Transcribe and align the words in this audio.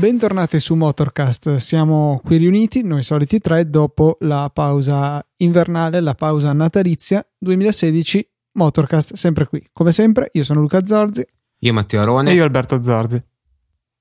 Bentornati 0.00 0.60
su 0.60 0.74
Motorcast, 0.76 1.56
siamo 1.56 2.20
qui 2.24 2.38
riuniti, 2.38 2.82
noi 2.82 3.02
soliti 3.02 3.38
tre, 3.38 3.68
dopo 3.68 4.16
la 4.20 4.50
pausa 4.52 5.22
invernale, 5.36 6.00
la 6.00 6.14
pausa 6.14 6.54
natalizia 6.54 7.22
2016. 7.38 8.28
Motorcast 8.52 9.14
sempre 9.14 9.46
qui, 9.46 9.62
come 9.72 9.92
sempre. 9.92 10.30
Io 10.32 10.44
sono 10.44 10.60
Luca 10.60 10.86
Zorzi. 10.86 11.22
Io 11.60 11.72
Matteo 11.72 12.00
Arone. 12.02 12.30
E 12.30 12.34
io 12.34 12.44
Alberto 12.44 12.82
Zorzi. 12.82 13.22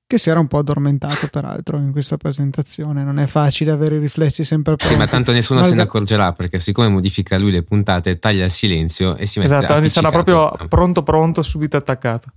Che 0.07 0.17
si 0.17 0.29
era 0.29 0.39
un 0.39 0.47
po' 0.47 0.57
addormentato, 0.57 1.27
peraltro, 1.27 1.77
in 1.77 1.91
questa 1.91 2.17
presentazione. 2.17 3.03
Non 3.03 3.19
è 3.19 3.27
facile 3.27 3.69
avere 3.69 3.97
i 3.97 3.99
riflessi 3.99 4.43
sempre 4.43 4.75
pronti. 4.75 4.95
Sì, 4.95 4.99
ma 4.99 5.07
tanto 5.07 5.31
nessuno 5.31 5.59
Malga... 5.59 5.75
se 5.75 5.81
ne 5.81 5.87
accorgerà 5.87 6.33
perché, 6.33 6.59
siccome 6.59 6.87
modifica 6.87 7.37
lui 7.37 7.51
le 7.51 7.61
puntate, 7.61 8.17
taglia 8.17 8.45
il 8.45 8.51
silenzio 8.51 9.15
e 9.15 9.27
si 9.27 9.37
mette 9.37 9.53
Esatto, 9.53 9.71
quindi 9.73 9.89
sarà 9.89 10.09
proprio 10.09 10.51
pronto, 10.67 11.03
pronto, 11.03 11.43
subito 11.43 11.77
attaccato. 11.77 12.27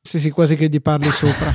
Sì, 0.00 0.18
sì, 0.18 0.30
quasi 0.30 0.56
che 0.56 0.68
gli 0.68 0.80
parli 0.80 1.10
sopra. 1.12 1.54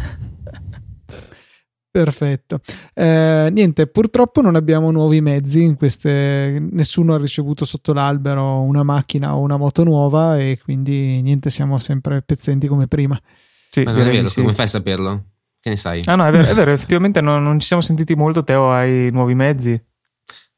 Perfetto. 1.92 2.62
Eh, 2.94 3.50
niente, 3.52 3.86
purtroppo 3.88 4.40
non 4.40 4.56
abbiamo 4.56 4.92
nuovi 4.92 5.20
mezzi 5.20 5.62
in 5.62 5.76
queste. 5.76 6.66
Nessuno 6.72 7.16
ha 7.16 7.18
ricevuto 7.18 7.66
sotto 7.66 7.92
l'albero 7.92 8.62
una 8.62 8.84
macchina 8.84 9.36
o 9.36 9.40
una 9.42 9.58
moto 9.58 9.84
nuova 9.84 10.40
e 10.40 10.58
quindi 10.64 11.22
niente, 11.22 11.50
siamo 11.50 11.80
sempre 11.80 12.22
pezzenti 12.22 12.68
come 12.68 12.88
prima. 12.88 13.20
Sì, 13.68 13.84
Ma 13.84 13.92
non 13.92 14.08
è 14.08 14.12
vero, 14.12 14.28
sì. 14.30 14.40
come 14.40 14.54
fai 14.54 14.66
a 14.66 14.70
saperlo? 14.70 15.26
Che 15.60 15.70
ne 15.70 15.76
sai? 15.76 16.02
Ah, 16.06 16.16
no, 16.16 16.26
è 16.26 16.32
vero, 16.32 16.48
è 16.48 16.54
vero 16.56 16.72
effettivamente 16.72 17.20
non, 17.20 17.44
non, 17.44 17.60
ci 17.60 17.68
siamo 17.68 17.82
sentiti 17.82 18.16
molto. 18.16 18.42
Teo, 18.42 18.72
hai 18.72 19.10
nuovi 19.12 19.36
mezzi? 19.36 19.82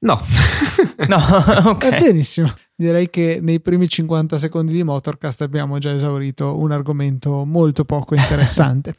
No, 0.01 0.21
no, 1.09 1.17
ok. 1.71 1.83
Eh, 1.83 1.99
benissimo. 1.99 2.53
Direi 2.75 3.09
che 3.09 3.39
nei 3.41 3.59
primi 3.59 3.87
50 3.87 4.37
secondi 4.37 4.71
di 4.71 4.83
Motorcast 4.83 5.41
abbiamo 5.41 5.79
già 5.79 5.95
esaurito 5.95 6.59
un 6.59 6.71
argomento 6.71 7.43
molto 7.43 7.85
poco 7.85 8.13
interessante. 8.13 8.95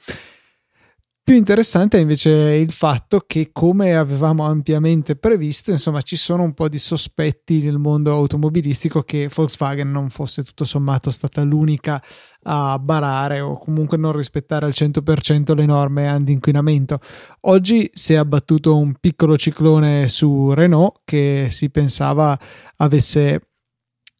Più 1.27 1.35
interessante 1.37 1.97
è 1.97 2.03
invece 2.03 2.31
il 2.31 2.71
fatto 2.71 3.25
che, 3.27 3.49
come 3.51 3.97
avevamo 3.97 4.45
ampiamente 4.45 5.17
previsto, 5.17 5.71
insomma, 5.71 6.03
ci 6.03 6.17
sono 6.17 6.43
un 6.43 6.53
po' 6.53 6.69
di 6.69 6.77
sospetti 6.77 7.63
nel 7.63 7.79
mondo 7.79 8.13
automobilistico 8.13 9.01
che 9.05 9.31
Volkswagen 9.35 9.91
non 9.91 10.11
fosse 10.11 10.45
tutto 10.45 10.67
sommato 10.67 11.11
stata 11.11 11.43
l'unica 11.43 12.03
a 12.43 12.79
barare 12.79 13.41
o 13.41 13.57
comunque 13.59 13.97
non 13.97 14.13
rispettare 14.13 14.67
al 14.67 14.75
100% 14.75 15.55
le 15.55 15.65
norme 15.65 16.09
anti-inquinamento. 16.09 16.99
Oggi 17.47 17.89
si 17.95 18.13
è 18.13 18.17
abbattuto 18.17 18.77
un 18.77 18.95
piccolo 19.01 19.39
ciclone 19.39 20.09
su 20.09 20.53
Renault 20.53 21.01
che 21.05 21.47
si 21.49 21.71
pensava 21.71 22.39
avesse 22.77 23.49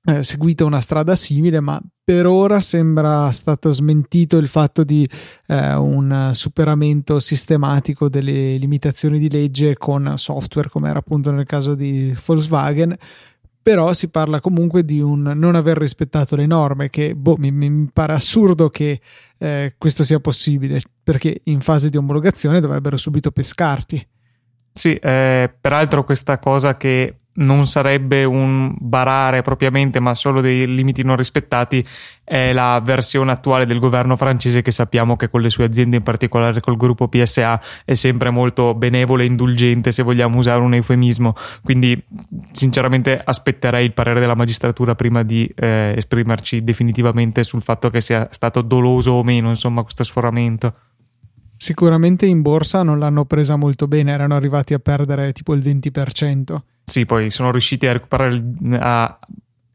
eh, 0.07 0.23
seguito 0.23 0.67
una 0.67 0.81
strada 0.81 1.17
simile, 1.17 1.61
ma 1.61 1.81
per 2.05 2.27
ora 2.27 2.61
sembra 2.61 3.31
stato 3.31 3.73
smentito 3.73 4.37
il 4.37 4.49
fatto 4.49 4.85
di 4.85 5.09
eh, 5.47 5.75
un 5.75 6.31
superamento 6.35 7.19
sistematico 7.19 8.11
delle 8.11 8.57
limitazioni 8.57 9.19
di 9.19 9.31
legge 9.31 9.77
con 9.79 10.13
software, 10.17 10.69
come 10.69 10.91
era 10.91 10.99
appunto 10.99 11.31
nel 11.31 11.47
caso 11.47 11.75
di 11.75 12.15
Volkswagen. 12.25 12.95
Però 13.63 13.95
si 13.95 14.09
parla 14.09 14.41
comunque 14.41 14.85
di 14.85 15.01
un 15.01 15.23
non 15.23 15.55
aver 15.55 15.79
rispettato 15.79 16.37
le 16.37 16.45
norme, 16.45 16.91
che 16.91 17.15
boh, 17.15 17.37
mi, 17.39 17.51
mi, 17.51 17.89
pare 17.91 18.13
assurdo 18.13 18.69
che 18.69 19.01
eh, 19.39 19.75
questo 19.79 20.05
sia 20.05 20.21
possibile, 20.21 20.83
perché 21.03 21.41
in 21.45 21.63
fase 21.63 21.89
di 21.89 21.97
omologazione 21.97 22.61
dovrebbero 22.61 22.99
subito 22.99 23.31
pescarti. 23.31 24.07
Sì, 24.71 24.97
eh, 24.97 25.51
peraltro 25.59 26.05
questa 26.05 26.39
cosa 26.39 26.77
che 26.77 27.21
non 27.35 27.67
sarebbe 27.67 28.25
un 28.25 28.75
barare 28.79 29.43
propriamente, 29.43 30.01
ma 30.01 30.15
solo 30.15 30.41
dei 30.41 30.67
limiti 30.67 31.03
non 31.03 31.17
rispettati, 31.17 31.85
è 32.23 32.53
la 32.53 32.81
versione 32.83 33.33
attuale 33.33 33.67
del 33.67 33.79
governo 33.79 34.17
francese 34.17 34.63
che 34.63 34.71
sappiamo 34.71 35.17
che 35.17 35.29
con 35.29 35.41
le 35.41 35.51
sue 35.51 35.65
aziende, 35.65 35.97
in 35.97 36.03
particolare 36.03 36.61
col 36.61 36.77
gruppo 36.77 37.09
PSA, 37.09 37.61
è 37.85 37.95
sempre 37.95 38.31
molto 38.31 38.75
benevole 38.75 39.25
e 39.25 39.27
indulgente, 39.27 39.91
se 39.91 40.03
vogliamo 40.03 40.39
usare 40.39 40.61
un 40.61 40.75
eufemismo. 40.75 41.35
Quindi, 41.63 42.01
sinceramente, 42.53 43.21
aspetterei 43.23 43.85
il 43.85 43.93
parere 43.93 44.21
della 44.21 44.37
magistratura 44.37 44.95
prima 44.95 45.23
di 45.23 45.51
eh, 45.57 45.95
esprimerci 45.97 46.63
definitivamente 46.63 47.43
sul 47.43 47.63
fatto 47.63 47.91
che 47.91 48.01
sia 48.01 48.29
stato 48.31 48.63
doloso 48.63 49.13
o 49.13 49.23
meno, 49.23 49.49
insomma, 49.49 49.83
questo 49.83 50.05
sforamento. 50.05 50.75
Sicuramente 51.57 52.27
in 52.27 52.43
borsa 52.43 52.83
non 52.83 52.99
l'hanno 52.99 53.25
presa 53.25 53.57
molto 53.57 53.87
bene, 53.87 54.13
erano 54.13 54.35
arrivati 54.35 54.75
a 54.75 54.79
perdere 54.79 55.33
tipo 55.33 55.55
il 55.55 55.63
20%. 55.63 56.57
Sì, 56.85 57.07
poi 57.07 57.31
sono 57.31 57.51
riusciti 57.51 57.87
a 57.87 57.93
recuperare 57.93 58.43
a 58.79 59.19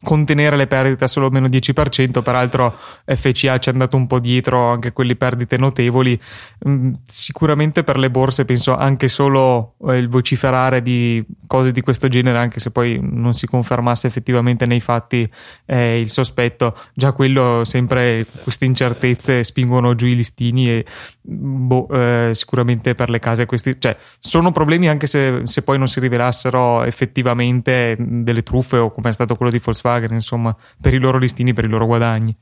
contenere 0.02 0.56
le 0.56 0.68
perdite 0.68 1.04
a 1.04 1.08
solo 1.08 1.30
meno 1.30 1.48
10%, 1.48 2.22
peraltro 2.22 2.74
FCA 3.06 3.58
ci 3.60 3.70
è 3.70 3.72
andato 3.72 3.98
un 3.98 4.08
po' 4.08 4.20
dietro 4.20 4.70
anche 4.70 4.94
quelle 4.94 5.16
perdite 5.16 5.58
notevoli, 5.58 6.20
mm, 6.68 6.94
sicuramente 7.06 7.84
per 7.84 7.98
le 7.98 8.10
borse 8.10 8.46
penso 8.46 8.76
anche 8.76 9.10
solo 9.10 9.76
eh, 9.88 9.98
il 9.98 10.08
vociferare 10.08 10.82
di 10.82 11.24
cose 11.48 11.72
di 11.72 11.82
questo 11.82 12.08
genere, 12.08 12.38
anche 12.38 12.60
se 12.60 12.72
poi 12.72 13.00
non 13.02 13.34
si 13.34 13.46
confermasse 13.46 14.08
effettivamente 14.08 14.66
nei 14.66 14.80
fatti 14.80 15.30
eh, 15.66 16.00
il 16.00 16.10
sospetto, 16.10 16.76
già 16.94 17.12
quello 17.12 17.64
sempre 17.66 18.26
queste 18.44 18.66
incertezze 18.66 19.44
spingono 19.44 19.96
giù 19.96 20.06
i 20.06 20.16
listini 20.16 20.70
e 20.70 20.86
boh, 21.22 21.88
eh, 21.90 22.30
sicuramente 22.34 22.96
per 22.96 23.10
le 23.10 23.20
case 23.20 23.46
questi, 23.46 23.76
cioè 23.78 23.98
sono 24.20 24.54
problemi 24.54 24.88
anche 24.88 25.08
se, 25.08 25.42
se 25.44 25.62
poi 25.62 25.78
non 25.78 25.88
si 25.88 26.00
rivelassero 26.00 26.84
effettivamente 26.84 27.98
delle 28.00 28.44
truffe 28.44 28.78
o 28.78 28.92
come 28.92 29.10
è 29.10 29.14
stato 29.14 29.36
quello 29.36 29.52
di 29.52 29.60
Volkswagen 29.62 29.89
Volkswagen, 29.90 30.14
insomma, 30.14 30.56
per 30.80 30.94
i 30.94 31.00
loro 31.00 31.18
listini, 31.18 31.54
per 31.54 31.66
i 31.66 31.70
loro 31.70 31.86
guadagni. 31.86 32.36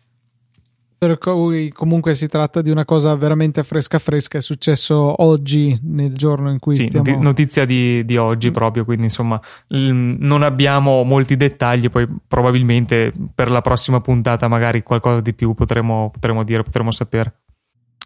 Per 1.00 1.20
cui 1.20 1.72
comunque 1.72 2.16
si 2.16 2.28
tratta 2.28 2.64
di 2.64 2.72
una 2.72 2.84
cosa 2.84 3.16
veramente 3.16 3.64
fresca 3.64 4.00
fresca, 4.00 4.40
è 4.40 4.42
successo 4.42 5.22
oggi 5.22 5.80
nel 5.84 6.16
giorno 6.16 6.50
in 6.50 6.58
cui 6.58 6.74
sì, 6.74 6.84
stiamo... 6.84 7.22
notizia 7.22 7.66
di, 7.66 8.04
di 8.04 8.18
oggi 8.18 8.50
proprio, 8.50 8.84
quindi 8.84 9.04
insomma 9.04 9.40
non 9.68 10.42
abbiamo 10.42 11.04
molti 11.04 11.38
dettagli, 11.38 11.92
poi 11.92 12.08
probabilmente 12.28 13.14
per 13.34 13.52
la 13.52 13.62
prossima 13.62 14.02
puntata 14.02 14.48
magari 14.48 14.82
qualcosa 14.82 15.22
di 15.22 15.36
più 15.36 15.54
potremo, 15.54 16.10
potremo 16.12 16.44
dire, 16.44 16.64
potremo 16.64 16.90
sapere 16.90 17.42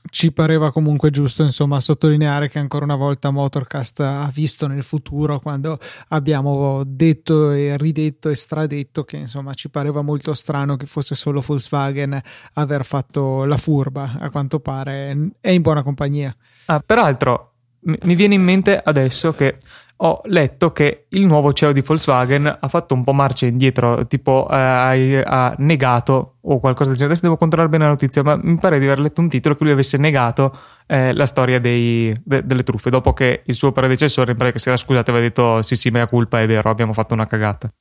ci 0.09 0.31
pareva 0.31 0.72
comunque 0.72 1.09
giusto 1.09 1.44
insomma 1.44 1.79
sottolineare 1.79 2.50
che 2.50 2.59
ancora 2.59 2.85
una 2.85 2.95
volta 2.95 3.29
Motorcast 3.29 4.00
ha 4.00 4.29
visto 4.34 4.67
nel 4.67 4.84
futuro 4.84 5.39
quando 5.39 5.79
abbiamo 6.09 6.84
detto 6.85 7.51
e 7.51 7.78
ridetto 7.78 8.29
e 8.29 8.35
stradetto 8.35 9.03
che 9.03 9.17
insomma 9.17 9.53
ci 9.53 9.69
pareva 9.69 10.01
molto 10.01 10.34
strano 10.34 10.75
che 10.75 10.85
fosse 10.85 11.16
solo 11.16 11.41
Volkswagen 11.41 12.19
aver 12.53 12.84
fatto 12.84 13.45
la 13.45 13.57
furba 13.57 14.17
a 14.19 14.29
quanto 14.29 14.59
pare 14.59 15.31
è 15.39 15.50
in 15.50 15.62
buona 15.62 15.84
compagnia. 15.84 16.35
Ah, 16.66 16.79
peraltro 16.79 17.51
mi 17.83 18.16
viene 18.16 18.35
in 18.35 18.44
mente 18.44 18.79
adesso 18.79 19.33
che 19.33 19.57
ho 20.03 20.22
letto 20.25 20.72
che 20.72 21.06
il 21.09 21.25
nuovo 21.25 21.53
CEO 21.53 21.72
di 21.72 21.81
Volkswagen 21.81 22.57
ha 22.59 22.67
fatto 22.67 22.95
un 22.95 23.03
po' 23.03 23.13
marcia 23.13 23.45
indietro, 23.45 24.06
tipo 24.07 24.47
eh, 24.50 25.23
ha, 25.23 25.53
negato 25.59 26.38
o 26.41 26.59
qualcosa 26.59 26.89
del 26.89 26.97
genere. 26.97 27.13
Adesso 27.13 27.22
devo 27.22 27.38
controllare 27.38 27.69
bene 27.69 27.84
la 27.84 27.91
notizia, 27.91 28.23
ma 28.23 28.38
mi 28.41 28.57
pare 28.57 28.79
di 28.79 28.85
aver 28.85 29.00
letto 29.00 29.22
un 29.22 29.29
titolo 29.29 29.56
che 29.56 29.63
lui 29.63 29.73
avesse 29.73 29.97
negato 29.97 30.57
eh, 30.88 31.13
la 31.13 31.28
storia 31.28 31.59
dei, 31.59 32.16
de, 32.23 32.44
delle 32.45 32.63
truffe, 32.63 32.89
dopo 32.89 33.13
che 33.13 33.44
il 33.45 33.53
suo 33.53 33.72
predecessore, 33.72 34.31
in 34.31 34.38
pratica, 34.38 34.57
si 34.57 34.69
era 34.69 34.78
scusato 34.78 35.12
e 35.12 35.13
aveva 35.13 35.28
detto 35.28 35.62
sì 35.62 35.75
sì, 35.75 35.89
mea 35.89 36.07
culpa, 36.07 36.41
è 36.41 36.47
vero, 36.47 36.69
abbiamo 36.69 36.94
fatto 36.94 37.13
una 37.13 37.28
cagata. 37.28 37.72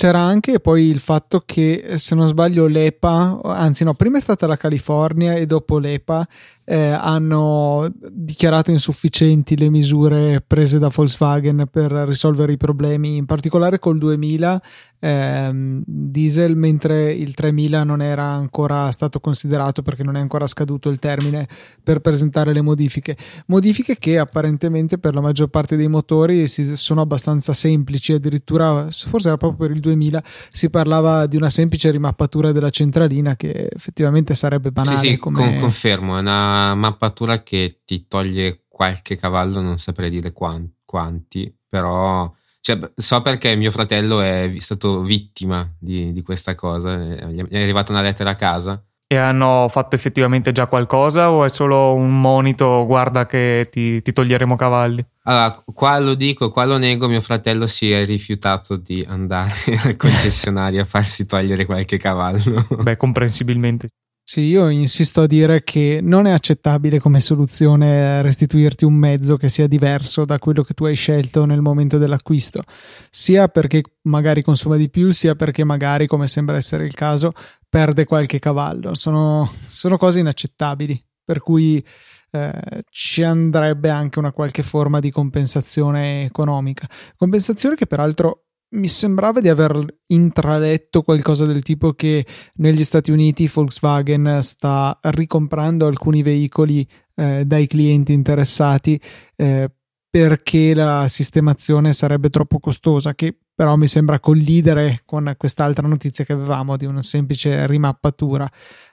C'era 0.00 0.20
anche 0.20 0.60
poi 0.60 0.84
il 0.84 0.98
fatto 0.98 1.42
che, 1.44 1.98
se 1.98 2.14
non 2.14 2.26
sbaglio, 2.26 2.64
l'EPA, 2.64 3.38
anzi 3.44 3.84
no, 3.84 3.92
prima 3.92 4.16
è 4.16 4.20
stata 4.22 4.46
la 4.46 4.56
California 4.56 5.34
e 5.34 5.44
dopo 5.44 5.76
l'EPA 5.76 6.26
eh, 6.64 6.92
hanno 6.92 7.86
dichiarato 8.08 8.70
insufficienti 8.70 9.58
le 9.58 9.68
misure 9.68 10.40
prese 10.40 10.78
da 10.78 10.88
Volkswagen 10.88 11.66
per 11.70 11.90
risolvere 11.90 12.52
i 12.52 12.56
problemi, 12.56 13.16
in 13.16 13.26
particolare 13.26 13.78
col 13.78 13.98
2000 13.98 14.62
ehm, 15.00 15.82
diesel, 15.84 16.56
mentre 16.56 17.12
il 17.12 17.34
3000 17.34 17.82
non 17.82 18.02
era 18.02 18.24
ancora 18.24 18.90
stato 18.92 19.18
considerato 19.18 19.82
perché 19.82 20.04
non 20.04 20.16
è 20.16 20.20
ancora 20.20 20.46
scaduto 20.46 20.88
il 20.90 20.98
termine 20.98 21.48
per 21.82 22.00
presentare 22.00 22.52
le 22.52 22.60
modifiche. 22.60 23.16
Modifiche 23.46 23.98
che 23.98 24.18
apparentemente 24.18 24.98
per 24.98 25.14
la 25.14 25.20
maggior 25.20 25.48
parte 25.48 25.76
dei 25.76 25.88
motori 25.88 26.46
sono 26.46 27.00
abbastanza 27.00 27.52
semplici, 27.52 28.12
addirittura 28.12 28.88
forse 28.90 29.28
era 29.28 29.36
proprio 29.36 29.66
per 29.66 29.76
il 29.76 29.80
2000 29.80 30.22
si 30.48 30.70
parlava 30.70 31.26
di 31.26 31.36
una 31.36 31.50
semplice 31.50 31.90
rimappatura 31.90 32.52
della 32.52 32.70
centralina 32.70 33.36
che 33.36 33.68
effettivamente 33.72 34.34
sarebbe 34.34 34.70
banale. 34.70 34.98
Sì, 34.98 35.08
sì 35.08 35.16
come... 35.16 35.58
confermo, 35.58 36.16
è 36.16 36.20
una 36.20 36.74
mappatura 36.74 37.42
che 37.42 37.80
ti 37.84 38.06
toglie 38.06 38.64
qualche 38.68 39.16
cavallo, 39.16 39.60
non 39.60 39.78
saprei 39.78 40.10
dire 40.10 40.32
quanti, 40.32 41.54
però 41.68 42.32
cioè, 42.60 42.78
so 42.94 43.22
perché 43.22 43.56
mio 43.56 43.70
fratello 43.70 44.20
è 44.20 44.52
stato 44.58 45.00
vittima 45.00 45.68
di, 45.78 46.12
di 46.12 46.22
questa 46.22 46.54
cosa, 46.54 46.96
gli 46.96 47.42
è 47.48 47.62
arrivata 47.62 47.92
una 47.92 48.02
lettera 48.02 48.30
a 48.30 48.34
casa 48.34 48.82
E 49.06 49.16
hanno 49.16 49.66
fatto 49.68 49.96
effettivamente 49.96 50.52
già 50.52 50.66
qualcosa 50.66 51.30
o 51.30 51.44
è 51.44 51.48
solo 51.48 51.94
un 51.94 52.20
monito, 52.20 52.84
guarda 52.84 53.24
che 53.24 53.66
ti, 53.70 54.02
ti 54.02 54.12
toglieremo 54.12 54.56
cavalli? 54.56 55.04
Allora, 55.22 55.62
qua 55.72 55.98
lo 55.98 56.14
dico, 56.14 56.50
qua 56.50 56.64
lo 56.66 56.76
nego, 56.76 57.08
mio 57.08 57.20
fratello 57.22 57.66
si 57.66 57.90
è 57.92 58.04
rifiutato 58.04 58.76
di 58.76 59.04
andare 59.08 59.52
al 59.82 59.96
concessionario 59.96 60.82
a 60.82 60.84
farsi 60.86 61.24
togliere 61.24 61.64
qualche 61.64 61.96
cavallo. 61.96 62.66
Beh, 62.82 62.96
comprensibilmente. 62.96 63.88
Sì, 64.32 64.42
io 64.42 64.68
insisto 64.68 65.22
a 65.22 65.26
dire 65.26 65.64
che 65.64 65.98
non 66.00 66.24
è 66.24 66.30
accettabile 66.30 67.00
come 67.00 67.18
soluzione 67.18 68.22
restituirti 68.22 68.84
un 68.84 68.94
mezzo 68.94 69.36
che 69.36 69.48
sia 69.48 69.66
diverso 69.66 70.24
da 70.24 70.38
quello 70.38 70.62
che 70.62 70.72
tu 70.72 70.84
hai 70.84 70.94
scelto 70.94 71.44
nel 71.46 71.60
momento 71.60 71.98
dell'acquisto, 71.98 72.62
sia 73.10 73.48
perché 73.48 73.82
magari 74.02 74.42
consuma 74.42 74.76
di 74.76 74.88
più, 74.88 75.10
sia 75.10 75.34
perché 75.34 75.64
magari, 75.64 76.06
come 76.06 76.28
sembra 76.28 76.54
essere 76.54 76.84
il 76.84 76.94
caso, 76.94 77.32
perde 77.68 78.04
qualche 78.04 78.38
cavallo. 78.38 78.94
Sono, 78.94 79.50
sono 79.66 79.96
cose 79.96 80.20
inaccettabili, 80.20 81.04
per 81.24 81.40
cui 81.40 81.84
eh, 82.30 82.84
ci 82.88 83.24
andrebbe 83.24 83.90
anche 83.90 84.20
una 84.20 84.30
qualche 84.30 84.62
forma 84.62 85.00
di 85.00 85.10
compensazione 85.10 86.26
economica. 86.26 86.88
Compensazione 87.16 87.74
che 87.74 87.88
peraltro 87.88 88.49
mi 88.70 88.88
sembrava 88.88 89.40
di 89.40 89.48
aver 89.48 89.84
intraletto 90.06 91.02
qualcosa 91.02 91.44
del 91.46 91.62
tipo 91.62 91.92
che 91.92 92.24
negli 92.54 92.84
Stati 92.84 93.10
Uniti 93.10 93.50
Volkswagen 93.52 94.40
sta 94.42 94.98
ricomprando 95.02 95.86
alcuni 95.86 96.22
veicoli 96.22 96.86
eh, 97.16 97.44
dai 97.44 97.66
clienti 97.66 98.12
interessati 98.12 99.00
eh, 99.36 99.70
perché 100.10 100.74
la 100.74 101.06
sistemazione 101.08 101.92
sarebbe 101.92 102.30
troppo 102.30 102.58
costosa, 102.58 103.14
che 103.14 103.36
però 103.54 103.76
mi 103.76 103.86
sembra 103.86 104.18
collidere 104.18 105.02
con 105.04 105.34
quest'altra 105.36 105.86
notizia 105.86 106.24
che 106.24 106.32
avevamo 106.32 106.76
di 106.76 106.86
una 106.86 107.02
semplice 107.02 107.66
rimappatura. 107.66 108.50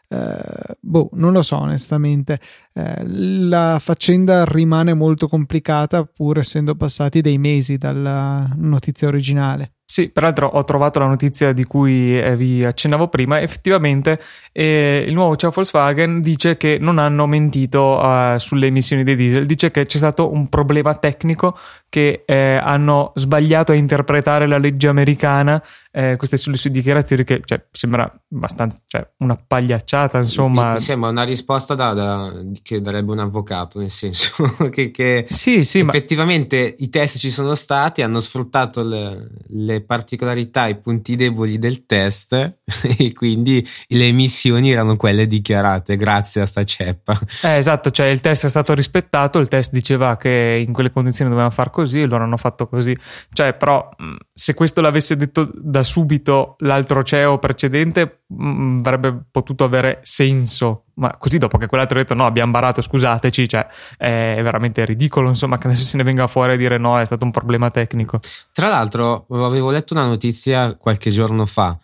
Eh, 0.09 0.77
boh, 0.79 1.09
non 1.13 1.31
lo 1.31 1.41
so 1.41 1.57
onestamente. 1.57 2.39
Eh, 2.77 3.03
la 3.07 3.79
faccenda 3.81 4.45
rimane 4.45 4.93
molto 4.93 5.27
complicata 5.27 6.03
pur 6.03 6.37
essendo 6.37 6.75
passati 6.75 7.21
dei 7.21 7.39
mesi 7.39 7.77
dalla 7.77 8.47
notizia 8.55 9.07
originale. 9.07 9.71
Sì, 9.89 10.09
peraltro 10.11 10.47
ho 10.47 10.63
trovato 10.65 10.99
la 10.99 11.07
notizia 11.07 11.53
di 11.53 11.63
cui 11.63 12.19
eh, 12.19 12.35
vi 12.35 12.63
accennavo 12.63 13.07
prima. 13.07 13.39
Effettivamente 13.39 14.21
eh, 14.51 15.05
il 15.07 15.13
nuovo 15.13 15.37
Ciao 15.37 15.49
Volkswagen 15.49 16.19
dice 16.19 16.57
che 16.57 16.77
non 16.77 16.99
hanno 16.99 17.25
mentito 17.25 17.97
uh, 17.97 18.37
sulle 18.37 18.67
emissioni 18.67 19.03
dei 19.03 19.15
diesel, 19.15 19.45
dice 19.45 19.71
che 19.71 19.85
c'è 19.85 19.97
stato 19.97 20.31
un 20.31 20.49
problema 20.49 20.93
tecnico 20.95 21.57
che 21.89 22.23
eh, 22.25 22.59
hanno 22.61 23.13
sbagliato 23.15 23.71
a 23.71 23.75
interpretare 23.75 24.45
la 24.45 24.57
legge 24.57 24.89
americana. 24.89 25.63
Eh, 25.89 26.15
queste 26.17 26.37
sulle 26.37 26.57
sue 26.57 26.69
dichiarazioni 26.69 27.23
che 27.23 27.41
cioè, 27.43 27.65
sembra 27.71 28.13
abbastanza 28.31 28.79
cioè, 28.85 29.09
una 29.19 29.35
pagliacciata, 29.35 30.17
insomma. 30.17 30.73
Mi, 30.73 30.79
sembra 30.81 31.09
una 31.09 31.23
risposta 31.23 31.73
da, 31.73 31.93
da, 31.93 32.33
che 32.67 32.81
darebbe 32.81 33.13
un 33.13 33.19
avvocato, 33.19 33.79
nel 33.79 33.89
senso 33.89 34.33
che, 34.69 34.91
che 34.91 35.25
sì, 35.29 35.63
sì, 35.63 35.79
effettivamente 35.79 36.75
ma... 36.77 36.85
i 36.85 36.89
test 36.89 37.17
ci 37.17 37.31
sono 37.31 37.55
stati, 37.55 38.01
hanno 38.01 38.19
sfruttato 38.19 38.83
le, 38.83 39.29
le 39.47 39.81
particolarità, 39.81 40.67
i 40.67 40.75
punti 40.75 41.15
deboli 41.15 41.57
del 41.59 41.85
test 41.85 42.33
e 42.97 43.13
quindi 43.13 43.65
le 43.87 44.07
emissioni 44.07 44.71
erano 44.71 44.97
quelle 44.97 45.27
dichiarate 45.27 45.95
grazie 45.95 46.41
a 46.41 46.45
sta 46.45 46.65
ceppa. 46.65 47.17
Eh, 47.41 47.55
esatto, 47.55 47.89
cioè 47.89 48.07
il 48.07 48.19
test 48.19 48.45
è 48.45 48.49
stato 48.49 48.73
rispettato, 48.73 49.39
il 49.39 49.47
test 49.47 49.71
diceva 49.71 50.17
che 50.17 50.61
in 50.65 50.73
quelle 50.73 50.91
condizioni 50.91 51.29
dovevano 51.29 51.53
far 51.53 51.69
così, 51.69 52.05
loro 52.05 52.25
hanno 52.25 52.37
fatto 52.37 52.67
così. 52.67 52.95
Cioè, 53.31 53.53
però 53.53 53.89
se 54.33 54.53
questo 54.53 54.81
l'avesse 54.81 55.15
detto 55.15 55.49
da 55.53 55.83
subito 55.83 56.55
l'altro 56.59 57.01
CEO 57.01 57.39
precedente 57.39 58.23
mh, 58.27 58.79
avrebbe 58.79 59.25
potuto 59.31 59.63
avere 59.63 59.99
senso 60.03 60.85
ma 60.95 61.15
così 61.17 61.37
dopo 61.37 61.57
che 61.57 61.67
quell'altro 61.67 61.99
ha 61.99 62.01
detto 62.01 62.15
no 62.15 62.25
abbiamo 62.25 62.51
barato 62.51 62.81
scusateci 62.81 63.47
cioè 63.47 63.67
è 63.97 64.39
veramente 64.41 64.83
ridicolo 64.85 65.29
insomma 65.29 65.57
che 65.59 65.67
adesso 65.67 65.85
se 65.85 65.97
ne 65.97 66.03
venga 66.03 66.27
fuori 66.27 66.53
a 66.53 66.57
dire 66.57 66.77
no 66.77 66.99
è 66.99 67.05
stato 67.05 67.25
un 67.25 67.31
problema 67.31 67.69
tecnico 67.69 68.19
tra 68.51 68.69
l'altro 68.69 69.27
avevo 69.29 69.71
letto 69.71 69.93
una 69.93 70.05
notizia 70.05 70.75
qualche 70.75 71.11
giorno 71.11 71.45
fa. 71.45 71.77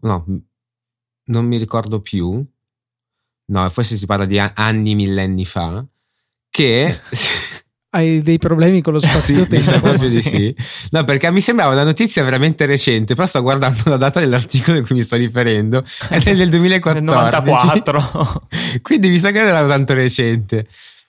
No 0.00 0.24
non 1.28 1.46
mi 1.46 1.56
ricordo 1.56 2.00
più. 2.00 2.44
No 3.50 3.68
forse 3.70 3.96
si 3.96 4.06
parla 4.06 4.26
di 4.26 4.38
anni 4.38 4.94
millenni 4.94 5.44
fa 5.44 5.84
che 6.50 7.00
hai 7.90 8.22
dei 8.22 8.38
problemi 8.38 8.82
con 8.82 8.92
lo 8.92 9.00
spazio-tempo. 9.00 9.96
sì, 9.96 10.22
sì. 10.22 10.54
No, 10.90 11.04
perché 11.04 11.30
mi 11.30 11.40
sembrava 11.40 11.72
una 11.72 11.84
notizia 11.84 12.22
veramente 12.22 12.66
recente, 12.66 13.14
però 13.14 13.26
sto 13.26 13.42
guardando 13.42 13.80
la 13.84 13.96
data 13.96 14.20
dell'articolo 14.20 14.78
di 14.78 14.86
cui 14.86 14.96
mi 14.96 15.02
sto 15.02 15.16
riferendo, 15.16 15.84
è 16.08 16.18
del 16.20 16.48
2014. 16.48 17.04
Nel 17.04 17.04
94. 17.04 18.46
Quindi 18.82 19.08
mi 19.08 19.18
sa 19.18 19.30
che 19.30 19.38
era 19.38 19.66
tanto 19.66 19.94
recente. 19.94 20.66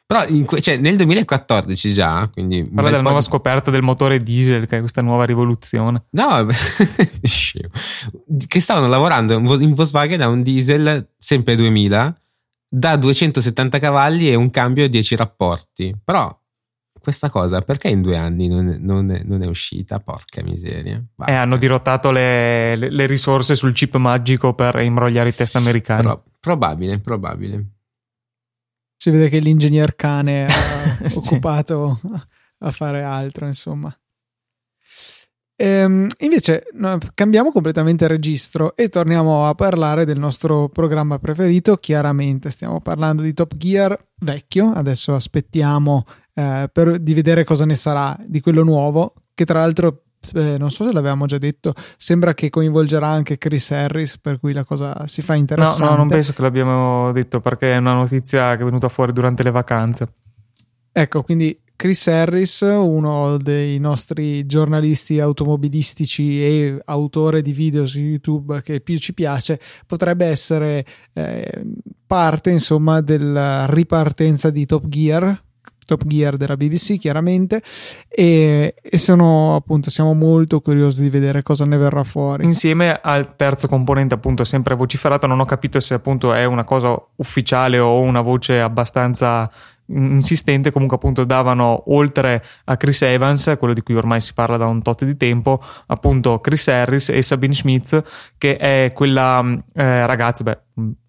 Però 0.09 0.25
que- 0.45 0.59
cioè, 0.59 0.77
nel 0.77 0.95
2014 0.95 1.93
già, 1.93 2.27
quindi... 2.33 2.63
Parla 2.63 2.89
della 2.89 3.03
nuova 3.03 3.21
scoperta 3.21 3.69
del 3.69 3.83
motore 3.83 4.23
diesel, 4.23 4.65
che 4.65 4.77
è 4.77 4.79
questa 4.79 5.03
nuova 5.03 5.23
rivoluzione. 5.23 6.05
No, 6.11 6.47
che 8.47 8.59
stavano 8.59 8.87
lavorando 8.87 9.35
in 9.35 9.75
Volkswagen 9.75 10.21
a 10.21 10.27
un 10.27 10.41
diesel 10.41 11.09
sempre 11.15 11.55
2000 11.55 12.21
da 12.71 12.95
270 12.95 13.77
cavalli 13.77 14.31
e 14.31 14.35
un 14.35 14.49
cambio 14.49 14.85
a 14.85 14.87
10 14.87 15.15
rapporti. 15.15 15.95
Però 16.03 16.35
questa 17.09 17.31
cosa 17.31 17.61
perché 17.61 17.87
in 17.87 18.01
due 18.03 18.15
anni 18.15 18.47
non 18.47 18.69
è, 18.69 18.77
non 18.77 19.09
è, 19.09 19.23
non 19.23 19.41
è 19.41 19.47
uscita? 19.47 19.99
Porca 19.99 20.43
miseria. 20.43 21.03
Eh, 21.25 21.33
hanno 21.33 21.57
dirottato 21.57 22.11
le, 22.11 22.75
le, 22.75 22.89
le, 22.91 23.05
risorse 23.07 23.55
sul 23.55 23.73
chip 23.73 23.95
magico 23.95 24.53
per 24.53 24.79
imbrogliare 24.79 25.29
i 25.29 25.35
test 25.35 25.55
americani. 25.55 26.03
Però, 26.03 26.23
probabile, 26.39 26.99
probabile. 26.99 27.65
Si 28.95 29.09
vede 29.09 29.27
che 29.29 29.39
l'ingegner 29.39 29.95
cane 29.95 30.45
è 30.45 31.07
sì. 31.09 31.17
occupato 31.17 31.99
a 32.59 32.71
fare 32.71 33.01
altro, 33.01 33.47
insomma. 33.47 33.91
Ehm, 35.55 36.07
invece 36.19 36.67
no, 36.73 36.97
cambiamo 37.15 37.51
completamente 37.51 38.07
registro 38.07 38.77
e 38.77 38.87
torniamo 38.87 39.47
a 39.47 39.55
parlare 39.55 40.05
del 40.05 40.19
nostro 40.19 40.69
programma 40.69 41.17
preferito. 41.17 41.75
Chiaramente 41.77 42.51
stiamo 42.51 42.79
parlando 42.81 43.23
di 43.23 43.33
Top 43.33 43.55
Gear 43.55 43.97
vecchio, 44.19 44.71
adesso 44.71 45.15
aspettiamo 45.15 46.05
eh, 46.39 46.69
per, 46.71 46.99
di 46.99 47.13
vedere 47.13 47.43
cosa 47.43 47.65
ne 47.65 47.75
sarà 47.75 48.17
di 48.25 48.39
quello 48.39 48.63
nuovo, 48.63 49.13
che 49.33 49.43
tra 49.43 49.59
l'altro 49.59 50.03
eh, 50.35 50.57
non 50.57 50.71
so 50.71 50.85
se 50.85 50.93
l'avevamo 50.93 51.25
già 51.25 51.37
detto, 51.37 51.73
sembra 51.97 52.33
che 52.33 52.49
coinvolgerà 52.49 53.07
anche 53.07 53.37
Chris 53.37 53.71
Harris, 53.71 54.17
per 54.19 54.39
cui 54.39 54.53
la 54.53 54.63
cosa 54.63 55.05
si 55.07 55.21
fa 55.21 55.35
interessante. 55.35 55.83
No, 55.83 55.89
no, 55.89 55.95
non 55.97 56.07
penso 56.07 56.31
che 56.31 56.41
l'abbiamo 56.41 57.11
detto 57.11 57.41
perché 57.41 57.73
è 57.73 57.77
una 57.77 57.93
notizia 57.93 58.55
che 58.55 58.61
è 58.61 58.65
venuta 58.65 58.87
fuori 58.87 59.11
durante 59.11 59.43
le 59.43 59.51
vacanze. 59.51 60.13
Ecco, 60.91 61.23
quindi 61.23 61.59
Chris 61.75 62.07
Harris, 62.07 62.61
uno 62.61 63.37
dei 63.37 63.77
nostri 63.77 64.45
giornalisti 64.45 65.19
automobilistici 65.19 66.41
e 66.41 66.81
autore 66.85 67.41
di 67.41 67.51
video 67.51 67.85
su 67.85 67.99
YouTube 67.99 68.61
che 68.61 68.79
più 68.79 68.97
ci 68.97 69.13
piace, 69.13 69.59
potrebbe 69.85 70.25
essere 70.25 70.85
eh, 71.13 71.63
parte 72.05 72.49
insomma 72.49 73.01
della 73.01 73.65
ripartenza 73.67 74.49
di 74.49 74.65
Top 74.65 74.87
Gear 74.87 75.47
Top 75.89 76.05
Gear 76.05 76.37
della 76.37 76.55
BBC 76.55 76.99
chiaramente. 76.99 77.63
E, 78.07 78.75
e 78.79 78.97
sono 78.99 79.55
appunto 79.55 79.89
siamo 79.89 80.13
molto 80.13 80.61
curiosi 80.61 81.01
di 81.01 81.09
vedere 81.09 81.41
cosa 81.41 81.65
ne 81.65 81.77
verrà 81.77 82.03
fuori. 82.03 82.45
Insieme 82.45 82.99
al 83.01 83.35
terzo 83.35 83.67
componente 83.67 84.13
appunto 84.13 84.43
sempre 84.43 84.75
vociferato 84.75 85.25
non 85.25 85.39
ho 85.39 85.45
capito 85.45 85.79
se 85.79 85.95
appunto 85.95 86.33
è 86.33 86.45
una 86.45 86.63
cosa 86.63 86.95
ufficiale 87.15 87.79
o 87.79 87.99
una 88.01 88.21
voce 88.21 88.61
abbastanza 88.61 89.49
insistente 89.89 90.71
comunque 90.71 90.97
appunto 90.97 91.23
davano 91.23 91.83
oltre 91.87 92.43
a 92.65 92.77
Chris 92.77 93.01
Evans 93.01 93.55
quello 93.57 93.73
di 93.73 93.81
cui 93.81 93.95
ormai 93.95 94.21
si 94.21 94.33
parla 94.33 94.57
da 94.57 94.65
un 94.67 94.81
tot 94.81 95.03
di 95.03 95.17
tempo 95.17 95.61
appunto 95.87 96.39
Chris 96.39 96.67
Harris 96.67 97.09
e 97.09 97.21
Sabine 97.21 97.53
Schmitz 97.53 98.01
che 98.37 98.57
è 98.57 98.91
quella 98.93 99.43
eh, 99.73 100.05
ragazza 100.05 100.43
beh 100.43 100.57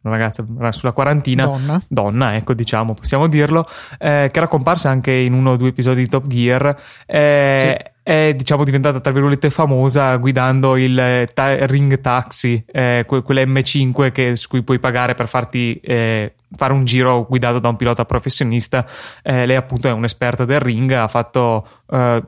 una 0.03 0.17
ragazza 0.17 0.45
sulla 0.73 0.93
quarantina. 0.93 1.45
Donna, 1.45 1.83
donna 1.87 2.35
ecco 2.35 2.55
diciamo 2.55 2.95
possiamo 2.95 3.27
dirlo 3.27 3.67
eh, 3.99 4.29
che 4.33 4.39
era 4.39 4.49
comparsa 4.49 4.89
anche 4.89 5.13
in 5.13 5.33
uno 5.33 5.53
o 5.53 5.57
due 5.57 5.69
episodi 5.69 6.03
di 6.03 6.09
Top 6.09 6.27
Gear 6.27 6.75
eh, 7.07 7.77
sì. 7.79 7.91
è 8.03 8.35
diciamo 8.35 8.65
diventata 8.65 9.01
tra 9.01 9.13
virgolette 9.13 9.51
famosa 9.51 10.17
guidando 10.17 10.77
il 10.77 11.29
ta- 11.35 11.67
ring 11.67 12.01
taxi, 12.01 12.65
eh, 12.67 13.05
que- 13.07 13.23
quell'M5 13.23 14.11
che, 14.11 14.37
su 14.37 14.49
cui 14.49 14.63
puoi 14.63 14.79
pagare 14.79 15.15
per 15.15 15.29
farti 15.29 15.75
eh, 15.83 16.35
fare 16.57 16.73
un 16.73 16.85
giro 16.85 17.27
guidato 17.29 17.59
da 17.59 17.69
un 17.69 17.77
pilota 17.77 18.05
professionista. 18.05 18.87
Eh, 19.23 19.47
lei 19.47 19.57
appunto 19.57 19.89
è 19.89 19.93
un'esperta 19.93 20.45
del 20.45 20.61
ring, 20.61 20.91
ha 20.93 21.09
fatto 21.09 21.67
eh, 21.91 22.23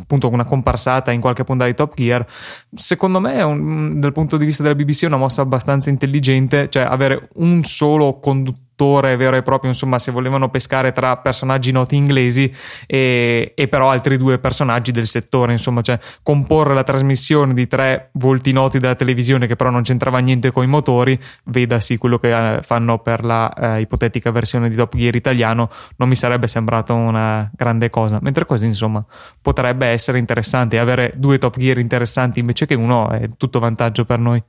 appunto 0.00 0.28
una 0.28 0.44
comparsata 0.44 1.10
in 1.10 1.20
qualche 1.20 1.44
puntata 1.44 1.70
di 1.70 1.76
Top 1.76 1.94
Gear. 1.94 2.26
Secondo 2.74 3.20
me 3.20 3.42
un, 3.42 4.00
dal 4.00 4.12
punto 4.12 4.36
di 4.36 4.44
vista 4.44 4.62
della 4.62 4.74
BBC 4.74 5.04
è 5.04 5.06
una 5.06 5.16
mossa 5.16 5.42
abbastanza 5.42 5.90
intelligente, 5.90 6.68
cioè 6.68 6.82
avere 6.82 7.28
un 7.34 7.62
solo 7.64 8.18
conduttore 8.18 8.61
costruttore 8.82 9.16
vero 9.16 9.36
e 9.36 9.42
proprio, 9.42 9.70
insomma, 9.70 9.98
se 9.98 10.10
volevano 10.10 10.50
pescare 10.50 10.92
tra 10.92 11.16
personaggi 11.16 11.70
noti 11.70 11.96
inglesi 11.96 12.52
e, 12.86 13.52
e 13.54 13.68
però 13.68 13.90
altri 13.90 14.16
due 14.16 14.38
personaggi 14.38 14.90
del 14.90 15.06
settore, 15.06 15.52
insomma, 15.52 15.82
cioè 15.82 15.98
comporre 16.22 16.74
la 16.74 16.82
trasmissione 16.82 17.54
di 17.54 17.66
tre 17.68 18.10
volti 18.12 18.52
noti 18.52 18.78
della 18.78 18.94
televisione 18.94 19.46
che 19.46 19.56
però 19.56 19.70
non 19.70 19.82
c'entrava 19.82 20.18
niente 20.18 20.50
con 20.50 20.64
i 20.64 20.66
motori, 20.66 21.18
vedasi 21.44 21.96
quello 21.96 22.18
che 22.18 22.56
eh, 22.56 22.62
fanno 22.62 22.98
per 22.98 23.24
la 23.24 23.52
eh, 23.52 23.80
ipotetica 23.80 24.30
versione 24.30 24.68
di 24.68 24.76
Top 24.76 24.96
Gear 24.96 25.14
italiano, 25.14 25.68
non 25.96 26.08
mi 26.08 26.16
sarebbe 26.16 26.48
sembrato 26.48 26.94
una 26.94 27.48
grande 27.54 27.90
cosa, 27.90 28.18
mentre 28.20 28.46
così, 28.46 28.66
insomma, 28.66 29.04
potrebbe 29.40 29.86
essere 29.86 30.18
interessante 30.18 30.78
avere 30.78 31.12
due 31.16 31.38
Top 31.38 31.56
Gear 31.56 31.78
interessanti 31.78 32.40
invece 32.40 32.66
che 32.66 32.74
uno 32.74 33.10
è 33.10 33.28
tutto 33.36 33.58
vantaggio 33.58 34.04
per 34.04 34.18
noi. 34.18 34.42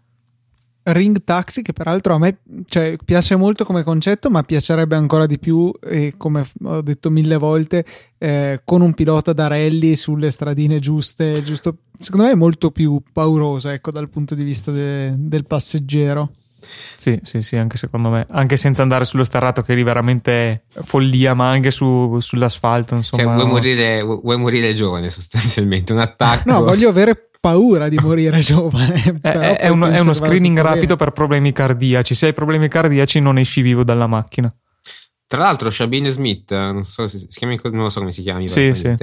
Ring 0.84 1.24
Taxi, 1.24 1.62
che 1.62 1.72
peraltro 1.72 2.14
a 2.14 2.18
me 2.18 2.40
cioè, 2.66 2.98
piace 3.04 3.36
molto 3.36 3.64
come 3.64 3.84
concetto, 3.84 4.30
ma 4.30 4.44
piacerebbe 4.44 4.96
ancora 4.96 5.26
di 5.26 5.40
più, 5.40 5.72
e 5.82 6.16
come 6.18 6.46
ho 6.64 6.82
detto 6.82 7.10
mille 7.10 7.38
volte, 7.38 7.86
eh, 8.18 8.62
con 8.66 8.82
un 8.82 8.94
pilota 8.94 9.34
da 9.34 9.48
rally 9.48 9.96
sulle 9.96 10.30
stradine 10.30 10.80
giuste, 10.80 11.42
giusto, 11.44 11.78
secondo 11.98 12.26
me 12.26 12.34
è 12.34 12.36
molto 12.36 12.72
più 12.72 13.02
pauroso 13.12 13.70
ecco, 13.70 13.92
dal 13.92 14.10
punto 14.10 14.36
di 14.36 14.44
vista 14.44 14.72
de- 14.72 15.14
del 15.16 15.46
passeggero. 15.46 16.32
Sì, 16.96 17.20
sì, 17.24 17.42
sì, 17.42 17.58
anche 17.58 17.78
secondo 17.78 18.10
me, 18.10 18.26
anche 18.30 18.58
senza 18.58 18.82
andare 18.82 19.06
sullo 19.06 19.24
sterrato 19.24 19.62
che 19.62 19.74
lì 19.74 19.84
veramente 19.84 20.64
follia, 20.82 21.34
ma 21.34 21.50
anche 21.50 21.72
su, 21.72 22.20
sull'asfalto, 22.20 22.96
insomma. 22.96 23.24
Cioè, 23.24 23.34
vuoi 23.34 23.48
morire, 23.48 24.02
vuoi 24.02 24.38
morire 24.38 24.74
giovane 24.74 25.10
sostanzialmente, 25.10 25.92
un 25.92 26.00
attacco. 26.00 26.50
No, 26.50 26.64
voglio 26.64 26.90
avere 26.90 27.30
paura 27.44 27.90
di 27.90 27.98
morire 27.98 28.40
giovane. 28.40 29.20
è, 29.22 29.58
è, 29.58 29.68
uno, 29.68 29.88
è 29.88 30.00
uno 30.00 30.14
screening 30.14 30.58
rapido 30.62 30.96
per 30.96 31.12
problemi 31.12 31.52
cardiaci. 31.52 32.16
Se 32.16 32.28
hai 32.28 32.34
problemi 32.34 32.70
cardiaci, 32.70 33.20
non 33.20 33.38
esci 33.38 33.62
vivo 33.62 33.84
dalla 33.84 34.08
macchina. 34.08 34.54
Tra 35.28 35.42
l'altro, 35.42 35.70
Shabine 35.70 36.10
Smith, 36.10 36.52
non 36.52 36.86
so, 36.86 37.06
si 37.10 37.28
chiami, 37.28 37.60
non 37.64 37.92
so 37.92 38.00
come 38.00 38.14
si 38.14 38.22
chiami, 38.22 38.48
sì, 38.48 38.74
sì. 38.74 38.96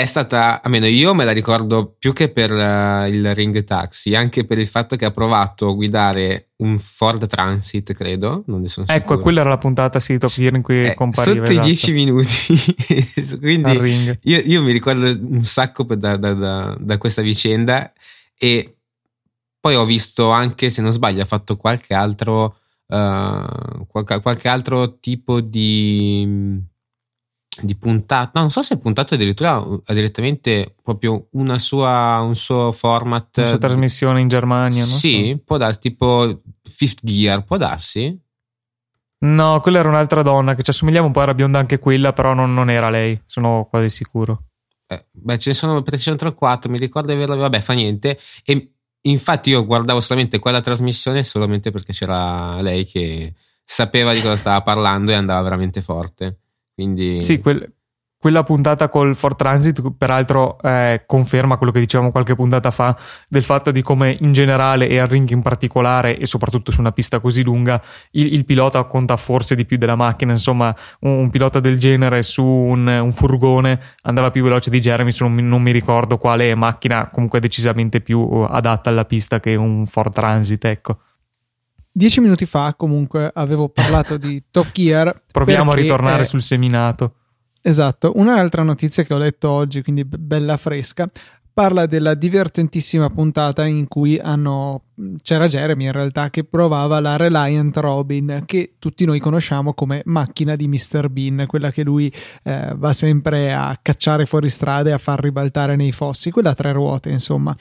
È 0.00 0.06
stata, 0.06 0.62
almeno 0.62 0.86
io 0.86 1.14
me 1.14 1.24
la 1.24 1.32
ricordo 1.32 1.94
più 1.98 2.12
che 2.12 2.30
per 2.30 2.50
uh, 2.50 3.06
il 3.06 3.34
Ring 3.34 3.62
Taxi, 3.64 4.14
anche 4.14 4.44
per 4.44 4.58
il 4.58 4.66
fatto 4.66 4.96
che 4.96 5.04
ha 5.04 5.10
provato 5.10 5.68
a 5.68 5.74
guidare 5.74 6.52
un 6.56 6.78
Ford 6.78 7.26
Transit, 7.26 7.92
credo. 7.92 8.44
Non 8.46 8.62
ne 8.62 8.68
sono 8.68 8.86
ecco, 8.86 9.00
sicuro. 9.00 9.20
quella 9.20 9.40
era 9.40 9.50
la 9.50 9.58
puntata 9.58 10.00
sì, 10.00 10.18
Top 10.18 10.32
Gear 10.32 10.54
in 10.54 10.62
cui 10.62 10.86
eh, 10.86 10.94
compariva. 10.94 11.44
Sotto 11.44 11.50
esatto. 11.50 11.66
i 11.66 11.70
10 11.70 11.92
minuti. 11.92 13.38
Quindi 13.38 14.18
io, 14.22 14.38
io, 14.38 14.62
mi 14.62 14.72
ricordo 14.72 15.06
un 15.06 15.44
sacco 15.44 15.82
da, 15.82 16.16
da, 16.16 16.32
da, 16.32 16.76
da, 16.78 16.98
questa 16.98 17.22
vicenda 17.22 17.92
e 18.38 18.76
poi 19.60 19.74
ho 19.74 19.84
visto 19.84 20.30
anche, 20.30 20.70
se 20.70 20.82
non 20.82 20.92
sbaglio, 20.92 21.22
ha 21.22 21.26
fatto 21.26 21.56
qualche 21.56 21.94
altro, 21.94 22.56
uh, 22.86 23.86
qualche, 23.86 24.20
qualche 24.20 24.48
altro 24.48 24.98
tipo 24.98 25.40
di 25.40 26.70
di 27.60 27.76
puntata, 27.76 28.30
no, 28.34 28.40
non 28.40 28.50
so 28.50 28.62
se 28.62 28.74
è 28.74 28.78
puntato 28.78 29.14
addirittura 29.14 29.62
direttamente 29.88 30.74
proprio 30.82 31.26
una 31.32 31.58
sua, 31.58 32.20
un 32.20 32.34
suo 32.34 32.72
format. 32.72 33.36
Una 33.36 33.46
sua 33.46 33.58
trasmissione 33.58 34.20
in 34.20 34.28
Germania, 34.28 34.84
no? 34.84 34.90
Sì, 34.90 35.34
so. 35.36 35.42
può 35.44 35.56
darsi 35.58 35.80
tipo 35.80 36.40
Fifth 36.62 37.00
Gear, 37.02 37.44
può 37.44 37.58
darsi? 37.58 38.18
No, 39.24 39.60
quella 39.60 39.78
era 39.78 39.88
un'altra 39.88 40.22
donna 40.22 40.54
che 40.54 40.62
ci 40.62 40.70
assomigliava 40.70 41.06
un 41.06 41.12
po', 41.12 41.22
era 41.22 41.34
bionda 41.34 41.58
anche 41.58 41.78
quella, 41.78 42.12
però 42.12 42.32
non, 42.32 42.54
non 42.54 42.70
era 42.70 42.90
lei, 42.90 43.20
sono 43.26 43.66
quasi 43.68 43.90
sicuro. 43.90 44.44
Eh, 44.86 45.06
beh, 45.10 45.38
ce 45.38 45.50
ne 45.50 45.54
sono 45.54 45.82
per 45.82 45.98
104, 45.98 46.70
mi 46.70 46.78
ricordo 46.78 47.08
di 47.08 47.14
averla, 47.14 47.36
vabbè, 47.36 47.60
fa 47.60 47.74
niente. 47.74 48.18
E 48.44 48.72
infatti 49.02 49.50
io 49.50 49.64
guardavo 49.64 50.00
solamente 50.00 50.38
quella 50.38 50.60
trasmissione 50.60 51.22
solamente 51.22 51.70
perché 51.70 51.92
c'era 51.92 52.60
lei 52.60 52.84
che 52.84 53.34
sapeva 53.64 54.12
di 54.12 54.20
cosa 54.20 54.36
stava 54.36 54.60
parlando 54.62 55.12
e 55.12 55.14
andava 55.14 55.42
veramente 55.42 55.82
forte. 55.82 56.41
Quindi... 56.74 57.22
Sì, 57.22 57.40
quel, 57.40 57.72
quella 58.22 58.44
puntata 58.44 58.88
col 58.88 59.16
Ford 59.16 59.34
Transit, 59.34 59.82
peraltro, 59.98 60.56
eh, 60.62 61.02
conferma 61.06 61.56
quello 61.56 61.72
che 61.72 61.80
dicevamo 61.80 62.12
qualche 62.12 62.36
puntata 62.36 62.70
fa 62.70 62.96
del 63.28 63.42
fatto 63.42 63.72
di 63.72 63.82
come 63.82 64.16
in 64.20 64.32
generale 64.32 64.86
e 64.86 64.98
al 64.98 65.08
ring 65.08 65.28
in 65.30 65.42
particolare, 65.42 66.16
e 66.16 66.24
soprattutto 66.26 66.70
su 66.70 66.78
una 66.78 66.92
pista 66.92 67.18
così 67.18 67.42
lunga, 67.42 67.82
il, 68.12 68.32
il 68.32 68.44
pilota 68.44 68.84
conta 68.84 69.16
forse 69.16 69.56
di 69.56 69.64
più 69.64 69.76
della 69.76 69.96
macchina. 69.96 70.30
Insomma, 70.30 70.72
un, 71.00 71.10
un 71.10 71.30
pilota 71.30 71.58
del 71.58 71.80
genere 71.80 72.22
su 72.22 72.44
un, 72.44 72.86
un, 72.86 73.10
furgone 73.10 73.80
andava 74.02 74.30
più 74.30 74.44
veloce 74.44 74.70
di 74.70 74.78
Jeremy 74.78 75.10
su 75.10 75.26
non, 75.26 75.48
non 75.48 75.60
mi 75.60 75.72
ricordo 75.72 76.16
quale 76.16 76.54
macchina, 76.54 77.10
comunque 77.10 77.40
decisamente 77.40 78.00
più 78.00 78.20
adatta 78.48 78.88
alla 78.88 79.04
pista 79.04 79.40
che 79.40 79.56
un 79.56 79.84
Ford 79.86 80.12
Transit, 80.12 80.64
ecco. 80.64 80.98
Dieci 81.94 82.20
minuti 82.20 82.46
fa, 82.46 82.74
comunque, 82.74 83.30
avevo 83.34 83.68
parlato 83.68 84.16
di 84.16 84.42
Top 84.50 84.72
Gear. 84.72 85.22
Proviamo 85.30 85.72
a 85.72 85.74
ritornare 85.74 86.22
è... 86.22 86.24
sul 86.24 86.40
seminato. 86.40 87.16
Esatto. 87.60 88.12
Un'altra 88.16 88.62
notizia 88.62 89.04
che 89.04 89.12
ho 89.12 89.18
letto 89.18 89.50
oggi, 89.50 89.82
quindi 89.82 90.04
bella 90.04 90.56
fresca, 90.56 91.08
parla 91.52 91.86
della 91.86 92.14
divertentissima 92.14 93.10
puntata 93.10 93.66
in 93.66 93.86
cui 93.86 94.18
hanno, 94.18 94.84
c'era 95.22 95.48
Jeremy 95.48 95.84
in 95.84 95.92
realtà 95.92 96.30
che 96.30 96.44
provava 96.44 96.98
la 96.98 97.16
Reliant 97.16 97.76
Robin 97.76 98.42
che 98.46 98.74
tutti 98.78 99.04
noi 99.04 99.20
conosciamo 99.20 99.74
come 99.74 100.02
macchina 100.06 100.56
di 100.56 100.66
Mr. 100.66 101.08
Bean, 101.08 101.44
quella 101.46 101.70
che 101.70 101.82
lui 101.82 102.12
eh, 102.44 102.72
va 102.76 102.92
sempre 102.92 103.52
a 103.52 103.78
cacciare 103.80 104.24
fuori 104.24 104.48
strada 104.48 104.90
e 104.90 104.92
a 104.92 104.98
far 104.98 105.20
ribaltare 105.20 105.76
nei 105.76 105.92
fossi, 105.92 106.30
quella 106.30 106.50
a 106.50 106.54
tre 106.54 106.72
ruote 106.72 107.10
insomma, 107.10 107.54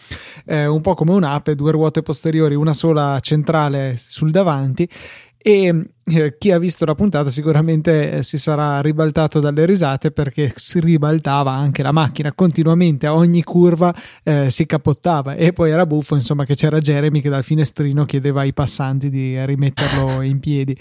eh, 0.46 0.66
un 0.66 0.82
po' 0.82 0.94
come 0.94 1.12
un'ape, 1.12 1.56
due 1.56 1.72
ruote 1.72 2.02
posteriori, 2.02 2.56
una 2.56 2.74
sola 2.74 3.20
centrale 3.20 3.96
sul 3.98 4.32
davanti 4.32 4.88
e 5.38 5.86
eh, 6.12 6.38
chi 6.38 6.52
ha 6.52 6.60
visto 6.60 6.86
la 6.86 6.96
puntata 6.96 7.30
sicuramente 7.30 8.12
eh, 8.12 8.24
si 8.24 8.38
sarà 8.38 8.82
ribaltato 8.82 9.40
dalle 9.40 9.66
risate 9.66 10.12
perché 10.12 10.52
si 10.56 10.80
ribaltava 10.80 11.52
anche 11.52 11.84
la 11.84 11.92
macchina. 11.92 12.34
Continuamente 12.34 13.08
a 13.08 13.16
ogni 13.16 13.44
curva 13.44 13.94
eh, 14.24 14.50
si 14.50 14.66
capottava. 14.66 15.36
E 15.36 15.54
poi 15.54 15.72
era 15.72 15.86
buffo 15.86 16.16
insomma 16.16 16.46
che 16.46 16.56
c'era 16.56 16.80
Jeremy 16.80 17.22
che 17.22 17.30
dal 17.30 17.44
finestrino 17.44 18.06
chiedeva 18.06 18.42
ai 18.42 18.54
passanti 18.54 19.10
di 19.10 19.44
rimetterlo 19.46 20.22
in 20.24 20.40
piedi. 20.40 20.78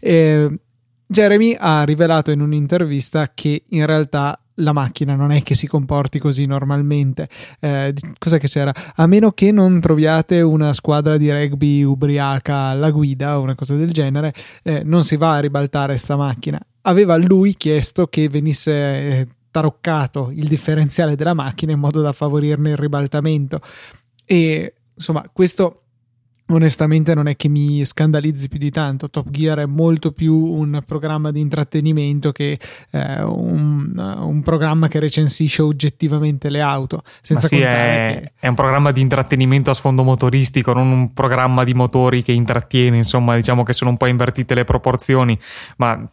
E 0.00 0.58
Jeremy 1.06 1.56
ha 1.58 1.84
rivelato 1.84 2.30
in 2.30 2.40
un'intervista 2.40 3.30
che 3.34 3.64
in 3.68 3.84
realtà 3.86 4.41
la 4.56 4.72
macchina 4.72 5.14
non 5.14 5.30
è 5.32 5.42
che 5.42 5.54
si 5.54 5.66
comporti 5.66 6.18
così 6.18 6.46
normalmente. 6.46 7.28
Eh, 7.60 7.94
cos'è 8.18 8.38
che 8.38 8.48
c'era? 8.48 8.72
A 8.94 9.06
meno 9.06 9.32
che 9.32 9.52
non 9.52 9.80
troviate 9.80 10.40
una 10.40 10.72
squadra 10.72 11.16
di 11.16 11.30
rugby 11.30 11.82
ubriaca 11.82 12.56
alla 12.66 12.90
guida 12.90 13.38
o 13.38 13.42
una 13.42 13.54
cosa 13.54 13.74
del 13.76 13.90
genere, 13.90 14.34
eh, 14.62 14.82
non 14.84 15.04
si 15.04 15.16
va 15.16 15.34
a 15.34 15.40
ribaltare 15.40 15.96
sta 15.96 16.16
macchina. 16.16 16.60
Aveva 16.82 17.16
lui 17.16 17.54
chiesto 17.54 18.08
che 18.08 18.28
venisse 18.28 18.72
eh, 18.72 19.28
taroccato 19.50 20.30
il 20.34 20.48
differenziale 20.48 21.14
della 21.14 21.34
macchina 21.34 21.72
in 21.72 21.78
modo 21.78 22.00
da 22.00 22.12
favorirne 22.12 22.70
il 22.70 22.76
ribaltamento. 22.76 23.60
E 24.24 24.74
insomma, 24.94 25.24
questo 25.32 25.81
onestamente 26.54 27.14
non 27.14 27.28
è 27.28 27.36
che 27.36 27.48
mi 27.48 27.84
scandalizzi 27.84 28.48
più 28.48 28.58
di 28.58 28.70
tanto. 28.70 29.10
Top 29.10 29.28
Gear 29.30 29.58
è 29.58 29.66
molto 29.66 30.12
più 30.12 30.34
un 30.34 30.80
programma 30.86 31.30
di 31.30 31.40
intrattenimento 31.40 32.32
che 32.32 32.58
eh, 32.90 33.22
un, 33.22 33.92
un, 33.96 34.42
programma 34.42 34.88
che 34.88 35.00
recensisce 35.00 35.62
oggettivamente 35.62 36.48
le 36.50 36.60
auto. 36.60 37.02
Senza 37.20 37.46
sì, 37.46 37.60
è, 37.60 38.20
che... 38.20 38.32
è, 38.38 38.48
un 38.48 38.54
programma 38.54 38.92
di 38.92 39.00
intrattenimento 39.00 39.70
a 39.70 39.74
sfondo 39.74 40.02
motoristico, 40.02 40.72
non 40.72 40.88
un 40.88 41.12
programma 41.12 41.64
di 41.64 41.74
motori 41.74 42.22
che 42.22 42.32
intrattiene. 42.32 42.96
Insomma, 42.96 43.36
diciamo 43.36 43.62
che 43.62 43.72
sono 43.72 43.90
un 43.90 43.96
po' 43.96 44.06
invertite 44.06 44.54
le 44.54 44.64
proporzioni, 44.64 45.38
ma 45.76 46.08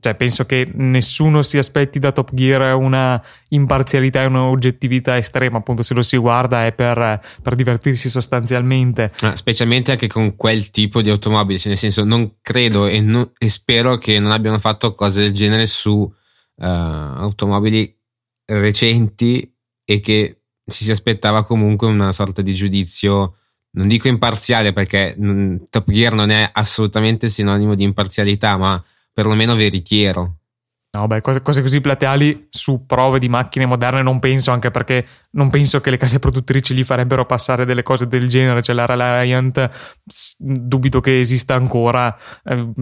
cioè, 0.00 0.14
penso 0.14 0.44
che 0.44 0.70
nessuno 0.74 1.42
si 1.42 1.58
aspetti 1.58 1.98
da 1.98 2.12
Top 2.12 2.30
Gear 2.32 2.74
una 2.76 3.22
imparzialità 3.50 4.22
e 4.22 4.26
un'oggettività 4.26 5.16
estrema, 5.16 5.58
appunto 5.58 5.82
se 5.82 5.94
lo 5.94 6.02
si 6.02 6.16
guarda 6.16 6.64
è 6.64 6.72
per, 6.72 7.20
per 7.42 7.54
divertirsi 7.54 8.10
sostanzialmente. 8.10 9.12
Ah, 9.20 9.36
specialmente 9.36 9.92
anche 9.92 10.08
con 10.08 10.36
quel 10.36 10.70
tipo 10.70 11.02
di 11.02 11.10
automobili, 11.10 11.58
cioè 11.58 11.68
nel 11.68 11.78
senso 11.78 12.04
non 12.04 12.36
credo 12.40 12.86
e, 12.86 13.00
non, 13.00 13.30
e, 13.38 13.48
spero 13.48 13.98
che 13.98 14.18
non 14.18 14.32
abbiano 14.32 14.58
fatto 14.58 14.94
cose 14.94 15.20
del 15.22 15.32
genere 15.32 15.66
su 15.66 15.90
uh, 15.90 16.12
automobili 16.56 17.94
recenti 18.44 19.54
e 19.84 20.00
che 20.00 20.42
ci 20.66 20.84
si 20.84 20.90
aspettava 20.90 21.44
comunque 21.44 21.88
una 21.88 22.12
sorta 22.12 22.42
di 22.42 22.54
giudizio 22.54 23.36
non 23.74 23.88
dico 23.88 24.08
imparziale 24.08 24.72
perché 24.72 25.14
non, 25.16 25.62
Top 25.70 25.90
Gear 25.90 26.12
non 26.14 26.30
è 26.30 26.48
assolutamente 26.52 27.28
sinonimo 27.28 27.74
di 27.74 27.84
imparzialità, 27.84 28.56
ma 28.56 28.82
perlomeno 29.12 29.54
veritiero. 29.54 30.36
No, 30.94 31.06
beh, 31.06 31.22
cose, 31.22 31.40
cose, 31.40 31.62
così 31.62 31.80
plateali 31.80 32.48
su 32.50 32.84
prove 32.84 33.18
di 33.18 33.28
macchine 33.28 33.64
moderne 33.64 34.02
non 34.02 34.18
penso, 34.18 34.50
anche 34.50 34.70
perché 34.70 35.06
non 35.30 35.48
penso 35.48 35.80
che 35.80 35.88
le 35.88 35.96
case 35.96 36.18
produttrici 36.18 36.74
gli 36.74 36.84
farebbero 36.84 37.24
passare 37.24 37.64
delle 37.64 37.82
cose 37.82 38.06
del 38.06 38.28
genere. 38.28 38.60
Cioè, 38.60 38.74
la 38.74 38.84
Reliant 38.84 39.70
dubito 40.38 41.00
che 41.00 41.20
esista 41.20 41.54
ancora. 41.54 42.14
Eh, 42.44 42.72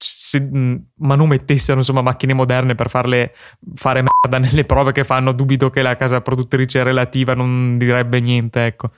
se 0.00 0.48
manomettessero 0.94 1.78
insomma 1.78 2.02
macchine 2.02 2.32
moderne 2.32 2.76
per 2.76 2.88
farle 2.88 3.34
fare 3.74 4.02
merda 4.02 4.38
nelle 4.46 4.64
prove 4.64 4.92
che 4.92 5.04
fanno, 5.04 5.32
dubito 5.32 5.68
che 5.68 5.82
la 5.82 5.96
casa 5.96 6.22
produttrice 6.22 6.82
relativa 6.82 7.34
non 7.34 7.76
direbbe 7.76 8.20
niente, 8.20 8.64
ecco. 8.64 8.90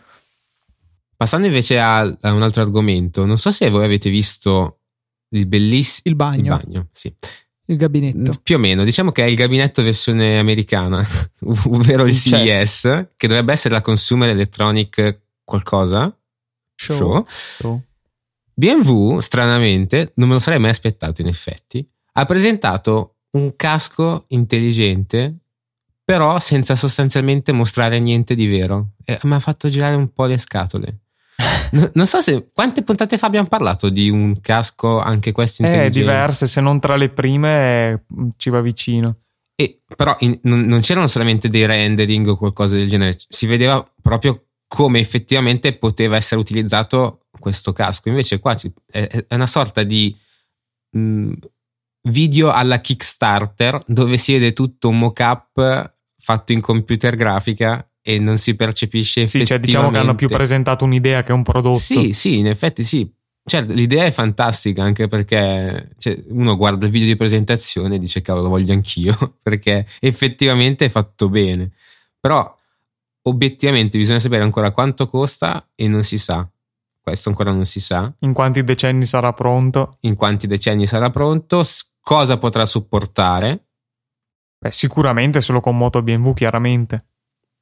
Passando 1.17 1.49
invece 1.49 1.79
a, 1.81 2.01
a 2.01 2.33
un 2.33 2.43
altro 2.43 2.63
argomento, 2.63 3.27
non 3.27 3.37
so 3.37 3.51
se 3.51 3.69
voi 3.69 3.85
avete 3.85 4.11
visto 4.11 4.80
il 5.31 5.47
bellissimo 5.47 6.03
il 6.05 6.15
bagno, 6.17 6.55
il 6.55 6.63
bagno 6.63 6.89
sì. 6.93 7.13
il 7.67 7.77
gabinetto. 7.77 8.33
Più 8.43 8.57
o 8.57 8.59
meno, 8.59 8.85
diciamo 8.85 9.13
che 9.13 9.25
è 9.25 9.27
il 9.27 9.37
gabinetto 9.37 9.83
versione 9.83 10.39
americana, 10.39 11.07
ovvero 11.67 12.07
il, 12.07 12.15
CES, 12.15 13.09
che 13.17 13.29
dovrebbe 13.29 13.53
essere 13.53 13.75
la 13.75 13.83
Consumer 13.83 14.29
Electronic 14.29 15.21
qualcosa. 15.45 16.15
Show. 16.75 17.27
Show. 17.59 17.83
BMW, 18.55 19.21
stranamente, 19.21 20.13
non 20.17 20.29
me 20.29 20.35
lo 20.35 20.41
sarei 20.41 20.59
mai 20.59 20.71
aspettato 20.71 21.21
in 21.21 21.29
effetti, 21.29 21.87
ha 22.13 22.25
presentato 22.27 23.17
un 23.33 23.55
casco 23.57 24.25
intelligente, 24.29 25.35
però 26.05 26.39
senza 26.41 26.75
sostanzialmente 26.77 27.53
mostrare 27.53 28.01
niente 28.01 28.35
di 28.35 28.47
vero. 28.47 28.93
E 29.05 29.19
mi 29.23 29.35
ha 29.35 29.39
fatto 29.39 29.69
girare 29.69 29.95
un 29.95 30.13
po' 30.13 30.27
le 30.27 30.39
scatole. 30.39 30.99
No- 31.73 31.91
non 31.95 32.07
so 32.07 32.21
se 32.21 32.51
quante 32.53 32.83
puntate 32.83 33.17
fa 33.19 33.27
abbiamo 33.27 33.49
parlato 33.49 33.89
di 33.89 34.11
un 34.11 34.41
casco 34.41 34.99
anche 34.99 35.33
questo 35.33 35.63
È 35.63 35.67
intelligente. 35.67 35.99
diverse, 36.01 36.47
se 36.47 36.61
non 36.61 36.81
tra 36.81 36.97
le 36.97 37.09
prime 37.11 37.91
eh, 37.91 38.01
ci 38.37 38.51
va 38.51 38.61
vicino. 38.61 39.17
E, 39.55 39.81
però 39.97 40.17
in- 40.21 40.39
non, 40.43 40.61
non 40.63 40.81
c'erano 40.81 41.07
solamente 41.07 41.49
dei 41.49 41.67
rendering 41.67 42.27
o 42.29 42.37
qualcosa 42.37 42.75
del 42.75 42.89
genere, 42.89 43.17
si 43.29 43.47
vedeva 43.47 43.87
proprio 44.03 44.47
come 44.67 45.01
effettivamente 45.01 45.77
poteva 45.77 46.17
essere 46.17 46.41
utilizzato 46.41 47.21
questo 47.39 47.73
casco. 47.73 48.09
Invece 48.09 48.39
qua 48.39 48.57
ci- 48.57 48.73
è, 48.91 49.25
è 49.29 49.35
una 49.35 49.47
sorta 49.47 49.83
di 49.83 50.17
mh, 50.97 51.33
video 52.09 52.51
alla 52.51 52.81
Kickstarter 52.81 53.83
dove 53.87 54.17
si 54.17 54.33
vede 54.33 54.53
tutto 54.53 54.89
un 54.89 54.99
mock-up 54.99 55.95
fatto 56.19 56.53
in 56.53 56.61
computer 56.61 57.15
grafica 57.17 57.85
e 58.15 58.19
non 58.19 58.39
si 58.39 58.55
percepisce 58.55 59.25
Sì, 59.25 59.45
cioè 59.45 59.59
diciamo 59.59 59.91
che 59.91 59.99
hanno 59.99 60.15
più 60.15 60.29
presentato 60.29 60.85
un'idea 60.85 61.23
che 61.23 61.33
un 61.33 61.43
prodotto. 61.43 61.79
sì, 61.79 62.13
sì, 62.13 62.39
in 62.39 62.47
effetti 62.47 62.85
sì. 62.85 63.11
Cioè, 63.43 63.63
l'idea 63.63 64.05
è 64.05 64.11
fantastica 64.11 64.83
anche 64.83 65.09
perché 65.09 65.91
cioè, 65.99 66.23
uno 66.29 66.57
guarda 66.57 66.87
il 66.87 66.93
video 66.93 67.09
di 67.09 67.17
presentazione 67.17 67.97
e 67.97 67.99
dice 67.99 68.21
cavolo, 68.21 68.45
lo 68.45 68.51
voglio 68.51 68.73
anch'io 68.73 69.39
perché 69.43 69.87
effettivamente 70.01 70.85
è 70.85 70.89
fatto 70.89 71.29
bene. 71.29 71.73
Però 72.21 72.55
obiettivamente 73.23 73.99
bisogna 73.99 74.19
sapere 74.19 74.43
ancora 74.43 74.71
quanto 74.71 75.07
costa 75.07 75.69
e 75.75 75.89
non 75.89 76.05
si 76.05 76.19
sa. 76.19 76.49
Questo 77.01 77.31
ancora 77.31 77.51
non 77.51 77.65
si 77.65 77.81
sa. 77.81 78.13
In 78.21 78.33
quanti 78.33 78.63
decenni 78.63 79.07
sarà 79.07 79.33
pronto? 79.33 79.97
In 80.01 80.15
quanti 80.15 80.47
decenni 80.47 80.87
sarà 80.87 81.11
pronto, 81.11 81.65
cosa 82.01 82.37
potrà 82.37 82.67
supportare. 82.67 83.65
Beh, 84.59 84.71
sicuramente 84.71 85.41
solo 85.41 85.61
con 85.61 85.77
moto 85.77 86.03
BMW, 86.03 86.33
chiaramente. 86.35 87.07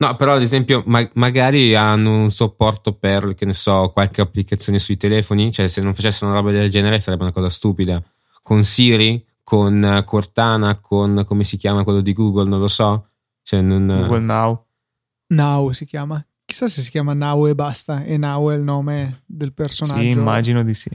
No, 0.00 0.14
però 0.16 0.34
ad 0.34 0.42
esempio 0.42 0.84
ma- 0.86 1.08
magari 1.14 1.74
hanno 1.74 2.22
un 2.22 2.30
supporto 2.30 2.92
per, 2.92 3.34
che 3.34 3.44
ne 3.44 3.52
so, 3.52 3.90
qualche 3.92 4.20
applicazione 4.20 4.78
sui 4.78 4.96
telefoni, 4.96 5.50
cioè 5.50 5.66
se 5.66 5.80
non 5.80 5.94
facessero 5.94 6.30
una 6.30 6.38
roba 6.38 6.52
del 6.52 6.70
genere 6.70 7.00
sarebbe 7.00 7.24
una 7.24 7.32
cosa 7.32 7.48
stupida. 7.48 8.00
Con 8.42 8.62
Siri, 8.64 9.24
con 9.42 10.02
Cortana, 10.06 10.78
con 10.78 11.24
come 11.26 11.42
si 11.42 11.56
chiama 11.56 11.82
quello 11.82 12.00
di 12.00 12.12
Google, 12.12 12.48
non 12.48 12.60
lo 12.60 12.68
so. 12.68 13.08
Cioè 13.42 13.60
non... 13.60 13.86
Google 13.86 14.20
Now. 14.20 14.66
Now 15.28 15.72
si 15.72 15.84
chiama. 15.84 16.24
Chissà 16.44 16.68
se 16.68 16.80
si 16.80 16.90
chiama 16.90 17.12
Now 17.12 17.46
e 17.46 17.54
basta. 17.54 18.04
E 18.04 18.16
Now 18.16 18.50
è 18.50 18.54
il 18.54 18.62
nome 18.62 19.22
del 19.26 19.52
personaggio. 19.52 20.00
Sì, 20.00 20.10
immagino 20.10 20.62
di 20.62 20.74
sì. 20.74 20.90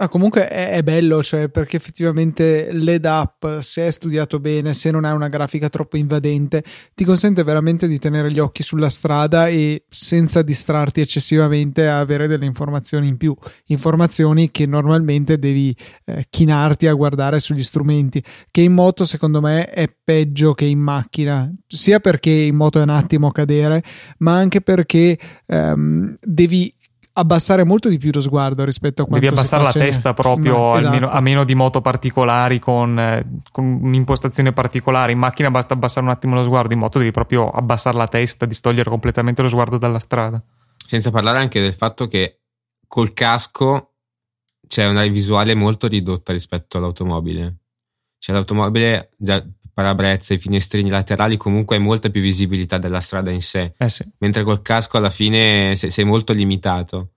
Ah, 0.00 0.08
comunque 0.08 0.46
è, 0.46 0.70
è 0.74 0.82
bello, 0.84 1.24
cioè, 1.24 1.48
perché 1.48 1.76
effettivamente 1.76 2.70
l'ED 2.70 3.04
up, 3.04 3.58
se 3.58 3.84
è 3.88 3.90
studiato 3.90 4.38
bene, 4.38 4.72
se 4.72 4.92
non 4.92 5.04
hai 5.04 5.12
una 5.12 5.26
grafica 5.26 5.68
troppo 5.68 5.96
invadente, 5.96 6.62
ti 6.94 7.02
consente 7.02 7.42
veramente 7.42 7.88
di 7.88 7.98
tenere 7.98 8.30
gli 8.30 8.38
occhi 8.38 8.62
sulla 8.62 8.90
strada 8.90 9.48
e 9.48 9.86
senza 9.88 10.42
distrarti 10.42 11.00
eccessivamente 11.00 11.88
a 11.88 11.98
avere 11.98 12.28
delle 12.28 12.44
informazioni 12.46 13.08
in 13.08 13.16
più. 13.16 13.36
Informazioni 13.66 14.52
che 14.52 14.66
normalmente 14.66 15.36
devi 15.36 15.74
eh, 16.04 16.26
chinarti 16.30 16.86
a 16.86 16.94
guardare 16.94 17.40
sugli 17.40 17.64
strumenti, 17.64 18.22
che 18.52 18.60
in 18.60 18.74
moto 18.74 19.04
secondo 19.04 19.40
me 19.40 19.68
è 19.68 19.92
peggio 20.04 20.54
che 20.54 20.64
in 20.64 20.78
macchina, 20.78 21.52
sia 21.66 21.98
perché 21.98 22.30
in 22.30 22.54
moto 22.54 22.78
è 22.78 22.82
un 22.82 22.90
attimo 22.90 23.32
cadere, 23.32 23.82
ma 24.18 24.36
anche 24.36 24.60
perché 24.60 25.18
ehm, 25.44 26.14
devi 26.22 26.72
abbassare 27.18 27.64
molto 27.64 27.88
di 27.88 27.98
più 27.98 28.10
lo 28.12 28.20
sguardo 28.20 28.64
rispetto 28.64 29.02
a 29.02 29.06
quanto 29.06 29.24
Devi 29.24 29.36
abbassare 29.36 29.62
la 29.64 29.72
testa 29.72 30.14
proprio 30.14 30.56
Ma- 30.56 30.76
almeno- 30.76 30.96
esatto. 30.96 31.16
a 31.16 31.20
meno 31.20 31.44
di 31.44 31.54
moto 31.54 31.80
particolari 31.80 32.58
con, 32.58 32.98
eh, 32.98 33.24
con 33.50 33.64
un'impostazione 33.82 34.52
particolare. 34.52 35.12
In 35.12 35.18
macchina 35.18 35.50
basta 35.50 35.74
abbassare 35.74 36.06
un 36.06 36.12
attimo 36.12 36.34
lo 36.34 36.44
sguardo, 36.44 36.72
in 36.72 36.78
moto 36.78 36.98
devi 36.98 37.10
proprio 37.10 37.50
abbassare 37.50 37.96
la 37.96 38.08
testa, 38.08 38.46
distogliere 38.46 38.88
completamente 38.88 39.42
lo 39.42 39.48
sguardo 39.48 39.78
dalla 39.78 39.98
strada. 39.98 40.42
Senza 40.86 41.10
parlare 41.10 41.38
anche 41.38 41.60
del 41.60 41.74
fatto 41.74 42.06
che 42.06 42.40
col 42.86 43.12
casco 43.12 43.94
c'è 44.66 44.86
una 44.86 45.06
visuale 45.06 45.54
molto 45.54 45.86
ridotta 45.86 46.32
rispetto 46.32 46.78
all'automobile. 46.78 47.56
Cioè 48.18 48.34
l'automobile, 48.34 49.10
già 49.16 49.44
parabrezza, 49.78 50.34
i 50.34 50.38
finestrini 50.38 50.90
laterali, 50.90 51.36
comunque 51.36 51.76
hai 51.76 51.82
molta 51.82 52.08
più 52.10 52.20
visibilità 52.20 52.78
della 52.78 52.98
strada 52.98 53.30
in 53.30 53.40
sé. 53.40 53.74
Eh 53.78 53.88
sì. 53.88 54.04
Mentre 54.18 54.42
col 54.42 54.60
casco 54.60 54.96
alla 54.96 55.08
fine 55.08 55.76
sei, 55.76 55.90
sei 55.90 56.04
molto 56.04 56.32
limitato. 56.32 57.12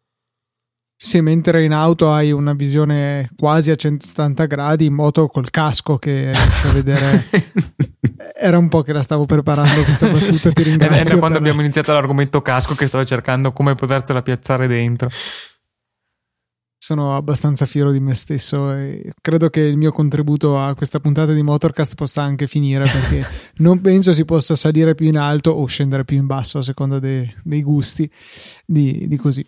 Sì, 0.95 1.19
mentre 1.21 1.63
in 1.63 1.71
auto 1.73 2.11
hai 2.13 2.31
una 2.31 2.53
visione 2.53 3.31
quasi 3.35 3.71
a 3.71 3.75
180 3.75 4.45
gradi, 4.45 4.85
in 4.85 4.93
moto 4.93 5.25
col 5.25 5.49
casco 5.49 5.97
che 5.97 6.31
riesci 6.31 6.67
a 6.67 6.71
vedere. 6.73 7.25
Era 8.37 8.59
un 8.59 8.69
po' 8.69 8.83
che 8.83 8.93
la 8.93 9.01
stavo 9.01 9.25
preparando 9.25 9.81
questa 9.81 10.07
battuta, 10.07 10.31
Sì. 10.31 10.53
ti 10.53 10.61
ringrazio. 10.61 11.13
da 11.13 11.17
quando 11.17 11.39
abbiamo 11.39 11.61
iniziato 11.61 11.91
l'argomento 11.93 12.43
casco 12.43 12.75
che 12.75 12.85
stavo 12.85 13.03
cercando 13.05 13.51
come 13.51 13.73
potersela 13.73 14.21
piazzare 14.21 14.67
dentro. 14.67 15.09
Sono 16.83 17.15
abbastanza 17.15 17.67
fiero 17.67 17.91
di 17.91 17.99
me 17.99 18.15
stesso 18.15 18.73
e 18.73 19.11
credo 19.21 19.51
che 19.51 19.59
il 19.59 19.77
mio 19.77 19.91
contributo 19.91 20.57
a 20.57 20.73
questa 20.73 20.99
puntata 20.99 21.31
di 21.31 21.43
Motorcast 21.43 21.93
possa 21.93 22.23
anche 22.23 22.47
finire 22.47 22.85
perché 22.85 23.23
non 23.57 23.81
penso 23.81 24.13
si 24.13 24.25
possa 24.25 24.55
salire 24.55 24.95
più 24.95 25.05
in 25.05 25.15
alto 25.19 25.51
o 25.51 25.63
scendere 25.67 26.05
più 26.05 26.17
in 26.17 26.25
basso 26.25 26.57
a 26.57 26.63
seconda 26.63 26.97
de- 26.97 27.35
dei 27.43 27.61
gusti 27.61 28.09
di, 28.65 29.07
di 29.07 29.15
così. 29.17 29.45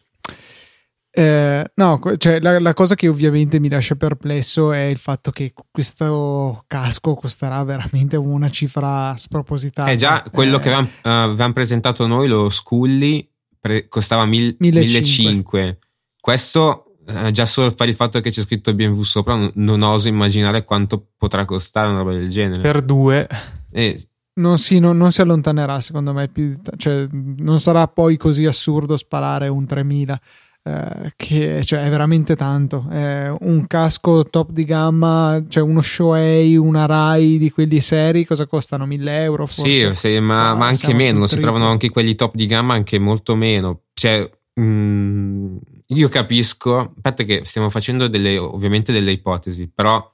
Eh, 1.10 1.72
no, 1.74 2.00
cioè, 2.18 2.40
la, 2.40 2.60
la 2.60 2.74
cosa 2.74 2.94
che 2.94 3.08
ovviamente 3.08 3.60
mi 3.60 3.68
lascia 3.68 3.96
perplesso 3.96 4.72
è 4.72 4.84
il 4.84 5.00
fatto 5.00 5.32
che 5.32 5.54
questo 5.72 6.64
casco 6.68 7.16
costerà 7.16 7.64
veramente 7.64 8.16
una 8.16 8.50
cifra 8.52 9.16
spropositata. 9.18 9.90
È 9.90 9.96
già 9.96 10.24
quello 10.32 10.58
Eh, 10.58 10.60
che 10.60 10.68
avevamo, 10.72 10.88
eh, 11.02 11.10
avevamo 11.10 11.54
presentato 11.54 12.06
noi, 12.06 12.28
lo 12.28 12.52
Scully, 12.52 13.28
pre- 13.60 13.88
costava 13.88 14.26
mil- 14.26 14.56
1500. 14.60 15.30
1500. 15.30 15.78
Questo, 16.20 16.83
eh, 17.06 17.32
già 17.32 17.46
solo 17.46 17.72
per 17.72 17.88
il 17.90 17.96
fatto 17.96 18.20
che 18.22 18.30
c'è 18.30 18.42
scritto 18.42 18.74
BMW 18.74 19.02
sopra, 19.02 19.36
non, 19.36 19.52
non 19.56 19.82
oso 19.82 20.08
immaginare 20.08 20.64
quanto 20.64 21.06
potrà 21.18 21.46
costare 21.46 21.90
una 21.90 22.00
roba 22.00 22.12
del 22.14 22.30
genere. 22.30 22.62
Per 22.62 22.82
due, 22.82 23.28
E 23.72 24.08
Non 24.36 24.58
si, 24.58 24.80
non- 24.80 24.98
non 24.98 25.12
si 25.12 25.22
allontanerà, 25.22 25.80
secondo 25.80 26.14
me, 26.14 26.28
più 26.28 26.58
cioè, 26.78 27.08
non 27.12 27.60
sarà 27.60 27.88
poi 27.88 28.18
così 28.18 28.46
assurdo 28.46 28.98
sparare 28.98 29.48
un 29.48 29.66
3000, 29.66 30.20
eh, 30.64 31.14
che 31.16 31.62
cioè, 31.64 31.86
è 31.86 31.90
veramente 31.90 32.36
tanto. 32.36 32.86
È 32.90 33.32
un 33.42 33.68
casco 33.68 34.24
top 34.24 34.50
di 34.52 34.64
gamma, 34.64 35.44
cioè 35.50 35.62
uno 35.62 35.82
Shoei, 35.82 36.56
una 36.58 36.86
Rai 36.86 37.38
di 37.38 37.52
quelli 37.52 37.80
seri, 37.80 38.26
cosa 38.26 38.48
costano? 38.48 38.86
1000 38.88 39.22
euro 39.24 39.46
forse? 39.46 39.94
Sì, 39.94 39.94
sì, 39.94 40.20
ma, 40.20 40.50
Ah, 40.52 40.56
ma 40.56 40.66
anche 40.68 40.94
meno, 40.94 41.28
si 41.28 41.38
trovano 41.38 41.68
anche 41.70 41.90
quelli 41.92 42.16
top 42.16 42.34
di 42.36 42.46
gamma 42.48 42.74
anche 42.74 42.98
molto 42.98 43.36
meno. 43.36 43.82
Cioè, 43.94 44.28
mm, 44.60 45.58
io 45.88 46.10
capisco, 46.10 46.94
aspetta 46.96 47.24
che 47.24 47.46
stiamo 47.46 47.70
facendo 47.70 48.08
delle, 48.08 48.38
ovviamente 48.38 48.92
delle 48.92 49.12
ipotesi, 49.12 49.68
però 49.68 50.12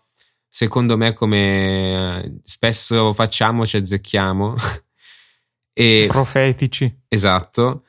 secondo 0.47 0.97
me 0.97 1.13
come 1.13 2.23
eh, 2.23 2.33
spesso 2.43 3.13
facciamo 3.13 3.65
ci 3.65 3.77
azzecchiamo. 3.77 4.55
e, 5.73 6.07
profetici. 6.09 7.03
esatto, 7.07 7.83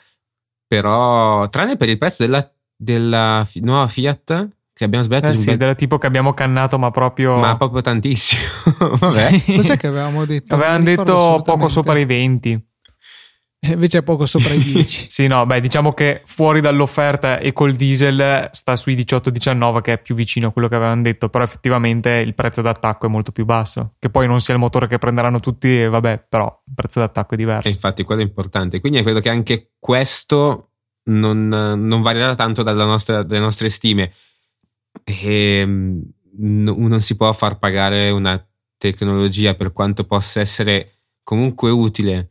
però 0.67 1.49
tranne 1.49 1.77
per 1.77 1.89
il 1.89 1.99
prezzo 1.99 2.23
della, 2.25 2.49
della 2.77 3.47
nuova 3.55 3.89
Fiat 3.89 4.49
che 4.73 4.87
abbiamo 4.87 5.05
sbagliato 5.05 5.29
Eh 5.29 5.35
sì, 5.35 5.47
bel- 5.47 5.59
del 5.59 5.75
tipo 5.75 5.99
che 5.99 6.07
abbiamo 6.07 6.33
cannato, 6.33 6.79
ma 6.79 6.91
proprio. 6.91 7.37
ma 7.37 7.57
proprio 7.57 7.83
tantissimo. 7.83 8.41
Vabbè. 8.99 9.39
Sì. 9.39 9.55
Cos'è 9.57 9.77
che 9.77 9.89
avevamo 9.89 10.25
detto? 10.25 10.57
Ricordo 10.57 10.83
detto 10.83 11.43
poco 11.45 11.69
sopra 11.69 11.99
i 11.99 12.07
20. 12.07 12.69
Invece 13.69 13.99
è 13.99 14.03
poco 14.03 14.25
sopra 14.25 14.55
i 14.55 14.59
10. 14.63 15.05
Sì, 15.09 15.27
no, 15.27 15.45
beh, 15.45 15.61
diciamo 15.61 15.93
che 15.93 16.23
fuori 16.25 16.61
dall'offerta 16.61 17.39
e 17.39 17.53
col 17.53 17.75
diesel 17.75 18.49
sta 18.53 18.75
sui 18.75 18.95
18-19, 18.95 19.81
che 19.83 19.93
è 19.95 20.01
più 20.01 20.15
vicino 20.15 20.49
a 20.49 20.53
quello 20.53 20.69
che 20.69 20.77
avevano 20.77 21.03
detto, 21.03 21.29
però 21.29 21.45
effettivamente 21.45 22.11
il 22.11 22.35
prezzo 22.35 22.63
d'attacco 22.63 23.07
è 23.07 23.09
molto 23.11 23.33
più 23.33 23.45
basso. 23.45 23.95
Che 23.99 24.09
poi 24.09 24.27
non 24.27 24.41
sia 24.41 24.55
il 24.55 24.61
motore 24.61 24.87
che 24.87 24.99
prenderanno 24.99 25.41
tutti, 25.41 25.83
e 25.83 25.89
vabbè, 25.89 26.25
però 26.29 26.63
il 26.67 26.75
prezzo 26.75 27.01
d'attacco 27.01 27.35
è 27.35 27.37
diverso. 27.37 27.69
E 27.69 27.73
infatti 27.73 28.03
quello 28.03 28.23
è 28.23 28.25
importante. 28.25 28.81
Quindi 28.81 29.03
credo 29.03 29.21
che 29.21 29.29
anche 29.29 29.73
questo 29.79 30.71
non, 31.05 31.49
non 31.49 32.03
varierà 32.03 32.35
tanto 32.35 32.63
dalla 32.63 32.85
nostra- 32.85 33.23
dalle 33.23 33.41
nostre 33.41 33.69
stime. 33.69 34.13
E, 35.05 35.65
no- 35.67 36.77
non 36.79 37.01
si 37.03 37.15
può 37.15 37.31
far 37.35 37.59
pagare 37.59 38.09
una 38.11 38.43
tecnologia 38.79 39.55
per 39.55 39.73
quanto 39.73 40.05
possa 40.05 40.41
essere 40.41 41.01
comunque 41.23 41.71
utile 41.71 42.30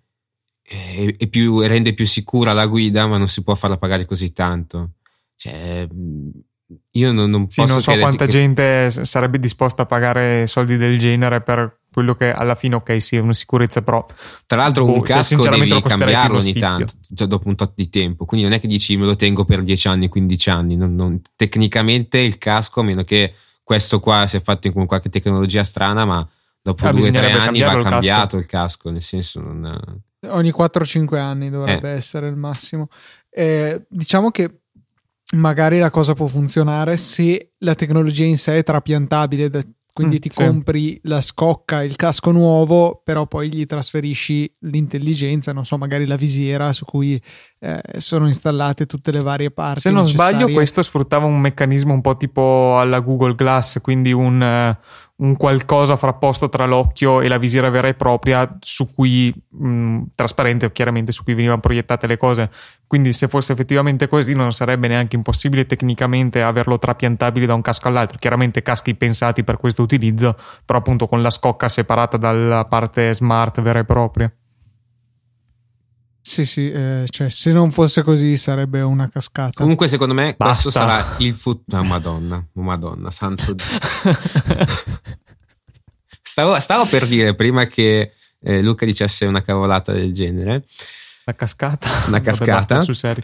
e, 0.72 1.16
e 1.18 1.28
più- 1.28 1.62
rende 1.62 1.94
più 1.94 2.06
sicura 2.06 2.54
la 2.54 2.68
guida, 2.68 3.08
ma 3.08 3.18
non 3.18 3.28
si 3.28 3.42
può 3.42 3.56
farla 3.56 3.78
pagare 3.78 4.06
così 4.06 4.32
tanto. 4.34 4.92
Cioè, 5.36 5.88
mm, 5.92 6.30
io 6.92 7.12
non, 7.12 7.30
non 7.32 7.50
sì, 7.50 7.62
posso 7.62 7.74
non 7.74 7.82
so 7.82 7.98
quanta 7.98 8.26
che... 8.26 8.32
gente 8.32 8.92
sarebbe 8.92 9.40
disposta 9.40 9.82
a 9.82 9.86
pagare 9.88 10.46
soldi 10.46 10.78
del 10.78 11.00
genere 11.00 11.42
per 11.42 11.80
quello 11.92 12.14
che 12.14 12.32
alla 12.32 12.54
fine, 12.54 12.76
ok, 12.76 13.02
sì, 13.02 13.16
è 13.16 13.20
una 13.20 13.34
sicurezza, 13.34 13.82
però. 13.82 14.06
Tra 14.46 14.58
l'altro, 14.58 14.86
un 14.86 14.92
boh, 14.92 14.98
cioè, 14.98 15.16
casco 15.16 15.24
sinceramente 15.34 15.74
devi 15.74 15.88
cambiarlo 15.88 16.38
ogni 16.38 16.54
tanto, 16.54 16.94
cioè 17.16 17.28
dopo 17.28 17.48
un 17.48 17.56
tot 17.56 17.74
di 17.76 17.90
tempo. 17.90 18.26
Quindi 18.26 18.46
non 18.46 18.56
è 18.56 18.60
che 18.60 18.68
dici 18.68 18.96
me 18.96 19.06
lo 19.06 19.16
tengo 19.16 19.46
per 19.46 19.64
10 19.64 19.88
anni, 19.88 20.08
15 20.08 20.50
anni. 20.52 20.76
Non- 20.76 20.94
non- 20.94 21.20
tecnicamente 21.36 22.20
il 22.20 22.38
casco, 22.38 22.82
a 22.82 22.84
meno 22.84 23.04
che 23.04 23.34
questo 23.64 24.00
qua 24.00 24.28
sia 24.28 24.40
fatto 24.40 24.72
con 24.72 24.86
qualche 24.86 25.10
tecnologia 25.10 25.64
strana, 25.64 26.06
ma 26.06 26.28
dopo 26.62 26.86
Ah, 26.86 26.92
2-3 26.92 26.94
bisognerebbe 26.94 27.32
anni 27.32 27.40
va 27.40 27.46
cambiarlo 27.46 27.78
il 27.80 27.84
casco. 27.86 27.90
cambiato 28.08 28.38
il 28.38 28.46
casco. 28.46 28.90
Nel 28.92 29.02
senso, 29.02 29.40
non. 29.42 30.02
Ogni 30.28 30.52
4-5 30.52 31.18
anni 31.18 31.50
dovrebbe 31.50 31.90
essere 31.90 32.28
il 32.28 32.36
massimo. 32.36 32.88
Eh, 33.30 33.86
diciamo 33.88 34.32
che 34.32 34.62
magari 35.36 35.80
la 35.80 35.92
cosa 35.92 36.14
può 36.14 36.28
funzionare 36.28 36.98
se 36.98 37.52
la 37.60 37.76
tecnologia 37.76 38.26
in 38.26 38.38
sé 38.38 38.58
è 38.58 38.64
trapiantabile, 38.64 39.50
quindi 39.94 40.18
Mm, 40.18 40.20
ti 40.20 40.30
sì. 40.30 40.44
compri 40.44 41.00
la 41.04 41.22
scocca, 41.22 41.84
il 41.84 41.96
casco 41.96 42.32
nuovo, 42.32 43.02
però 43.04 43.28
poi 43.28 43.50
gli 43.54 43.66
trasferisci 43.66 44.52
l'intelligenza, 44.62 45.52
non 45.54 45.66
so, 45.66 45.78
magari 45.78 46.06
la 46.06 46.16
visiera 46.16 46.74
su 46.74 46.86
cui 46.86 47.22
eh, 47.62 47.82
sono 47.98 48.26
installate 48.28 48.86
tutte 48.86 49.12
le 49.12 49.22
varie 49.22 49.52
parti. 49.52 49.82
Se 49.82 49.92
non 49.92 50.08
sbaglio, 50.08 50.32
necessarie. 50.32 50.54
questo 50.54 50.82
sfruttava 50.82 51.26
un 51.26 51.40
meccanismo 51.40 51.94
un 51.94 52.00
po' 52.00 52.16
tipo 52.16 52.80
alla 52.80 53.00
Google 53.00 53.36
Glass, 53.36 53.82
quindi 53.82 54.14
un, 54.14 54.42
eh, 54.42 54.78
un 55.18 55.36
qualcosa 55.36 55.98
frapposto 55.98 56.48
tra 56.48 56.66
l'occhio 56.66 57.20
e 57.20 57.28
la 57.28 57.38
visiera 57.38 57.70
vera 57.70 57.90
e 57.90 57.96
propria, 57.96 58.58
su 58.62 58.94
cui 58.94 59.34
mh, 59.50 60.04
trasparente, 60.16 60.72
chiaramente, 60.72 61.12
su 61.12 61.24
cui 61.24 61.34
venivano 61.34 61.60
proiettate 61.60 62.08
le 62.08 62.16
cose. 62.16 62.50
Quindi, 62.88 63.12
se 63.12 63.28
fosse 63.28 63.52
effettivamente 63.52 64.08
così, 64.08 64.34
non 64.34 64.54
sarebbe 64.54 64.88
neanche 64.88 65.18
impossibile 65.18 65.66
tecnicamente 65.66 66.42
averlo 66.42 66.80
trapiantabile 66.80 67.46
da 67.46 67.56
un 67.56 67.62
casco 67.62 67.90
all'altro. 67.90 68.18
Chiaramente, 68.18 68.62
caschi 68.62 68.96
pensati 68.96 69.44
per 69.44 69.58
questo 69.58 69.82
utilizzo, 69.82 70.38
però 70.64 70.80
appunto 70.80 71.08
con 71.08 71.22
la 71.22 71.30
scocca 71.30 71.68
separata 71.68 72.16
dalla 72.16 72.64
parte 72.64 73.14
smart 73.14 73.60
vera 73.60 73.80
e 73.80 73.84
propria. 73.84 74.34
Sì, 76.30 76.46
sì, 76.46 76.72
eh, 76.72 77.06
cioè, 77.10 77.28
se 77.32 77.52
non 77.52 77.72
fosse 77.72 78.04
così 78.04 78.38
sarebbe 78.38 78.82
una 78.82 79.10
cascata. 79.10 79.54
Comunque, 79.56 79.88
secondo 79.88 80.14
me, 80.14 80.36
questo 80.38 80.70
Basta. 80.70 80.72
sarà 80.72 81.16
il 81.18 81.34
futuro. 81.34 81.80
Oh, 81.80 81.84
madonna, 81.84 82.48
oh, 82.54 82.62
madonna, 82.62 83.10
santo 83.10 83.54
Dio. 83.54 83.66
Stavo, 86.22 86.60
stavo 86.60 86.86
per 86.86 87.08
dire 87.08 87.34
prima 87.34 87.66
che 87.66 88.14
eh, 88.42 88.62
Luca 88.62 88.86
dicesse 88.86 89.26
una 89.26 89.42
cavolata 89.42 89.92
del 89.92 90.14
genere. 90.14 90.66
La 91.26 91.34
cascata. 91.34 91.90
Una 92.10 92.22
cascata. 92.22 92.82
sul 92.82 92.96
serio. 92.96 93.24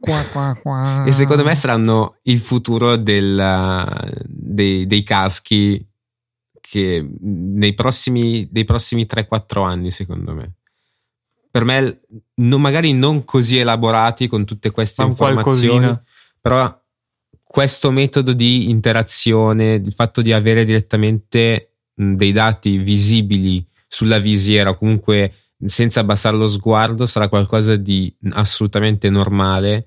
Qua, 0.00 0.24
qua, 0.32 0.58
qua. 0.60 1.04
E 1.04 1.12
secondo 1.12 1.44
me 1.44 1.54
saranno 1.54 2.16
il 2.22 2.40
futuro 2.40 2.96
del- 2.96 4.12
dei, 4.24 4.84
dei 4.88 5.02
caschi 5.04 5.86
che 6.60 7.08
nei 7.20 7.74
prossimi, 7.74 8.48
dei 8.50 8.64
prossimi 8.64 9.06
3-4 9.06 9.64
anni, 9.64 9.92
secondo 9.92 10.34
me. 10.34 10.54
Per 11.54 11.64
me, 11.64 12.00
non- 12.40 12.60
magari 12.60 12.92
non 12.92 13.24
così 13.24 13.58
elaborati 13.58 14.26
con 14.26 14.44
tutte 14.44 14.72
queste 14.72 15.02
Ma 15.04 15.08
informazioni, 15.10 15.68
qualcosina. 15.78 16.04
però 16.40 16.82
questo 17.44 17.92
metodo 17.92 18.32
di 18.32 18.70
interazione, 18.70 19.74
il 19.74 19.92
fatto 19.92 20.20
di 20.20 20.32
avere 20.32 20.64
direttamente 20.64 21.74
dei 21.94 22.32
dati 22.32 22.78
visibili 22.78 23.64
sulla 23.86 24.18
visiera 24.18 24.70
o 24.70 24.74
comunque 24.74 25.32
senza 25.64 26.00
abbassare 26.00 26.36
lo 26.36 26.48
sguardo 26.48 27.06
sarà 27.06 27.28
qualcosa 27.28 27.76
di 27.76 28.12
assolutamente 28.32 29.08
normale 29.08 29.86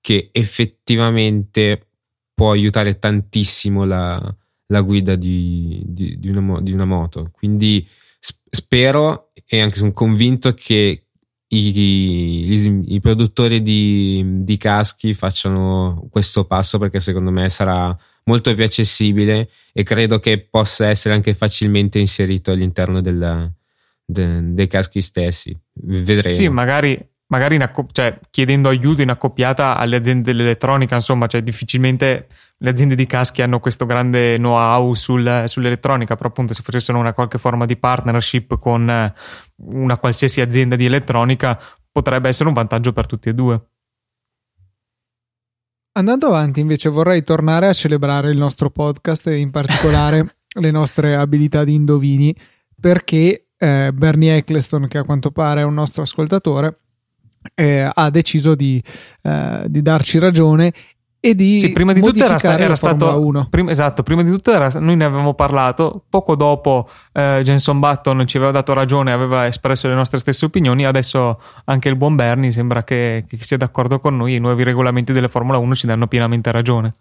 che 0.00 0.28
effettivamente 0.30 1.88
può 2.32 2.52
aiutare 2.52 3.00
tantissimo 3.00 3.84
la, 3.84 4.36
la 4.66 4.80
guida 4.82 5.16
di, 5.16 5.82
di- 5.84 6.16
di 6.20 6.28
una, 6.28 6.60
di 6.60 6.70
una 6.70 6.84
moto. 6.84 7.30
Quindi 7.32 7.84
spero 8.20 9.32
e 9.44 9.60
anche 9.60 9.76
sono 9.76 9.92
convinto 9.92 10.54
che 10.54 11.02
i, 11.48 12.84
i- 12.86 13.00
produttori 13.00 13.62
di, 13.62 14.22
di 14.44 14.56
caschi 14.58 15.14
facciano 15.14 16.06
questo 16.10 16.44
passo 16.44 16.78
perché 16.78 17.00
secondo 17.00 17.30
me 17.30 17.48
sarà 17.48 17.96
molto 18.24 18.54
più 18.54 18.64
accessibile 18.64 19.48
e 19.72 19.82
credo 19.82 20.18
che 20.18 20.38
possa 20.38 20.88
essere 20.88 21.14
anche 21.14 21.32
facilmente 21.34 21.98
inserito 21.98 22.50
all'interno 22.50 23.00
della- 23.00 23.50
de- 24.04 24.52
dei 24.54 24.66
caschi 24.66 25.00
stessi. 25.00 25.56
Vedremo. 25.72 26.34
Sì, 26.34 26.48
magari, 26.48 27.07
magari 27.28 27.56
in 27.56 27.62
acco- 27.62 27.86
cioè, 27.90 28.18
chiedendo 28.30 28.68
aiuto 28.68 29.02
in 29.02 29.10
accoppiata 29.10 29.76
alle 29.76 29.96
aziende 29.96 30.32
dell'elettronica, 30.32 30.94
insomma, 30.94 31.26
cioè 31.26 31.42
difficilmente 31.42 32.26
le 32.58 32.70
aziende 32.70 32.94
di 32.94 33.06
caschi 33.06 33.42
hanno 33.42 33.60
questo 33.60 33.86
grande 33.86 34.36
know-how 34.36 34.94
sul- 34.94 35.44
sull'elettronica, 35.46 36.16
però 36.16 36.28
appunto 36.28 36.54
se 36.54 36.62
facessero 36.62 36.98
una 36.98 37.12
qualche 37.12 37.38
forma 37.38 37.66
di 37.66 37.76
partnership 37.76 38.58
con 38.58 38.88
eh, 38.88 39.12
una 39.56 39.96
qualsiasi 39.98 40.40
azienda 40.40 40.76
di 40.76 40.86
elettronica 40.86 41.60
potrebbe 41.92 42.28
essere 42.28 42.48
un 42.48 42.54
vantaggio 42.54 42.92
per 42.92 43.06
tutti 43.06 43.28
e 43.28 43.34
due. 43.34 43.62
Andando 45.92 46.28
avanti, 46.28 46.60
invece, 46.60 46.88
vorrei 46.88 47.24
tornare 47.24 47.66
a 47.66 47.72
celebrare 47.72 48.30
il 48.30 48.38
nostro 48.38 48.70
podcast 48.70 49.26
e 49.26 49.36
in 49.36 49.50
particolare 49.50 50.36
le 50.60 50.70
nostre 50.70 51.16
abilità 51.16 51.64
di 51.64 51.74
indovini, 51.74 52.34
perché 52.80 53.48
eh, 53.56 53.90
Bernie 53.92 54.36
Eccleston, 54.36 54.86
che 54.86 54.98
a 54.98 55.04
quanto 55.04 55.32
pare 55.32 55.62
è 55.62 55.64
un 55.64 55.74
nostro 55.74 56.02
ascoltatore, 56.02 56.78
eh, 57.54 57.88
ha 57.92 58.10
deciso 58.10 58.54
di, 58.54 58.82
eh, 59.22 59.64
di 59.66 59.82
darci 59.82 60.18
ragione 60.18 60.72
e 61.20 61.34
di 61.34 61.58
Sì, 61.58 61.72
prima 61.72 61.92
di 61.92 62.00
tutto 62.00 62.22
era, 62.24 62.38
sta- 62.38 62.56
era 62.56 62.76
stato 62.76 63.20
1. 63.20 63.48
prim- 63.50 63.68
esatto, 63.70 64.04
prima 64.04 64.22
di 64.22 64.30
tutto 64.30 64.52
era- 64.52 64.68
noi 64.78 64.94
ne 64.94 65.04
avevamo 65.04 65.34
parlato, 65.34 66.04
poco 66.08 66.36
dopo 66.36 66.88
eh, 67.12 67.40
Jenson 67.42 67.80
Button 67.80 68.24
ci 68.24 68.36
aveva 68.36 68.52
dato 68.52 68.72
ragione, 68.72 69.10
aveva 69.10 69.44
espresso 69.46 69.88
le 69.88 69.94
nostre 69.94 70.18
stesse 70.20 70.44
opinioni, 70.44 70.86
adesso 70.86 71.40
anche 71.64 71.88
il 71.88 71.96
buon 71.96 72.14
Bernie 72.14 72.52
sembra 72.52 72.84
che, 72.84 73.24
che 73.28 73.36
sia 73.40 73.56
d'accordo 73.56 73.98
con 73.98 74.16
noi, 74.16 74.36
i 74.36 74.38
nuovi 74.38 74.62
regolamenti 74.62 75.12
delle 75.12 75.28
Formula 75.28 75.58
1 75.58 75.74
ci 75.74 75.88
danno 75.88 76.06
pienamente 76.06 76.52
ragione. 76.52 76.92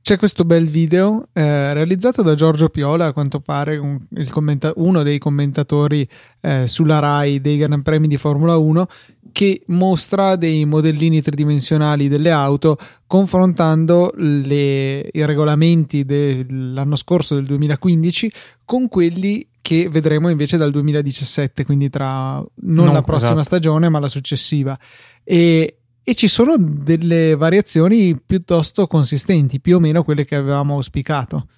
C'è 0.00 0.18
questo 0.18 0.44
bel 0.44 0.66
video 0.66 1.28
eh, 1.32 1.72
realizzato 1.72 2.20
da 2.20 2.34
Giorgio 2.34 2.68
Piola, 2.68 3.06
a 3.06 3.12
quanto 3.14 3.40
pare 3.40 3.78
un- 3.78 3.98
commenta- 4.28 4.72
uno 4.76 5.02
dei 5.02 5.18
commentatori 5.18 6.06
eh, 6.42 6.66
sulla 6.66 6.98
RAI 6.98 7.40
dei 7.40 7.56
Gran 7.56 7.80
Premi 7.80 8.06
di 8.06 8.18
Formula 8.18 8.58
1, 8.58 8.86
che 9.34 9.62
mostra 9.66 10.36
dei 10.36 10.64
modellini 10.64 11.20
tridimensionali 11.20 12.06
delle 12.06 12.30
auto 12.30 12.78
confrontando 13.04 14.12
le- 14.14 15.08
i 15.12 15.24
regolamenti 15.26 16.04
dell'anno 16.04 16.94
scorso, 16.94 17.34
del 17.34 17.44
2015, 17.46 18.30
con 18.64 18.86
quelli 18.88 19.44
che 19.60 19.88
vedremo 19.88 20.28
invece 20.28 20.56
dal 20.56 20.70
2017, 20.70 21.64
quindi 21.64 21.90
tra 21.90 22.34
non, 22.36 22.84
Non- 22.84 22.94
la 22.94 23.02
prossima 23.02 23.30
esatto. 23.32 23.42
stagione, 23.42 23.88
ma 23.88 23.98
la 23.98 24.06
successiva. 24.06 24.78
E, 25.24 25.78
e 26.04 26.14
ci 26.14 26.28
sono 26.28 26.54
delle 26.56 27.34
variazioni 27.34 28.16
piuttosto 28.24 28.86
consistenti, 28.86 29.60
più 29.60 29.76
o 29.76 29.80
meno 29.80 30.04
quelle 30.04 30.24
che 30.24 30.36
avevamo 30.36 30.74
auspicato. 30.74 31.48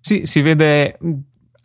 Sì, 0.00 0.22
si 0.24 0.40
vede 0.40 0.98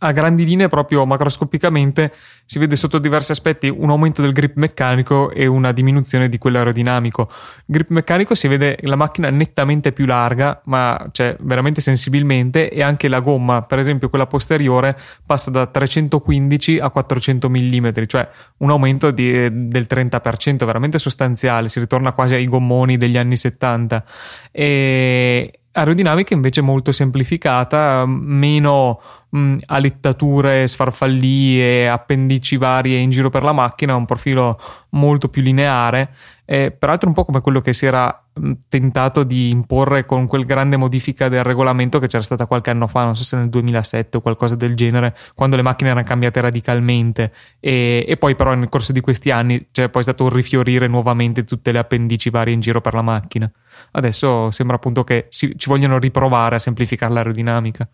a 0.08 0.12
grandi 0.12 0.46
linee, 0.46 0.68
proprio 0.68 1.06
macroscopicamente, 1.06 2.12
si 2.46 2.60
vede 2.60 2.76
sotto 2.76 3.00
diversi 3.00 3.32
aspetti 3.32 3.68
un 3.68 3.90
aumento 3.90 4.22
del 4.22 4.32
grip 4.32 4.56
meccanico 4.56 5.32
e 5.32 5.46
una 5.46 5.72
diminuzione 5.72 6.30
di 6.30 6.38
quello 6.38 6.58
aerodinamico. 6.58 7.28
Il 7.30 7.64
grip 7.66 7.90
meccanico 7.90 8.36
si 8.36 8.48
vede 8.48 8.78
la 8.82 8.96
macchina 8.96 9.30
nettamente 9.30 9.92
più 9.92 10.06
larga, 10.06 10.62
ma 10.66 11.08
cioè 11.12 11.36
veramente 11.40 11.82
sensibilmente, 11.82 12.70
e 12.70 12.82
anche 12.82 13.08
la 13.08 13.20
gomma, 13.20 13.62
per 13.62 13.80
esempio 13.80 14.10
quella 14.10 14.28
posteriore, 14.28 14.98
passa 15.26 15.52
da 15.52 15.66
315 15.66 16.78
a 16.80 16.90
400 16.90 17.50
mm, 17.50 17.88
cioè 18.06 18.28
un 18.58 18.70
aumento 18.70 19.12
di- 19.12 19.68
del 19.68 19.86
30%, 19.90 20.66
veramente 20.66 21.00
sostanziale, 21.00 21.70
si 21.70 21.80
ritorna 21.80 22.14
quasi 22.14 22.36
ai 22.36 22.46
gommoni 22.46 22.98
degli 22.98 23.18
anni 23.18 23.38
70. 23.38 24.04
E 24.52 25.60
aerodinamica 25.76 26.34
invece 26.34 26.62
molto 26.62 26.92
semplificata, 26.92 28.06
meno 28.08 29.02
mh, 29.30 29.56
alittature, 29.66 30.66
sfarfallie, 30.68 31.90
appendici 31.90 32.58
varie 32.58 32.98
in 32.98 33.10
giro 33.10 33.30
per 33.30 33.44
la 33.44 33.52
macchina, 33.52 33.96
un 33.96 34.06
profilo 34.06 34.58
molto 34.92 35.28
più 35.28 35.42
lineare. 35.42 36.10
Eh, 36.46 36.72
peraltro 36.72 37.10
un 37.10 37.16
po' 37.16 37.26
come 37.26 37.42
quello 37.42 37.60
che 37.60 37.74
si 37.74 37.86
era 37.86 38.24
tentato 38.70 39.24
di 39.24 39.50
imporre 39.50 40.06
con 40.06 40.28
quel 40.28 40.46
grande 40.46 40.78
modifica 40.78 41.28
del 41.28 41.44
regolamento 41.44 42.00
che 42.00 42.08
c'era 42.08 42.24
stata 42.24 42.46
qualche 42.46 42.70
anno 42.70 42.88
fa, 42.88 43.04
non 43.04 43.16
so 43.16 43.24
se 43.24 43.36
nel 43.38 43.50
2007 43.50 44.18
o 44.18 44.22
qualcosa 44.22 44.56
del 44.56 44.76
genere, 44.76 45.16
quando 45.34 45.56
le 45.56 45.62
macchine 45.62 45.90
erano 45.90 46.06
cambiate 46.06 46.42
radicalmente 46.42 47.34
e, 47.60 48.06
e 48.08 48.18
poi 48.18 48.36
però 48.36 48.54
nel 48.54 48.70
corso 48.70 48.92
di 48.92 49.02
questi 49.02 49.32
anni 49.32 49.66
c'è 49.72 49.90
poi 49.90 50.04
stato 50.04 50.24
un 50.24 50.30
rifiorire 50.30 50.88
nuovamente 50.88 51.44
tutte 51.44 51.72
le 51.72 51.80
appendici 51.80 52.30
varie 52.30 52.54
in 52.54 52.60
giro 52.60 52.80
per 52.80 52.94
la 52.94 53.02
macchina. 53.02 53.52
Adesso 53.92 54.52
sembra 54.52 54.76
appunto 54.76 55.04
che 55.04 55.28
si- 55.30 55.54
ci 55.58 55.70
vogliono 55.70 55.98
riprovare 56.00 56.56
a 56.56 56.60
semplificare 56.60 57.14
l'aerodinamica. 57.14 57.90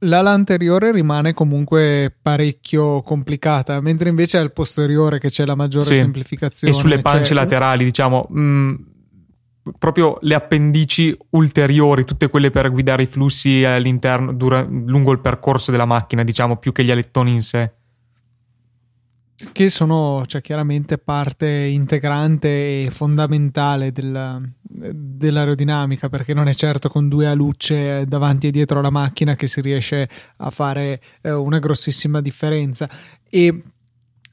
L'ala 0.00 0.30
anteriore 0.32 0.92
rimane 0.92 1.32
comunque 1.32 2.14
parecchio 2.20 3.00
complicata, 3.02 3.80
mentre 3.80 4.08
invece 4.10 4.36
è 4.38 4.40
al 4.40 4.52
posteriore 4.52 5.18
che 5.18 5.30
c'è 5.30 5.46
la 5.46 5.54
maggiore 5.54 5.84
Sì. 5.86 5.94
semplificazione. 5.94 6.74
E 6.74 6.76
sulle 6.76 6.98
pance 6.98 7.26
Cioè, 7.26 7.34
laterali, 7.36 7.84
diciamo, 7.84 8.26
mh, 8.28 8.74
proprio 9.78 10.18
le 10.20 10.34
appendici 10.34 11.16
ulteriori, 11.30 12.04
tutte 12.04 12.28
quelle 12.28 12.50
per 12.50 12.70
guidare 12.70 13.04
i 13.04 13.06
flussi 13.06 13.64
all'interno, 13.64 14.34
dura, 14.34 14.60
lungo 14.68 15.12
il 15.12 15.20
percorso 15.20 15.70
della 15.70 15.86
macchina, 15.86 16.22
diciamo, 16.22 16.58
più 16.58 16.72
che 16.72 16.84
gli 16.84 16.90
alettoni 16.90 17.32
in 17.32 17.40
sé 17.40 17.72
che 19.52 19.68
sono 19.68 20.22
cioè, 20.26 20.40
chiaramente 20.40 20.98
parte 20.98 21.48
integrante 21.48 22.84
e 22.84 22.90
fondamentale 22.90 23.90
del, 23.90 24.52
dell'aerodinamica 24.62 26.08
perché 26.08 26.34
non 26.34 26.48
è 26.48 26.54
certo 26.54 26.88
con 26.88 27.08
due 27.08 27.26
alucce 27.26 28.04
davanti 28.06 28.48
e 28.48 28.50
dietro 28.50 28.80
la 28.80 28.90
macchina 28.90 29.34
che 29.34 29.46
si 29.46 29.60
riesce 29.60 30.08
a 30.36 30.50
fare 30.50 31.00
eh, 31.22 31.32
una 31.32 31.58
grossissima 31.58 32.20
differenza. 32.20 32.88
E 33.28 33.62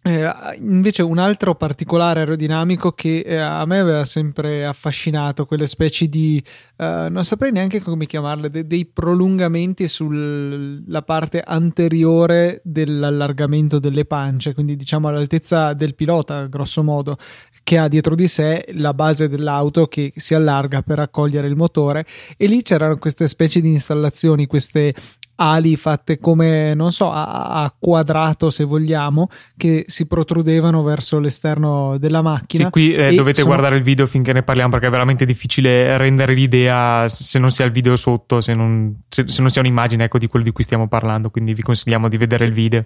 eh, 0.03 0.33
invece 0.57 1.03
un 1.03 1.19
altro 1.19 1.53
particolare 1.53 2.21
aerodinamico 2.21 2.91
che 2.91 3.19
eh, 3.19 3.35
a 3.35 3.63
me 3.65 3.79
aveva 3.79 4.03
sempre 4.05 4.65
affascinato, 4.65 5.45
quelle 5.45 5.67
specie 5.67 6.07
di, 6.07 6.43
eh, 6.77 7.07
non 7.09 7.23
saprei 7.23 7.51
neanche 7.51 7.81
come 7.81 8.07
chiamarle, 8.07 8.49
de- 8.49 8.65
dei 8.65 8.87
prolungamenti 8.87 9.87
sulla 9.87 11.03
parte 11.03 11.41
anteriore 11.41 12.61
dell'allargamento 12.63 13.77
delle 13.77 14.05
pance, 14.05 14.55
quindi 14.55 14.75
diciamo 14.75 15.07
all'altezza 15.07 15.73
del 15.73 15.93
pilota, 15.93 16.47
grosso 16.47 16.81
modo, 16.81 17.17
che 17.63 17.77
ha 17.77 17.87
dietro 17.87 18.15
di 18.15 18.27
sé 18.27 18.65
la 18.73 18.95
base 18.95 19.29
dell'auto 19.29 19.85
che 19.85 20.11
si 20.15 20.33
allarga 20.33 20.81
per 20.81 20.97
raccogliere 20.97 21.47
il 21.47 21.55
motore 21.55 22.05
e 22.37 22.47
lì 22.47 22.63
c'erano 22.63 22.97
queste 22.97 23.27
specie 23.27 23.61
di 23.61 23.69
installazioni, 23.69 24.47
queste 24.47 24.95
ali 25.35 25.75
fatte 25.75 26.19
come, 26.19 26.73
non 26.73 26.91
so, 26.91 27.11
a, 27.11 27.63
a, 27.63 27.75
quadrato 27.77 28.49
se 28.49 28.63
vogliamo, 28.63 29.29
che 29.57 29.85
si 29.87 30.05
protrudevano 30.05 30.83
verso 30.83 31.19
l'esterno 31.19 31.97
della 31.97 32.21
macchina. 32.21 32.65
Sì, 32.65 32.69
qui 32.71 32.93
eh, 32.93 33.13
dovete 33.15 33.41
sono... 33.41 33.47
guardare 33.47 33.77
il 33.77 33.83
video 33.83 34.05
finché 34.05 34.33
ne 34.33 34.43
parliamo 34.43 34.69
perché 34.69 34.87
è 34.87 34.91
veramente 34.91 35.25
difficile 35.25 35.97
rendere 35.97 36.33
l'idea 36.33 37.07
se 37.07 37.39
non 37.39 37.49
sia 37.51 37.65
il 37.65 37.71
video 37.71 37.95
sotto, 37.95 38.41
se 38.41 38.53
non, 38.53 39.01
se, 39.07 39.25
se 39.27 39.41
non 39.41 39.49
sia 39.49 39.61
un'immagine 39.61 40.03
ecco, 40.03 40.17
di 40.17 40.27
quello 40.27 40.45
di 40.45 40.51
cui 40.51 40.63
stiamo 40.63 40.87
parlando, 40.87 41.29
quindi 41.29 41.53
vi 41.53 41.61
consigliamo 41.61 42.07
di 42.07 42.17
vedere 42.17 42.43
sì. 42.43 42.49
il 42.49 42.55
video. 42.55 42.85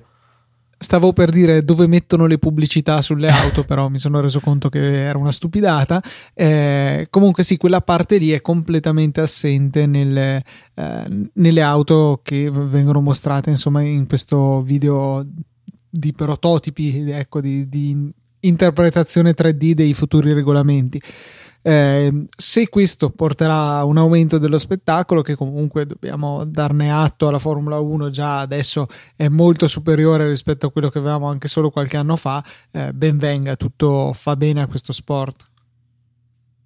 Stavo 0.85 1.13
per 1.13 1.31
dire 1.31 1.63
dove 1.63 1.87
mettono 1.87 2.27
le 2.27 2.37
pubblicità 2.37 3.01
sulle 3.01 3.27
auto, 3.27 3.63
però 3.65 3.89
mi 3.89 3.97
sono 3.97 4.19
reso 4.19 4.39
conto 4.39 4.69
che 4.69 5.03
era 5.03 5.17
una 5.17 5.31
stupidata. 5.31 5.99
Eh, 6.35 7.07
comunque, 7.09 7.43
sì, 7.43 7.57
quella 7.57 7.81
parte 7.81 8.17
lì 8.17 8.29
è 8.29 8.39
completamente 8.39 9.19
assente 9.19 9.87
nelle, 9.87 10.43
eh, 10.75 11.29
nelle 11.33 11.61
auto 11.63 12.19
che 12.21 12.51
vengono 12.51 13.01
mostrate 13.01 13.49
insomma 13.49 13.81
in 13.81 14.05
questo 14.05 14.61
video 14.61 15.25
di 15.89 16.13
prototipi, 16.13 17.09
ecco, 17.09 17.41
di, 17.41 17.67
di 17.67 18.13
interpretazione 18.41 19.33
3D 19.33 19.71
dei 19.71 19.95
futuri 19.95 20.33
regolamenti. 20.33 21.01
Eh, 21.67 22.27
se 22.37 22.69
questo 22.69 23.09
porterà 23.09 23.77
a 23.77 23.85
un 23.85 23.97
aumento 23.97 24.37
dello 24.37 24.59
spettacolo, 24.59 25.23
che 25.23 25.35
comunque 25.35 25.87
dobbiamo 25.87 26.45
darne 26.45 26.91
atto 26.91 27.27
alla 27.27 27.39
Formula 27.39 27.79
1, 27.79 28.11
già 28.11 28.37
adesso 28.37 28.85
è 29.15 29.29
molto 29.29 29.67
superiore 29.67 30.27
rispetto 30.27 30.67
a 30.67 30.71
quello 30.71 30.89
che 30.89 30.99
avevamo 30.99 31.27
anche 31.27 31.47
solo 31.47 31.71
qualche 31.71 31.97
anno 31.97 32.17
fa, 32.17 32.43
eh, 32.69 32.93
ben 32.93 33.17
venga, 33.17 33.55
tutto 33.55 34.13
fa 34.13 34.35
bene 34.35 34.61
a 34.61 34.67
questo 34.67 34.93
sport. 34.93 35.53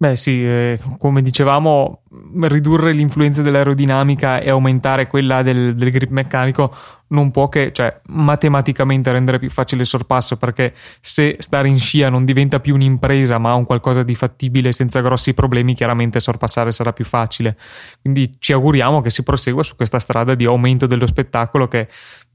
Beh 0.01 0.15
sì, 0.15 0.45
eh, 0.45 0.79
come 0.97 1.21
dicevamo, 1.21 2.03
ridurre 2.43 2.93
l'influenza 2.93 3.41
dell'aerodinamica 3.41 4.39
e 4.39 4.49
aumentare 4.49 5.07
quella 5.07 5.41
del, 5.41 5.75
del, 5.75 5.89
grip 5.91 6.09
meccanico 6.12 6.73
non 7.07 7.31
può 7.31 7.49
che, 7.49 7.73
cioè, 7.73 7.99
matematicamente 8.05 9.12
rendere 9.12 9.39
più 9.39 9.49
facile 9.49 9.81
il 9.81 9.88
sorpasso, 9.88 10.38
perché 10.38 10.73
se 11.01 11.35
stare 11.39 11.67
in 11.67 11.77
scia 11.77 12.07
non 12.07 12.23
diventa 12.23 12.62
più 12.62 12.75
un'impresa, 12.75 13.39
ma 13.39 13.53
un 13.55 13.65
qualcosa 13.65 14.03
di 14.03 14.15
fattibile 14.15 14.71
senza 14.71 15.01
grossi 15.01 15.33
problemi, 15.33 15.73
chiaramente 15.73 16.21
sorpassare 16.21 16.71
sarà 16.71 16.93
più 16.93 17.03
facile. 17.03 17.57
Quindi 18.01 18.38
ci 18.39 18.53
auguriamo 18.53 19.01
che 19.01 19.09
si 19.09 19.23
prosegua 19.23 19.63
su 19.63 19.75
questa 19.75 19.99
strada 19.99 20.33
di 20.33 20.45
aumento 20.45 20.85
dello 20.85 21.07
spettacolo 21.07 21.67
che 21.67 21.89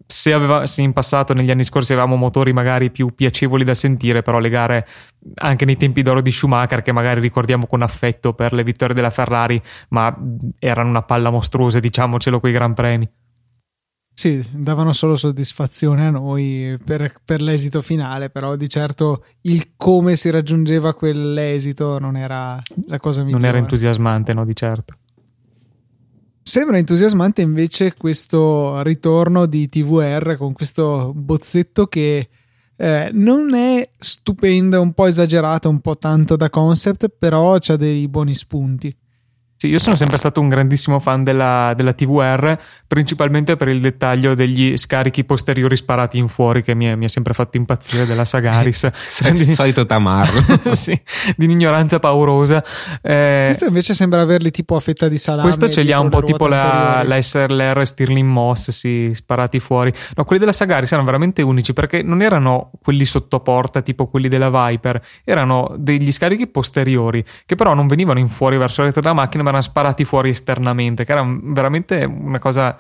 se, 0.06 0.32
aveva, 0.32 0.66
se, 0.66 0.82
in 0.82 0.92
passato, 0.92 1.34
negli 1.34 1.50
anni 1.50 1.64
scorsi, 1.64 1.92
avevamo 1.92 2.16
motori 2.16 2.52
magari 2.52 2.90
più 2.90 3.14
piacevoli 3.14 3.64
da 3.64 3.74
sentire, 3.74 4.22
però 4.22 4.38
le 4.38 4.48
gare 4.48 4.86
anche 5.36 5.64
nei 5.64 5.76
tempi 5.76 6.02
d'oro 6.02 6.20
di 6.20 6.30
Schumacher, 6.30 6.82
che 6.82 6.92
magari 6.92 7.20
ricordiamo 7.20 7.66
con 7.66 7.82
affetto 7.82 8.34
per 8.34 8.52
le 8.52 8.62
vittorie 8.62 8.94
della 8.94 9.10
Ferrari, 9.10 9.60
ma 9.88 10.16
erano 10.58 10.90
una 10.90 11.02
palla 11.02 11.30
mostruosa, 11.30 11.80
diciamocelo, 11.80 12.40
quei 12.40 12.52
Gran 12.52 12.74
Premi. 12.74 13.08
Sì, 14.16 14.40
davano 14.52 14.92
solo 14.92 15.16
soddisfazione 15.16 16.06
a 16.06 16.10
noi 16.10 16.78
per, 16.84 17.14
per, 17.24 17.42
l'esito 17.42 17.80
finale, 17.80 18.30
però 18.30 18.54
di 18.54 18.68
certo 18.68 19.24
il 19.42 19.72
come 19.76 20.14
si 20.14 20.30
raggiungeva 20.30 20.94
quell'esito 20.94 21.98
non 21.98 22.16
era 22.16 22.62
la 22.86 23.00
cosa 23.00 23.24
migliore. 23.24 23.40
Non 23.40 23.48
era 23.48 23.58
entusiasmante, 23.58 24.32
no, 24.32 24.44
di 24.44 24.54
certo. 24.54 24.94
Sembra 26.46 26.76
entusiasmante 26.76 27.40
invece 27.40 27.94
questo 27.96 28.82
ritorno 28.82 29.46
di 29.46 29.66
TVR 29.70 30.36
con 30.36 30.52
questo 30.52 31.10
bozzetto 31.14 31.86
che 31.86 32.28
eh, 32.76 33.08
non 33.12 33.54
è 33.54 33.88
stupendo, 33.96 34.78
un 34.78 34.92
po' 34.92 35.06
esagerato, 35.06 35.70
un 35.70 35.80
po' 35.80 35.96
tanto 35.96 36.36
da 36.36 36.50
concept, 36.50 37.08
però 37.18 37.54
ha 37.54 37.76
dei 37.76 38.06
buoni 38.08 38.34
spunti. 38.34 38.94
Sì, 39.56 39.68
io 39.68 39.78
sono 39.78 39.94
sempre 39.94 40.16
stato 40.16 40.40
un 40.40 40.48
grandissimo 40.48 40.98
fan 40.98 41.22
della, 41.22 41.72
della, 41.76 41.92
TVR, 41.92 42.58
principalmente 42.88 43.56
per 43.56 43.68
il 43.68 43.80
dettaglio 43.80 44.34
degli 44.34 44.76
scarichi 44.76 45.24
posteriori 45.24 45.76
sparati 45.76 46.18
in 46.18 46.28
fuori, 46.28 46.62
che 46.62 46.74
mi, 46.74 46.94
mi 46.96 47.04
ha 47.04 47.08
sempre 47.08 47.34
fatto 47.34 47.56
impazzire 47.56 48.04
della 48.04 48.24
Sagaris. 48.24 48.90
di, 49.32 49.54
solito 49.54 49.86
tamarro. 49.86 50.42
sì, 50.74 51.00
di 51.36 51.44
un'ignoranza 51.44 52.00
paurosa. 52.00 52.62
Eh, 53.00 53.44
questo 53.46 53.66
invece 53.66 53.94
sembra 53.94 54.20
averli 54.20 54.50
tipo 54.50 54.74
a 54.74 54.80
fetta 54.80 55.08
di 55.08 55.18
salame. 55.18 55.44
Questo 55.44 55.68
ce 55.68 55.82
li 55.82 55.92
ha 55.92 56.00
un 56.00 56.08
po' 56.08 56.22
tipo 56.22 56.48
la, 56.48 57.02
la, 57.04 57.22
SLR 57.22 57.86
Stirling 57.86 58.28
Moss, 58.28 58.70
sì, 58.70 59.12
sparati 59.14 59.60
fuori. 59.60 59.92
No, 60.16 60.24
quelli 60.24 60.40
della 60.40 60.52
Sagaris 60.52 60.90
erano 60.90 61.06
veramente 61.06 61.42
unici 61.42 61.72
perché 61.72 62.02
non 62.02 62.22
erano 62.22 62.72
quelli 62.82 63.04
sotto 63.04 63.38
porta, 63.38 63.82
tipo 63.82 64.06
quelli 64.06 64.28
della 64.28 64.50
Viper, 64.50 65.00
erano 65.24 65.74
degli 65.78 66.10
scarichi 66.10 66.48
posteriori, 66.48 67.24
che 67.46 67.54
però 67.54 67.72
non 67.72 67.86
venivano 67.86 68.18
in 68.18 68.28
fuori 68.28 68.58
verso 68.58 68.82
la 68.82 68.90
della 68.90 69.12
macchina, 69.14 69.42
ma 69.44 69.50
erano 69.50 69.62
sparati 69.62 70.04
fuori 70.04 70.30
esternamente, 70.30 71.04
che 71.04 71.12
era 71.12 71.24
veramente 71.24 72.04
una 72.04 72.38
cosa 72.38 72.76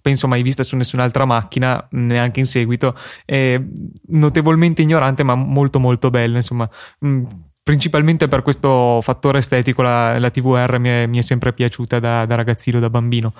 penso 0.00 0.26
mai 0.26 0.42
vista 0.42 0.62
su 0.62 0.76
nessun'altra 0.76 1.24
macchina, 1.24 1.86
neanche 1.90 2.40
in 2.40 2.46
seguito, 2.46 2.94
e 3.24 3.62
notevolmente 4.08 4.82
ignorante 4.82 5.22
ma 5.22 5.34
molto 5.34 5.78
molto 5.78 6.10
bella, 6.10 6.36
insomma. 6.36 6.68
Mm, 7.04 7.24
principalmente 7.62 8.28
per 8.28 8.42
questo 8.42 9.00
fattore 9.02 9.38
estetico 9.38 9.82
la, 9.82 10.18
la 10.18 10.30
TVR 10.30 10.78
mi 10.78 10.88
è, 10.88 11.06
mi 11.06 11.18
è, 11.18 11.22
sempre 11.22 11.52
piaciuta 11.52 11.98
da, 11.98 12.24
da 12.24 12.34
ragazzino, 12.36 12.78
da 12.78 12.88
bambino. 12.88 13.34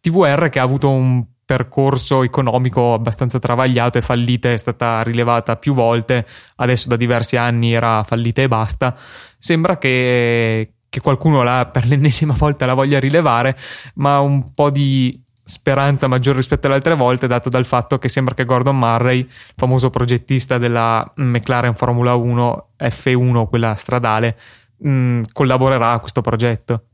TVR 0.00 0.48
che 0.50 0.60
ha 0.60 0.62
avuto 0.62 0.88
un 0.88 1.24
percorso 1.44 2.22
economico 2.24 2.92
abbastanza 2.92 3.38
travagliato 3.38 3.98
e 3.98 4.02
fallita, 4.02 4.52
è 4.52 4.56
stata 4.56 5.02
rilevata 5.02 5.56
più 5.56 5.74
volte, 5.74 6.26
adesso 6.56 6.88
da 6.88 6.96
diversi 6.96 7.36
anni 7.36 7.72
era 7.72 8.02
fallita 8.02 8.42
e 8.42 8.48
basta. 8.48 8.96
Sembra 9.38 9.78
che, 9.78 10.75
che 10.96 11.00
qualcuno 11.02 11.42
la, 11.42 11.68
per 11.70 11.84
l'ennesima 11.84 12.34
volta 12.36 12.64
la 12.64 12.72
voglia 12.72 12.98
rilevare, 12.98 13.56
ma 13.96 14.18
un 14.20 14.52
po' 14.52 14.70
di 14.70 15.22
speranza 15.44 16.08
maggiore 16.08 16.38
rispetto 16.38 16.66
alle 16.66 16.76
altre 16.76 16.94
volte 16.94 17.26
dato 17.26 17.48
dal 17.48 17.66
fatto 17.66 17.98
che 17.98 18.08
sembra 18.08 18.34
che 18.34 18.44
Gordon 18.44 18.78
Murray, 18.78 19.28
famoso 19.54 19.90
progettista 19.90 20.58
della 20.58 21.12
McLaren 21.16 21.74
Formula 21.74 22.14
1 22.14 22.68
F1, 22.78 23.46
quella 23.46 23.74
stradale, 23.74 24.38
mh, 24.78 25.22
collaborerà 25.32 25.92
a 25.92 25.98
questo 26.00 26.22
progetto. 26.22 26.86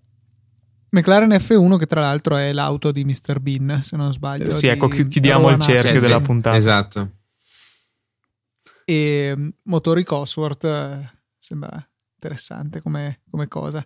McLaren 0.91 1.31
F1 1.31 1.79
che 1.79 1.87
tra 1.87 2.01
l'altro 2.01 2.37
è 2.37 2.53
l'auto 2.53 2.91
di 2.91 3.05
Mr. 3.05 3.39
Bean, 3.39 3.81
se 3.83 3.97
non 3.97 4.13
sbaglio. 4.13 4.51
Sì, 4.51 4.67
ecco, 4.67 4.89
chiudiamo 4.89 5.49
il 5.49 5.61
cerchio 5.61 6.01
sì, 6.01 6.07
della 6.07 6.19
sì, 6.19 6.23
puntata. 6.23 6.57
Esatto. 6.57 7.11
E 8.85 9.55
motori 9.63 10.05
Cosworth 10.05 10.65
eh, 10.65 11.09
sembra 11.39 11.87
interessante 12.23 12.81
come, 12.81 13.21
come 13.29 13.49
cosa. 13.49 13.85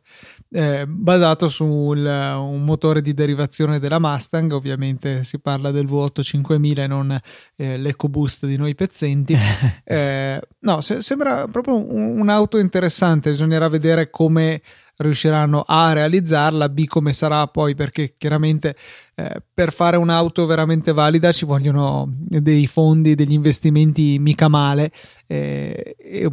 Eh, 0.51 0.85
basato 0.87 1.49
su 1.49 1.65
un 1.65 2.63
motore 2.65 3.01
di 3.01 3.15
derivazione 3.15 3.79
della 3.79 3.99
Mustang, 3.99 4.53
ovviamente 4.53 5.25
si 5.25 5.41
parla 5.41 5.71
del 5.71 5.87
V8 5.87 6.21
5000 6.21 6.83
e 6.83 6.87
non 6.87 7.19
eh, 7.57 7.79
l'EcoBoost 7.79 8.45
di 8.45 8.57
noi 8.57 8.75
pezzenti. 8.75 9.35
eh, 9.85 10.41
no, 10.61 10.81
se, 10.83 11.01
sembra 11.01 11.47
proprio 11.47 11.77
un, 11.77 12.21
un'auto 12.21 12.59
interessante, 12.59 13.31
bisognerà 13.31 13.69
vedere 13.69 14.11
come 14.11 14.61
riusciranno 14.99 15.63
a 15.67 15.93
realizzarla, 15.93 16.71
B 16.71 16.87
come 16.87 17.13
sarà 17.13 17.47
poi 17.49 17.75
perché 17.75 18.15
chiaramente 18.17 18.75
eh, 19.15 19.43
per 19.53 19.73
fare 19.73 19.99
un'auto 19.99 20.47
veramente 20.47 20.93
valida 20.93 21.33
ci 21.33 21.45
vogliono 21.45 22.07
dei 22.09 22.67
fondi, 22.67 23.15
degli 23.15 23.35
investimenti 23.35 24.19
mica 24.19 24.49
male 24.49 24.91
eh, 25.27 25.97
e 25.99 26.31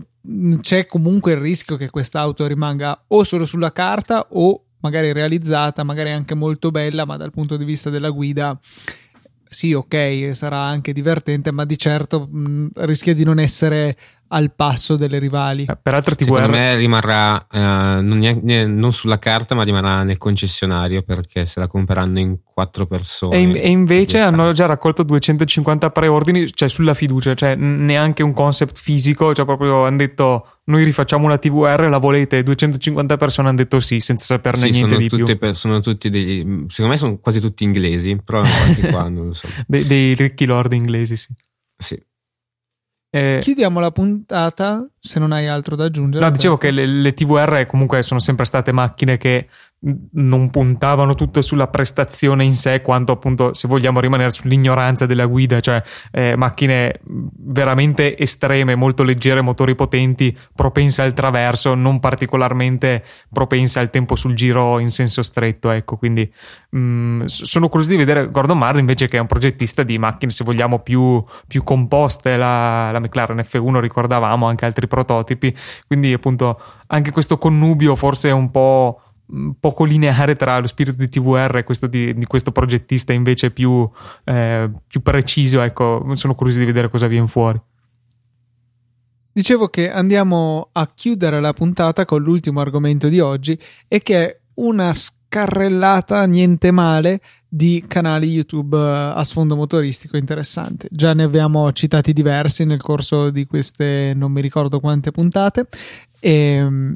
c'è 0.61 0.85
comunque 0.85 1.33
il 1.33 1.39
rischio 1.39 1.75
che 1.75 1.89
quest'auto 1.89 2.47
rimanga 2.47 3.03
o 3.07 3.23
solo 3.23 3.45
sulla 3.45 3.71
carta 3.71 4.27
o 4.29 4.65
magari 4.79 5.11
realizzata, 5.11 5.83
magari 5.83 6.11
anche 6.11 6.33
molto 6.33 6.71
bella, 6.71 7.05
ma 7.05 7.17
dal 7.17 7.31
punto 7.31 7.57
di 7.57 7.65
vista 7.65 7.89
della 7.89 8.09
guida 8.09 8.59
sì, 9.53 9.71
ok, 9.71 10.31
sarà 10.33 10.57
anche 10.57 10.93
divertente, 10.93 11.51
ma 11.51 11.63
di 11.63 11.77
certo 11.77 12.27
mh, 12.27 12.69
rischia 12.73 13.13
di 13.13 13.23
non 13.23 13.39
essere 13.39 13.95
al 14.33 14.51
passo 14.53 14.95
delle 14.95 15.19
rivali. 15.19 15.65
Eh, 15.69 15.77
peraltro 15.79 16.15
TVR... 16.15 16.35
Secondo 16.35 16.57
me 16.57 16.75
rimarrà 16.75 17.47
uh, 17.51 17.57
non, 18.01 18.17
neanche, 18.17 18.65
non, 18.65 18.91
sulla 18.91 19.19
carta 19.19 19.53
ma 19.53 19.63
rimarrà 19.63 20.03
nel 20.03 20.17
concessionario 20.17 21.03
perché 21.03 21.45
se 21.45 21.59
la 21.59 21.67
compreranno 21.67 22.19
in 22.19 22.37
quattro 22.43 22.87
persone. 22.87 23.35
E, 23.35 23.39
in, 23.39 23.55
e 23.55 23.69
invece 23.69 24.19
hanno 24.19 24.51
già 24.51 24.65
raccolto 24.65 25.03
250 25.03 25.91
preordini, 25.91 26.51
cioè 26.51 26.67
sulla 26.67 26.93
fiducia, 26.93 27.35
cioè 27.35 27.55
neanche 27.55 28.23
un 28.23 28.33
concept 28.33 28.77
fisico, 28.77 29.33
cioè 29.33 29.45
proprio 29.45 29.85
hanno 29.85 29.97
detto 29.97 30.47
noi 30.65 30.83
rifacciamo 30.83 31.25
una 31.25 31.37
TVR, 31.37 31.87
la 31.89 31.97
volete? 31.97 32.41
250 32.41 33.17
persone 33.17 33.49
hanno 33.49 33.57
detto 33.57 33.79
sì, 33.79 33.99
senza 33.99 34.25
saperne 34.25 34.71
sì, 34.71 34.71
niente 34.71 34.97
di 34.97 35.07
più. 35.07 35.37
Per, 35.37 35.55
sono 35.55 35.79
tutti 35.79 36.09
dei, 36.09 36.65
secondo 36.69 36.91
me 36.91 36.97
sono 36.97 37.17
quasi 37.19 37.39
tutti 37.39 37.63
inglesi, 37.63 38.19
però 38.23 38.41
qua 38.89 39.09
non 39.09 39.27
lo 39.27 39.33
so. 39.33 39.47
De, 39.67 39.85
dei 39.85 40.13
ricchi 40.15 40.45
lord 40.45 40.73
inglesi, 40.73 41.17
sì. 41.17 41.33
Sì. 41.77 42.01
Eh, 43.15 43.41
Chiudiamo 43.43 43.79
la 43.79 43.91
puntata 43.91 44.83
se 44.99 45.19
non 45.19 45.31
hai 45.33 45.45
altro 45.47 45.75
da 45.75 45.85
aggiungere. 45.85 46.25
No, 46.25 46.31
dicevo 46.31 46.57
che 46.57 46.71
le, 46.71 46.87
le 46.87 47.13
TVR 47.13 47.67
comunque 47.67 48.01
sono 48.01 48.19
sempre 48.19 48.43
state 48.43 48.71
macchine 48.71 49.17
che 49.17 49.47
non 50.11 50.49
puntavano 50.49 51.13
tutto 51.13 51.41
sulla 51.41 51.67
prestazione 51.67 52.45
in 52.45 52.53
sé 52.53 52.81
quanto 52.81 53.11
appunto 53.11 53.53
se 53.53 53.67
vogliamo 53.67 53.99
rimanere 53.99 54.31
sull'ignoranza 54.31 55.05
della 55.05 55.25
guida 55.25 55.59
cioè 55.59 55.83
eh, 56.11 56.35
macchine 56.37 57.01
veramente 57.03 58.17
estreme 58.17 58.75
molto 58.75 59.03
leggere 59.03 59.41
motori 59.41 59.75
potenti 59.75 60.35
propense 60.55 61.01
al 61.01 61.13
traverso 61.13 61.73
non 61.73 61.99
particolarmente 61.99 63.03
propense 63.29 63.79
al 63.79 63.89
tempo 63.89 64.15
sul 64.15 64.35
giro 64.35 64.79
in 64.79 64.89
senso 64.89 65.21
stretto 65.21 65.69
ecco 65.69 65.97
quindi 65.97 66.31
mh, 66.69 67.25
sono 67.25 67.67
curioso 67.67 67.91
di 67.91 67.97
vedere 67.97 68.29
Gordon 68.29 68.57
Marley 68.57 68.79
invece 68.79 69.09
che 69.09 69.17
è 69.17 69.19
un 69.19 69.27
progettista 69.27 69.83
di 69.83 69.97
macchine 69.97 70.31
se 70.31 70.45
vogliamo 70.45 70.79
più, 70.79 71.21
più 71.45 71.61
composte 71.63 72.37
la, 72.37 72.89
la 72.91 72.99
McLaren 72.99 73.37
F1 73.37 73.79
ricordavamo 73.79 74.47
anche 74.47 74.63
altri 74.63 74.87
prototipi 74.87 75.53
quindi 75.87 76.13
appunto 76.13 76.57
anche 76.87 77.11
questo 77.11 77.37
connubio 77.37 77.95
forse 77.97 78.29
è 78.29 78.31
un 78.33 78.49
po' 78.49 79.01
poco 79.59 79.83
lineare 79.83 80.35
tra 80.35 80.59
lo 80.59 80.67
spirito 80.67 80.97
di 80.97 81.09
TVR 81.09 81.57
e 81.57 81.63
questo 81.63 81.87
di, 81.87 82.13
di 82.13 82.25
questo 82.25 82.51
progettista 82.51 83.13
invece 83.13 83.51
più, 83.51 83.89
eh, 84.23 84.69
più 84.87 85.01
preciso. 85.01 85.61
Ecco, 85.61 86.05
sono 86.13 86.35
curioso 86.35 86.59
di 86.59 86.65
vedere 86.65 86.89
cosa 86.89 87.07
viene 87.07 87.27
fuori. 87.27 87.59
Dicevo 89.31 89.67
che 89.67 89.91
andiamo 89.91 90.69
a 90.73 90.87
chiudere 90.93 91.41
la 91.41 91.53
puntata 91.53 92.05
con 92.05 92.21
l'ultimo 92.21 92.59
argomento 92.59 93.07
di 93.07 93.19
oggi 93.19 93.57
e 93.87 94.03
che 94.03 94.25
è 94.25 94.39
una 94.55 94.93
scarrellata 94.93 96.23
niente 96.27 96.69
male 96.69 97.19
di 97.49 97.83
canali 97.87 98.27
YouTube 98.27 98.77
eh, 98.77 99.13
a 99.15 99.23
sfondo 99.23 99.55
motoristico 99.55 100.17
interessante. 100.17 100.87
Già 100.91 101.13
ne 101.13 101.23
abbiamo 101.23 101.71
citati 101.71 102.13
diversi 102.13 102.63
nel 102.65 102.81
corso 102.81 103.31
di 103.31 103.45
queste 103.47 104.13
non 104.15 104.31
mi 104.31 104.41
ricordo 104.41 104.79
quante 104.79 105.09
puntate 105.09 105.67
e 106.19 106.31
ehm, 106.31 106.93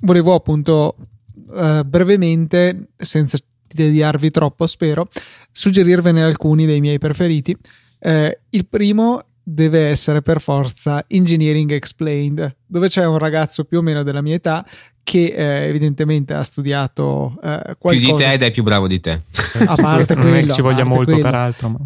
volevo 0.00 0.32
appunto 0.32 0.96
uh, 1.46 1.82
brevemente, 1.84 2.88
senza 2.96 3.38
tediarvi 3.66 4.30
troppo, 4.30 4.66
spero, 4.66 5.08
suggerirvene 5.50 6.22
alcuni 6.22 6.66
dei 6.66 6.80
miei 6.80 6.98
preferiti. 6.98 7.56
Uh, 8.00 8.30
il 8.50 8.66
primo 8.66 9.24
deve 9.42 9.88
essere 9.88 10.22
per 10.22 10.40
forza 10.40 11.04
Engineering 11.06 11.70
Explained, 11.72 12.56
dove 12.66 12.88
c'è 12.88 13.06
un 13.06 13.18
ragazzo 13.18 13.64
più 13.64 13.78
o 13.78 13.82
meno 13.82 14.02
della 14.02 14.22
mia 14.22 14.34
età 14.34 14.64
che 15.02 15.34
eh, 15.36 15.68
evidentemente 15.68 16.32
ha 16.32 16.42
studiato 16.42 17.34
eh, 17.42 17.76
qualcosa. 17.78 17.98
Più 17.98 17.98
di 18.00 18.14
te 18.14 18.32
ed 18.32 18.42
è 18.42 18.50
più 18.50 18.62
bravo 18.62 18.86
di 18.88 19.00
te. 19.00 19.20
A 19.66 19.74
parte 19.74 20.14
quello, 20.14 20.30
non 20.30 20.38
è 20.38 20.44
che 20.44 20.50
ci 20.50 20.62
voglia 20.62 20.84
molto, 20.84 21.04
quello. 21.04 21.22
peraltro. 21.22 21.68
Ma 21.68 21.78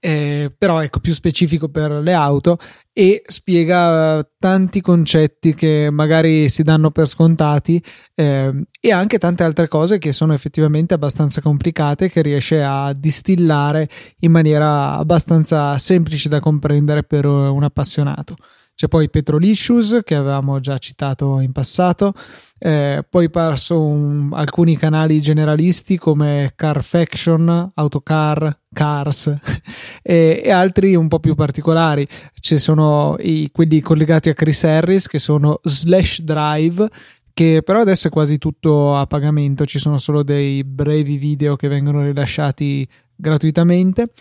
eh, 0.00 0.54
però 0.56 0.80
ecco 0.82 1.00
più 1.00 1.12
specifico 1.12 1.68
per 1.68 1.90
le 1.90 2.12
auto 2.12 2.58
e 2.92 3.22
spiega 3.26 4.24
tanti 4.38 4.80
concetti 4.80 5.54
che 5.54 5.88
magari 5.90 6.48
si 6.48 6.62
danno 6.62 6.90
per 6.90 7.06
scontati 7.06 7.82
eh, 8.14 8.64
e 8.80 8.92
anche 8.92 9.18
tante 9.18 9.42
altre 9.42 9.68
cose 9.68 9.98
che 9.98 10.12
sono 10.12 10.34
effettivamente 10.34 10.94
abbastanza 10.94 11.40
complicate 11.40 12.08
che 12.08 12.22
riesce 12.22 12.62
a 12.62 12.92
distillare 12.92 13.88
in 14.20 14.30
maniera 14.30 14.94
abbastanza 14.96 15.76
semplice 15.78 16.28
da 16.28 16.40
comprendere 16.40 17.02
per 17.02 17.26
un 17.26 17.62
appassionato. 17.64 18.36
C'è 18.78 18.86
poi 18.86 19.10
Petrolicious 19.10 20.02
che 20.04 20.14
avevamo 20.14 20.60
già 20.60 20.78
citato 20.78 21.40
in 21.40 21.50
passato, 21.50 22.12
eh, 22.60 23.04
poi 23.10 23.28
parso 23.28 23.82
un, 23.82 24.28
alcuni 24.32 24.76
canali 24.76 25.20
generalisti 25.20 25.98
come 25.98 26.52
Carfaction, 26.54 27.72
Autocar, 27.74 28.56
Cars 28.72 29.34
e, 30.00 30.42
e, 30.44 30.50
altri 30.52 30.94
un 30.94 31.08
po' 31.08 31.18
più 31.18 31.34
particolari. 31.34 32.06
Ci 32.38 32.58
sono 32.58 33.16
i, 33.18 33.50
quelli 33.50 33.80
collegati 33.80 34.28
a 34.28 34.34
Chris 34.34 34.62
Harris 34.62 35.08
che 35.08 35.18
sono 35.18 35.58
Slash 35.64 36.20
Drive 36.20 36.88
che 37.32 37.62
però 37.64 37.80
adesso 37.80 38.06
è 38.06 38.10
quasi 38.10 38.38
tutto 38.38 38.94
a 38.94 39.06
pagamento, 39.06 39.64
ci 39.64 39.80
sono 39.80 39.98
solo 39.98 40.22
dei 40.22 40.62
brevi 40.62 41.16
video 41.16 41.56
che 41.56 41.66
vengono 41.66 42.04
rilasciati 42.04 42.86
gratuitamente 43.16 44.12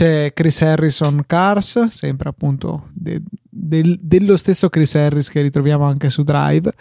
c'è 0.00 0.32
Chris 0.32 0.62
Harrison 0.62 1.24
Cars, 1.26 1.88
sempre 1.88 2.30
appunto 2.30 2.88
de, 2.94 3.20
de, 3.42 3.98
dello 4.00 4.38
stesso 4.38 4.70
Chris 4.70 4.94
Harris 4.94 5.28
che 5.28 5.42
ritroviamo 5.42 5.84
anche 5.84 6.08
su 6.08 6.22
Drive. 6.22 6.72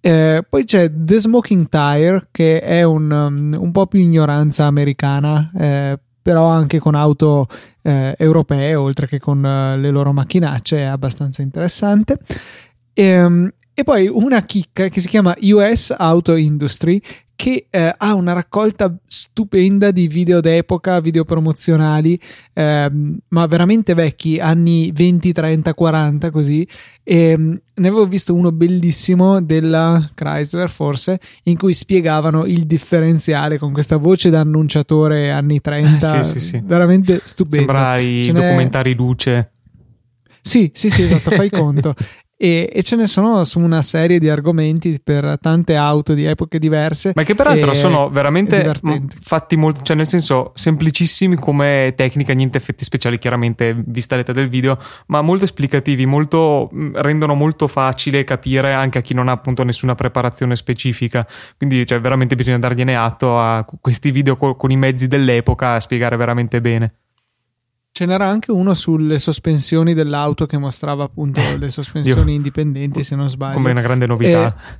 Eh, 0.00 0.42
poi 0.48 0.64
c'è 0.64 0.90
The 0.90 1.20
Smoking 1.20 1.68
Tire, 1.68 2.28
che 2.30 2.62
è 2.62 2.82
un, 2.82 3.10
um, 3.10 3.54
un 3.60 3.70
po' 3.70 3.86
più 3.86 4.00
ignoranza 4.00 4.64
americana, 4.64 5.50
eh, 5.54 5.98
però 6.22 6.46
anche 6.46 6.78
con 6.78 6.94
auto 6.94 7.48
eh, 7.82 8.14
europee, 8.16 8.74
oltre 8.74 9.08
che 9.08 9.18
con 9.18 9.44
uh, 9.44 9.78
le 9.78 9.90
loro 9.90 10.14
macchinacce, 10.14 10.78
è 10.78 10.84
abbastanza 10.84 11.42
interessante. 11.42 12.18
E, 12.94 13.04
ehm, 13.04 13.52
e 13.74 13.82
poi 13.82 14.08
una 14.08 14.40
chicca 14.42 14.88
che 14.88 15.02
si 15.02 15.08
chiama 15.08 15.34
US 15.38 15.94
Auto 15.94 16.34
Industry, 16.34 17.02
che 17.36 17.66
eh, 17.68 17.94
ha 17.96 18.14
una 18.14 18.32
raccolta 18.32 18.94
stupenda 19.06 19.90
di 19.90 20.08
video 20.08 20.40
d'epoca, 20.40 21.00
video 21.00 21.24
promozionali, 21.24 22.18
eh, 22.52 22.90
ma 23.28 23.46
veramente 23.46 23.94
vecchi, 23.94 24.38
anni 24.38 24.90
20, 24.92 25.32
30, 25.32 25.74
40 25.74 26.30
così. 26.30 26.66
E 27.02 27.36
mm, 27.36 27.54
ne 27.74 27.88
avevo 27.88 28.06
visto 28.06 28.34
uno 28.34 28.52
bellissimo 28.52 29.40
della 29.40 30.08
Chrysler, 30.14 30.70
forse, 30.70 31.18
in 31.44 31.56
cui 31.56 31.74
spiegavano 31.74 32.44
il 32.44 32.66
differenziale 32.66 33.58
con 33.58 33.72
questa 33.72 33.96
voce 33.96 34.30
da 34.30 34.40
annunciatore 34.40 35.30
anni 35.30 35.60
30. 35.60 36.22
sì, 36.22 36.30
sì, 36.30 36.40
sì. 36.40 36.62
Veramente 36.64 37.20
stupendo. 37.24 37.72
Sembra 37.72 37.98
i 37.98 38.30
documentari 38.32 38.94
luce. 38.94 39.50
Sì, 40.40 40.70
sì, 40.74 40.90
sì, 40.90 41.02
esatto, 41.02 41.30
fai 41.30 41.48
conto. 41.48 41.94
E, 42.44 42.68
e, 42.70 42.82
ce 42.82 42.96
ne 42.96 43.06
sono 43.06 43.42
su 43.46 43.58
una 43.58 43.80
serie 43.80 44.18
di 44.18 44.28
argomenti 44.28 45.00
per 45.02 45.38
tante 45.40 45.76
auto 45.76 46.12
di 46.12 46.26
epoche 46.26 46.58
diverse. 46.58 47.12
Ma 47.14 47.22
che 47.22 47.34
peraltro 47.34 47.70
e, 47.70 47.74
sono 47.74 48.10
veramente 48.10 48.70
fatti 49.18 49.56
molto, 49.56 49.80
cioè 49.80 49.96
nel 49.96 50.06
senso 50.06 50.52
semplicissimi 50.52 51.36
come 51.36 51.94
tecnica, 51.96 52.34
niente 52.34 52.58
effetti 52.58 52.84
speciali 52.84 53.16
chiaramente 53.16 53.74
vista 53.86 54.14
l'età 54.16 54.32
del 54.32 54.50
video, 54.50 54.76
ma 55.06 55.22
molto 55.22 55.44
esplicativi, 55.44 56.04
molto, 56.04 56.68
rendono 56.92 57.32
molto 57.32 57.66
facile 57.66 58.24
capire 58.24 58.74
anche 58.74 58.98
a 58.98 59.00
chi 59.00 59.14
non 59.14 59.28
ha 59.28 59.32
appunto 59.32 59.62
nessuna 59.62 59.94
preparazione 59.94 60.54
specifica. 60.54 61.26
Quindi 61.56 61.86
cioè, 61.86 61.98
veramente 61.98 62.34
bisogna 62.34 62.58
dargliene 62.58 62.94
atto 62.94 63.40
a 63.40 63.64
questi 63.80 64.10
video 64.10 64.36
con, 64.36 64.54
con 64.54 64.70
i 64.70 64.76
mezzi 64.76 65.06
dell'epoca 65.06 65.76
a 65.76 65.80
spiegare 65.80 66.18
veramente 66.18 66.60
bene. 66.60 67.03
Ce 67.96 68.04
n'era 68.06 68.26
anche 68.26 68.50
uno 68.50 68.74
sulle 68.74 69.20
sospensioni 69.20 69.94
dell'auto 69.94 70.46
che 70.46 70.58
mostrava 70.58 71.04
appunto 71.04 71.40
le 71.56 71.70
sospensioni 71.70 72.32
Io, 72.32 72.36
indipendenti, 72.38 73.04
se 73.04 73.14
non 73.14 73.28
sbaglio. 73.28 73.54
Come 73.54 73.70
una 73.70 73.82
grande 73.82 74.04
novità. 74.04 74.52
Eh, 74.52 74.78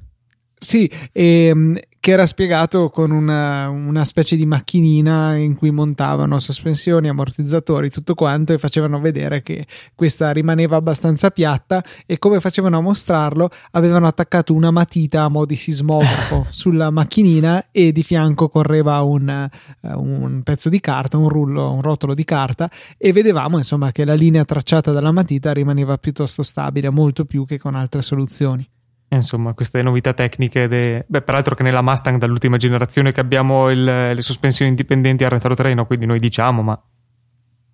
sì, 0.58 0.90
e, 1.12 1.46
ehm, 1.46 1.78
che 2.04 2.10
era 2.10 2.26
spiegato 2.26 2.90
con 2.90 3.10
una, 3.10 3.70
una, 3.70 4.04
specie 4.04 4.36
di 4.36 4.44
macchinina 4.44 5.36
in 5.36 5.56
cui 5.56 5.70
montavano 5.70 6.38
sospensioni, 6.38 7.08
ammortizzatori, 7.08 7.88
tutto 7.88 8.14
quanto 8.14 8.52
e 8.52 8.58
facevano 8.58 9.00
vedere 9.00 9.40
che 9.40 9.66
questa 9.94 10.30
rimaneva 10.30 10.76
abbastanza 10.76 11.30
piatta 11.30 11.82
e 12.04 12.18
come 12.18 12.40
facevano 12.40 12.76
a 12.76 12.82
mostrarlo 12.82 13.48
avevano 13.70 14.06
attaccato 14.06 14.52
una 14.52 14.70
matita 14.70 15.22
a 15.22 15.30
mo' 15.30 15.46
di 15.46 15.56
sismografo 15.56 16.44
sulla 16.52 16.90
macchinina 16.90 17.68
e 17.70 17.90
di 17.90 18.02
fianco 18.02 18.50
correva 18.50 19.00
un, 19.00 19.48
un 19.80 20.42
pezzo 20.44 20.68
di 20.68 20.80
carta, 20.80 21.16
un 21.16 21.30
rullo, 21.30 21.72
un 21.72 21.80
rotolo 21.80 22.12
di 22.12 22.24
carta 22.24 22.70
e 22.98 23.14
vedevamo 23.14 23.56
insomma 23.56 23.92
che 23.92 24.04
la 24.04 24.12
linea 24.12 24.44
tracciata 24.44 24.92
dalla 24.92 25.10
matita 25.10 25.54
rimaneva 25.54 25.96
piuttosto 25.96 26.42
stabile, 26.42 26.90
molto 26.90 27.24
più 27.24 27.46
che 27.46 27.58
con 27.58 27.74
altre 27.74 28.02
soluzioni. 28.02 28.68
Insomma, 29.14 29.54
queste 29.54 29.82
novità 29.82 30.12
tecniche, 30.12 30.68
de... 30.68 31.04
Beh, 31.06 31.22
peraltro 31.22 31.54
che 31.54 31.62
nella 31.62 31.82
Mustang 31.82 32.18
dall'ultima 32.18 32.56
generazione 32.56 33.12
che 33.12 33.20
abbiamo 33.20 33.70
il, 33.70 33.82
le 33.82 34.20
sospensioni 34.20 34.70
indipendenti 34.70 35.24
al 35.24 35.30
retrotreno, 35.30 35.86
quindi 35.86 36.06
noi 36.06 36.18
diciamo, 36.18 36.62
ma... 36.62 36.82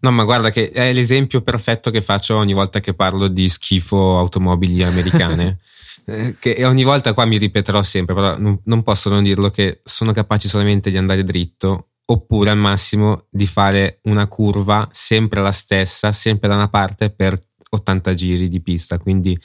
No, 0.03 0.11
ma 0.11 0.25
guarda 0.25 0.51
che 0.51 0.71
è 0.71 0.93
l'esempio 0.93 1.43
perfetto 1.43 1.91
che 1.91 2.01
faccio 2.01 2.37
ogni 2.37 2.55
volta 2.55 2.81
che 2.81 2.95
parlo 2.95 3.29
di 3.29 3.49
schifo 3.49 4.17
automobili 4.19 4.83
americane. 4.83 5.59
eh, 6.07 6.37
che 6.39 6.65
ogni 6.65 6.85
volta 6.85 7.13
qua 7.13 7.25
mi 7.25 7.37
ripeterò 7.37 7.83
sempre, 7.83 8.15
però 8.15 8.39
non, 8.39 8.61
non 8.65 8.83
posso 8.83 9.11
non 9.11 9.23
dirlo 9.23 9.51
che 9.51 9.81
sono 9.85 10.13
capaci 10.13 10.49
solamente 10.49 10.91
di 10.91 10.97
andare 10.97 11.23
dritto 11.23 11.91
oppure 12.07 12.51
al 12.51 12.59
massimo 12.59 13.27
di 13.31 13.47
fare 13.47 14.01
una 14.05 14.27
curva 14.27 14.89
sempre 14.91 15.41
la 15.41 15.53
stessa, 15.53 16.13
sempre 16.13 16.49
da 16.49 16.57
una 16.57 16.69
parte 16.69 17.11
per 17.11 17.41
80 17.71 18.15
giri 18.15 18.49
di 18.49 18.61
pista, 18.61 18.99
quindi 18.99 19.39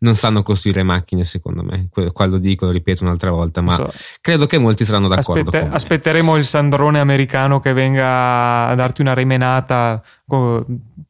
non 0.00 0.14
sanno 0.14 0.42
costruire 0.42 0.82
macchine, 0.82 1.24
secondo 1.24 1.62
me. 1.62 1.88
Qua 2.12 2.26
lo 2.26 2.38
dico, 2.38 2.66
lo 2.66 2.70
ripeto 2.70 3.04
un'altra 3.04 3.30
volta, 3.30 3.60
ma 3.60 3.72
so. 3.72 3.92
credo 4.20 4.46
che 4.46 4.58
molti 4.58 4.84
saranno 4.84 5.08
d'accordo. 5.08 5.50
Aspette, 5.50 5.74
aspetteremo 5.74 6.36
il 6.36 6.44
Sandrone 6.44 7.00
americano 7.00 7.60
che 7.60 7.72
venga 7.72 8.68
a 8.68 8.74
darti 8.74 9.00
una 9.00 9.14
rimenata 9.14 10.00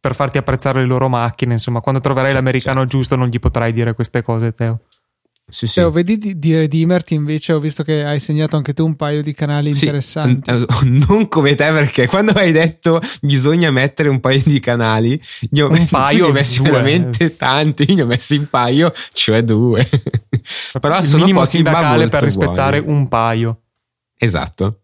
per 0.00 0.14
farti 0.14 0.38
apprezzare 0.38 0.80
le 0.80 0.86
loro 0.86 1.08
macchine. 1.08 1.52
Insomma, 1.52 1.80
quando 1.80 2.00
troverai 2.00 2.32
l'americano 2.32 2.80
certo. 2.80 2.96
giusto, 2.96 3.16
non 3.16 3.28
gli 3.28 3.38
potrai 3.38 3.72
dire 3.72 3.94
queste 3.94 4.22
cose, 4.22 4.52
Teo. 4.52 4.80
Sì, 5.50 5.66
sì. 5.66 5.74
Teo, 5.74 5.90
vedi 5.90 6.18
di, 6.18 6.38
di 6.38 6.54
redimerti 6.54 7.14
invece, 7.14 7.54
ho 7.54 7.58
visto 7.58 7.82
che 7.82 8.04
hai 8.04 8.20
segnato 8.20 8.56
anche 8.56 8.74
tu 8.74 8.84
un 8.84 8.96
paio 8.96 9.22
di 9.22 9.32
canali 9.32 9.74
sì, 9.74 9.84
interessanti. 9.84 10.50
non 10.84 11.26
come 11.28 11.54
te, 11.54 11.70
perché 11.72 12.06
quando 12.06 12.32
hai 12.32 12.52
detto 12.52 13.00
bisogna 13.22 13.70
mettere 13.70 14.10
un 14.10 14.20
paio 14.20 14.42
di 14.44 14.60
canali, 14.60 15.18
io 15.52 15.70
un 15.70 15.86
paio 15.90 16.24
ne 16.24 16.30
ho 16.30 16.32
messi 16.32 16.58
due. 16.58 16.70
veramente 16.70 17.34
tanti, 17.36 17.94
ne 17.94 18.02
ho 18.02 18.06
messi 18.06 18.36
un 18.36 18.48
paio, 18.50 18.92
cioè 19.12 19.42
due. 19.42 19.88
Però 20.80 20.98
Il 20.98 21.04
sono 21.04 21.24
minimo 21.24 21.44
sindacale 21.46 22.08
per 22.08 22.22
rispettare 22.22 22.82
buoni. 22.82 22.98
un 22.98 23.08
paio. 23.08 23.62
Esatto. 24.18 24.80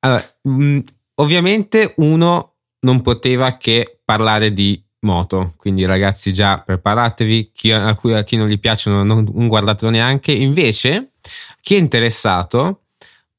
Allora, 0.00 0.24
mh, 0.42 0.78
ovviamente 1.14 1.94
uno 1.96 2.56
non 2.80 3.00
poteva 3.00 3.56
che 3.56 4.00
parlare 4.04 4.52
di 4.52 4.80
moto. 5.00 5.54
Quindi, 5.56 5.84
ragazzi, 5.84 6.32
già 6.32 6.58
preparatevi. 6.58 7.50
Chi, 7.54 7.72
a, 7.72 7.94
cui, 7.94 8.14
a 8.14 8.24
chi 8.24 8.36
non 8.36 8.48
gli 8.48 8.58
piacciono, 8.58 9.02
non, 9.02 9.26
non 9.32 9.48
guardatelo 9.48 9.90
neanche. 9.90 10.32
Invece, 10.32 11.12
chi 11.60 11.74
è 11.74 11.78
interessato 11.78 12.82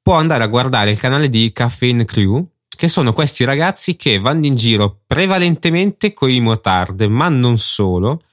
può 0.02 0.16
andare 0.16 0.44
a 0.44 0.48
guardare 0.48 0.90
il 0.90 1.00
canale 1.00 1.30
di 1.30 1.52
Caffeine 1.52 2.06
Crew, 2.06 2.48
che 2.70 2.88
sono 2.88 3.12
questi 3.12 3.44
ragazzi 3.44 3.98
che 3.98 4.20
vanno 4.20 4.46
in 4.46 4.56
giro 4.56 5.02
prevalentemente 5.06 6.14
con 6.14 6.30
i 6.30 6.40
motard, 6.40 7.02
ma 7.02 7.28
non 7.28 7.58
solo. 7.58 8.24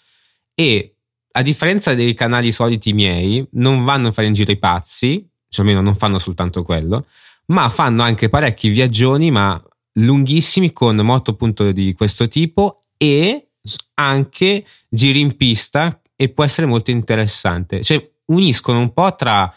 E 0.55 0.95
a 1.33 1.43
differenza 1.43 1.95
dei 1.95 2.15
canali 2.15 2.53
soliti 2.53 2.93
miei, 2.93 3.45
non 3.53 3.83
vanno 3.83 4.09
a 4.09 4.13
fare 4.13 4.29
in 4.29 4.35
giro 4.35 4.53
i 4.53 4.59
pazzi, 4.59 5.29
cioè 5.49 5.65
almeno 5.65 5.83
non 5.83 5.97
fanno 5.97 6.21
soltanto 6.21 6.63
quello, 6.63 7.07
ma 7.47 7.69
fanno 7.71 8.05
anche 8.05 8.29
parecchi 8.29 8.69
viaggioni, 8.69 9.33
ma 9.33 9.61
lunghissimi 9.95 10.73
con 10.73 10.97
moto 10.97 11.33
appunto 11.33 11.73
di 11.73 11.93
questo 11.95 12.29
tipo 12.29 12.84
e 12.97 13.49
anche 13.95 14.65
giri 14.89 15.21
in 15.21 15.37
pista 15.37 16.01
e 16.17 16.29
può 16.29 16.45
essere 16.45 16.67
molto 16.67 16.91
interessante. 16.91 17.83
Cioè, 17.83 18.11
uniscono 18.27 18.79
un 18.79 18.93
po' 18.93 19.15
tra 19.17 19.53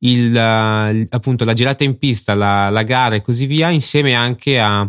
il, 0.00 0.36
appunto 0.36 1.44
la 1.44 1.52
girata 1.52 1.84
in 1.84 1.98
pista, 1.98 2.34
la, 2.34 2.70
la, 2.70 2.82
gara 2.82 3.14
e 3.14 3.22
così 3.22 3.46
via, 3.46 3.70
insieme 3.70 4.14
anche 4.14 4.60
a 4.60 4.88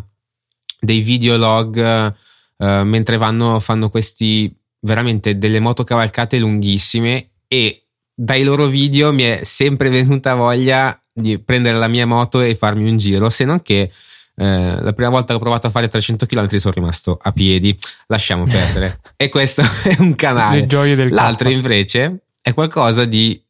dei 0.80 1.02
videolog 1.02 2.14
uh, 2.58 2.66
mentre 2.84 3.18
vanno, 3.18 3.60
fanno 3.60 3.90
questi 3.90 4.54
veramente 4.82 5.38
delle 5.38 5.60
motocavalcate 5.60 6.38
lunghissime 6.40 7.30
e 7.48 7.86
dai 8.14 8.44
loro 8.44 8.68
video 8.68 9.14
mi 9.14 9.24
è 9.24 9.42
sempre 9.44 9.90
venuta 9.90 10.36
voglia 10.36 11.00
di 11.14 11.40
prendere 11.40 11.78
la 11.78 11.88
mia 11.88 12.06
moto 12.06 12.42
e 12.42 12.56
farmi 12.56 12.90
un 12.90 12.98
giro, 12.98 13.30
se 13.30 13.46
non 13.46 13.62
che 13.62 13.92
eh, 14.36 14.82
la 14.82 14.94
prima 14.94 15.10
volta 15.10 15.28
che 15.28 15.34
ho 15.34 15.40
provato 15.40 15.68
a 15.68 15.70
fare 15.70 15.88
300 15.88 16.26
km 16.26 16.48
sono 16.58 16.74
rimasto 16.74 17.20
a 17.22 17.32
piedi, 17.32 17.78
lasciamo 18.08 18.44
perdere. 18.44 19.00
e 19.16 19.30
questo 19.30 19.62
è 19.84 19.96
un 20.00 20.16
canale. 20.16 20.62
Le 20.62 20.66
gioie 20.66 20.96
del 20.96 21.12
L'altro 21.12 21.50
K. 21.50 21.52
invece 21.52 22.24
è 22.42 22.54
qualcosa 22.54 23.06
di 23.06 23.42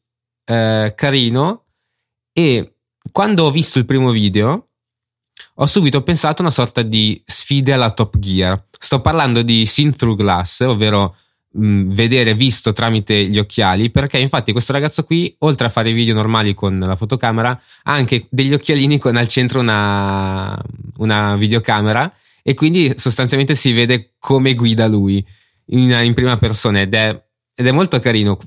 eh, 0.45 0.93
carino 0.95 1.65
e 2.31 2.75
quando 3.11 3.45
ho 3.45 3.51
visto 3.51 3.79
il 3.79 3.85
primo 3.85 4.11
video 4.11 4.67
ho 5.55 5.65
subito 5.65 6.01
pensato 6.03 6.41
a 6.41 6.45
una 6.45 6.53
sorta 6.53 6.81
di 6.81 7.21
sfide 7.25 7.73
alla 7.73 7.91
Top 7.91 8.17
Gear. 8.17 8.65
Sto 8.77 9.01
parlando 9.01 9.41
di 9.41 9.65
Seen 9.65 9.95
Through 9.95 10.17
Glass, 10.17 10.61
ovvero 10.61 11.17
vedere 11.55 12.33
visto 12.33 12.73
tramite 12.73 13.27
gli 13.27 13.37
occhiali 13.37 13.91
perché 13.91 14.17
infatti 14.17 14.51
questo 14.51 14.73
ragazzo 14.73 15.03
qui 15.03 15.35
oltre 15.39 15.67
a 15.67 15.69
fare 15.69 15.93
video 15.93 16.15
normali 16.15 16.55
con 16.55 16.79
la 16.79 16.95
fotocamera 16.95 17.51
ha 17.83 17.93
anche 17.93 18.25
degli 18.31 18.53
occhialini 18.53 18.97
con 18.97 19.15
al 19.15 19.27
centro 19.27 19.59
una, 19.59 20.59
una 20.97 21.35
videocamera 21.35 22.11
e 22.41 22.55
quindi 22.55 22.93
sostanzialmente 22.97 23.53
si 23.53 23.71
vede 23.71 24.13
come 24.17 24.55
guida 24.55 24.87
lui 24.87 25.25
in, 25.67 25.91
in 25.91 26.13
prima 26.13 26.37
persona 26.37 26.81
ed 26.81 26.93
è, 26.93 27.23
ed 27.55 27.67
è 27.67 27.71
molto 27.71 27.99
carino. 27.99 28.37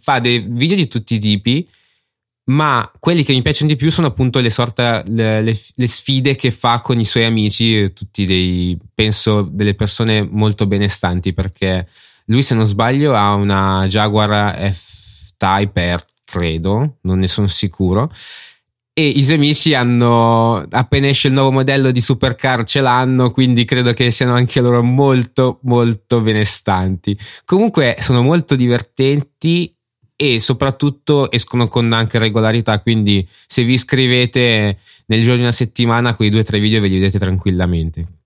Fa 0.00 0.18
dei 0.18 0.44
video 0.48 0.76
di 0.76 0.88
tutti 0.88 1.14
i 1.14 1.18
tipi 1.18 1.68
ma 2.44 2.90
quelli 2.98 3.22
che 3.22 3.32
mi 3.32 3.42
piacciono 3.42 3.70
di 3.70 3.76
più 3.76 3.92
sono 3.92 4.08
appunto 4.08 4.40
le, 4.40 4.50
sorta, 4.50 5.04
le, 5.06 5.42
le, 5.42 5.56
le, 5.74 5.86
sfide 5.86 6.34
che 6.34 6.50
fa 6.50 6.80
con 6.80 6.98
i 6.98 7.04
suoi 7.04 7.24
amici, 7.24 7.92
tutti 7.92 8.24
dei, 8.24 8.76
penso, 8.92 9.42
delle 9.42 9.74
persone 9.74 10.26
molto 10.28 10.66
benestanti 10.66 11.32
perché 11.32 11.86
lui, 12.30 12.42
se 12.42 12.54
non 12.54 12.64
sbaglio, 12.64 13.14
ha 13.14 13.34
una 13.34 13.86
Jaguar 13.86 14.72
F-Type 14.72 16.06
credo, 16.24 16.98
non 17.02 17.18
ne 17.18 17.26
sono 17.26 17.48
sicuro. 17.48 18.12
E 18.92 19.06
i 19.06 19.22
suoi 19.24 19.36
amici 19.36 19.74
hanno, 19.74 20.64
appena 20.70 21.08
esce 21.08 21.28
il 21.28 21.34
nuovo 21.34 21.50
modello 21.50 21.90
di 21.90 22.00
supercar, 22.00 22.64
ce 22.64 22.80
l'hanno, 22.80 23.30
quindi 23.30 23.64
credo 23.64 23.92
che 23.94 24.10
siano 24.10 24.34
anche 24.34 24.60
loro 24.60 24.82
molto, 24.82 25.58
molto 25.62 26.20
benestanti. 26.20 27.18
Comunque 27.44 27.96
sono 28.00 28.22
molto 28.22 28.54
divertenti 28.54 29.74
e 30.14 30.38
soprattutto 30.38 31.30
escono 31.30 31.66
con 31.66 31.92
anche 31.92 32.18
regolarità, 32.18 32.80
quindi 32.80 33.26
se 33.46 33.64
vi 33.64 33.72
iscrivete 33.72 34.78
nel 35.06 35.20
giorno 35.20 35.36
di 35.36 35.42
una 35.42 35.52
settimana, 35.52 36.14
quei 36.14 36.30
due 36.30 36.40
o 36.40 36.44
tre 36.44 36.60
video 36.60 36.80
ve 36.80 36.88
li 36.88 36.98
vedete 36.98 37.18
tranquillamente. 37.18 38.19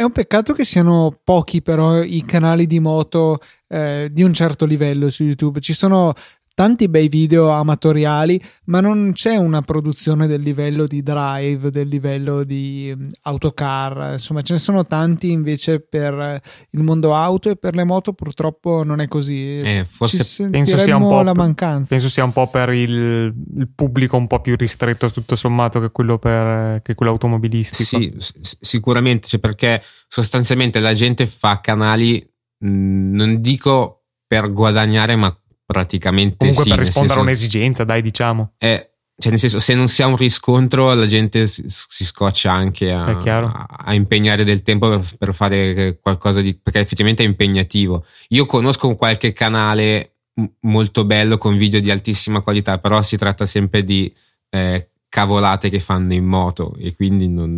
È 0.00 0.04
un 0.04 0.12
peccato 0.12 0.52
che 0.52 0.64
siano 0.64 1.12
pochi 1.24 1.60
però 1.60 2.00
i 2.00 2.24
canali 2.24 2.68
di 2.68 2.78
moto 2.78 3.40
eh, 3.66 4.08
di 4.12 4.22
un 4.22 4.32
certo 4.32 4.64
livello 4.64 5.10
su 5.10 5.24
YouTube. 5.24 5.58
Ci 5.58 5.72
sono 5.72 6.14
tanti 6.58 6.88
bei 6.88 7.06
video 7.06 7.50
amatoriali, 7.50 8.42
ma 8.64 8.80
non 8.80 9.12
c'è 9.14 9.36
una 9.36 9.62
produzione 9.62 10.26
del 10.26 10.40
livello 10.40 10.88
di 10.88 11.04
drive, 11.04 11.70
del 11.70 11.86
livello 11.86 12.42
di 12.42 12.92
um, 12.92 13.08
autocar, 13.22 14.14
insomma 14.14 14.42
ce 14.42 14.54
ne 14.54 14.58
sono 14.58 14.84
tanti 14.84 15.30
invece 15.30 15.78
per 15.78 16.42
il 16.70 16.82
mondo 16.82 17.14
auto 17.14 17.48
e 17.48 17.54
per 17.54 17.76
le 17.76 17.84
moto 17.84 18.12
purtroppo 18.12 18.82
non 18.82 18.98
è 19.00 19.06
così. 19.06 19.58
Eh, 19.58 19.86
forse 19.88 20.48
penso 20.50 20.76
sia, 20.78 20.96
un 20.96 21.02
po 21.02 21.22
la 21.22 21.32
mancanza. 21.32 21.90
penso 21.90 22.08
sia 22.08 22.24
un 22.24 22.32
po' 22.32 22.48
per 22.48 22.70
il, 22.70 23.32
il, 23.56 23.68
pubblico 23.72 24.16
un 24.16 24.26
po' 24.26 24.40
più 24.40 24.56
ristretto 24.56 25.12
tutto 25.12 25.36
sommato 25.36 25.78
che 25.78 25.92
quello, 25.92 26.18
per, 26.18 26.82
che 26.82 26.96
quello 26.96 27.12
automobilistico. 27.12 28.00
Sì, 28.00 28.12
sicuramente, 28.60 29.28
cioè 29.28 29.38
perché 29.38 29.80
sostanzialmente 30.08 30.80
la 30.80 30.92
gente 30.92 31.28
fa 31.28 31.60
canali, 31.60 32.18
mh, 32.64 33.14
non 33.14 33.40
dico 33.40 34.06
per 34.26 34.52
guadagnare, 34.52 35.14
ma 35.14 35.32
praticamente 35.68 36.36
Comunque 36.38 36.62
sì, 36.62 36.70
per 36.70 36.78
rispondere 36.78 37.14
senso, 37.14 37.20
a 37.20 37.30
un'esigenza, 37.30 37.84
dai, 37.84 38.00
diciamo. 38.00 38.52
Eh, 38.56 38.90
cioè, 39.18 39.30
nel 39.30 39.38
senso, 39.38 39.58
se 39.58 39.74
non 39.74 39.86
si 39.86 40.02
ha 40.02 40.06
un 40.06 40.16
riscontro, 40.16 40.94
la 40.94 41.04
gente 41.04 41.46
si, 41.46 41.66
scoccia 41.68 42.50
anche 42.50 42.90
a, 42.90 43.04
a, 43.04 43.66
a, 43.84 43.92
impegnare 43.92 44.44
del 44.44 44.62
tempo 44.62 44.88
per, 44.88 45.04
per, 45.18 45.34
fare 45.34 45.98
qualcosa 46.00 46.40
di. 46.40 46.54
perché 46.54 46.80
effettivamente 46.80 47.22
è 47.22 47.26
impegnativo. 47.26 48.06
Io 48.28 48.46
conosco 48.46 48.94
qualche 48.96 49.34
canale 49.34 50.14
molto 50.60 51.04
bello 51.04 51.36
con 51.36 51.58
video 51.58 51.80
di 51.80 51.90
altissima 51.90 52.40
qualità, 52.40 52.78
però 52.78 53.02
si 53.02 53.18
tratta 53.18 53.44
sempre 53.44 53.84
di 53.84 54.10
eh, 54.48 54.88
cavolate 55.10 55.68
che 55.68 55.80
fanno 55.80 56.14
in 56.14 56.24
moto 56.24 56.74
e 56.78 56.94
quindi 56.94 57.28
non. 57.28 57.56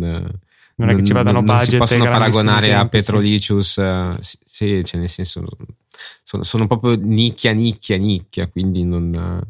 Non 0.75 0.89
è 0.89 0.95
che 0.95 1.03
ci 1.03 1.13
vadano 1.13 1.41
non, 1.41 1.45
budget. 1.45 1.77
Non 1.77 1.87
si 1.87 1.95
possono 1.95 2.11
paragonare 2.11 2.73
a 2.73 2.87
Petrolicious, 2.87 4.17
sì. 4.19 4.37
Sì, 4.45 4.83
cioè 4.83 4.99
nel 4.99 5.09
senso 5.09 5.43
sono, 6.23 6.43
sono 6.43 6.67
proprio 6.67 6.95
nicchia, 6.95 7.51
nicchia, 7.51 7.97
nicchia, 7.97 8.47
quindi 8.47 8.83
non, 8.83 9.43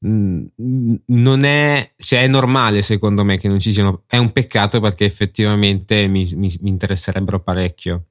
non 0.00 1.44
è, 1.44 1.92
cioè 1.96 2.22
è 2.22 2.26
normale 2.28 2.82
secondo 2.82 3.24
me 3.24 3.36
che 3.36 3.48
non 3.48 3.58
ci 3.58 3.72
siano, 3.72 4.04
è 4.06 4.16
un 4.16 4.32
peccato 4.32 4.80
perché 4.80 5.04
effettivamente 5.04 6.06
mi, 6.06 6.30
mi, 6.34 6.54
mi 6.60 6.68
interesserebbero 6.68 7.40
parecchio. 7.40 8.04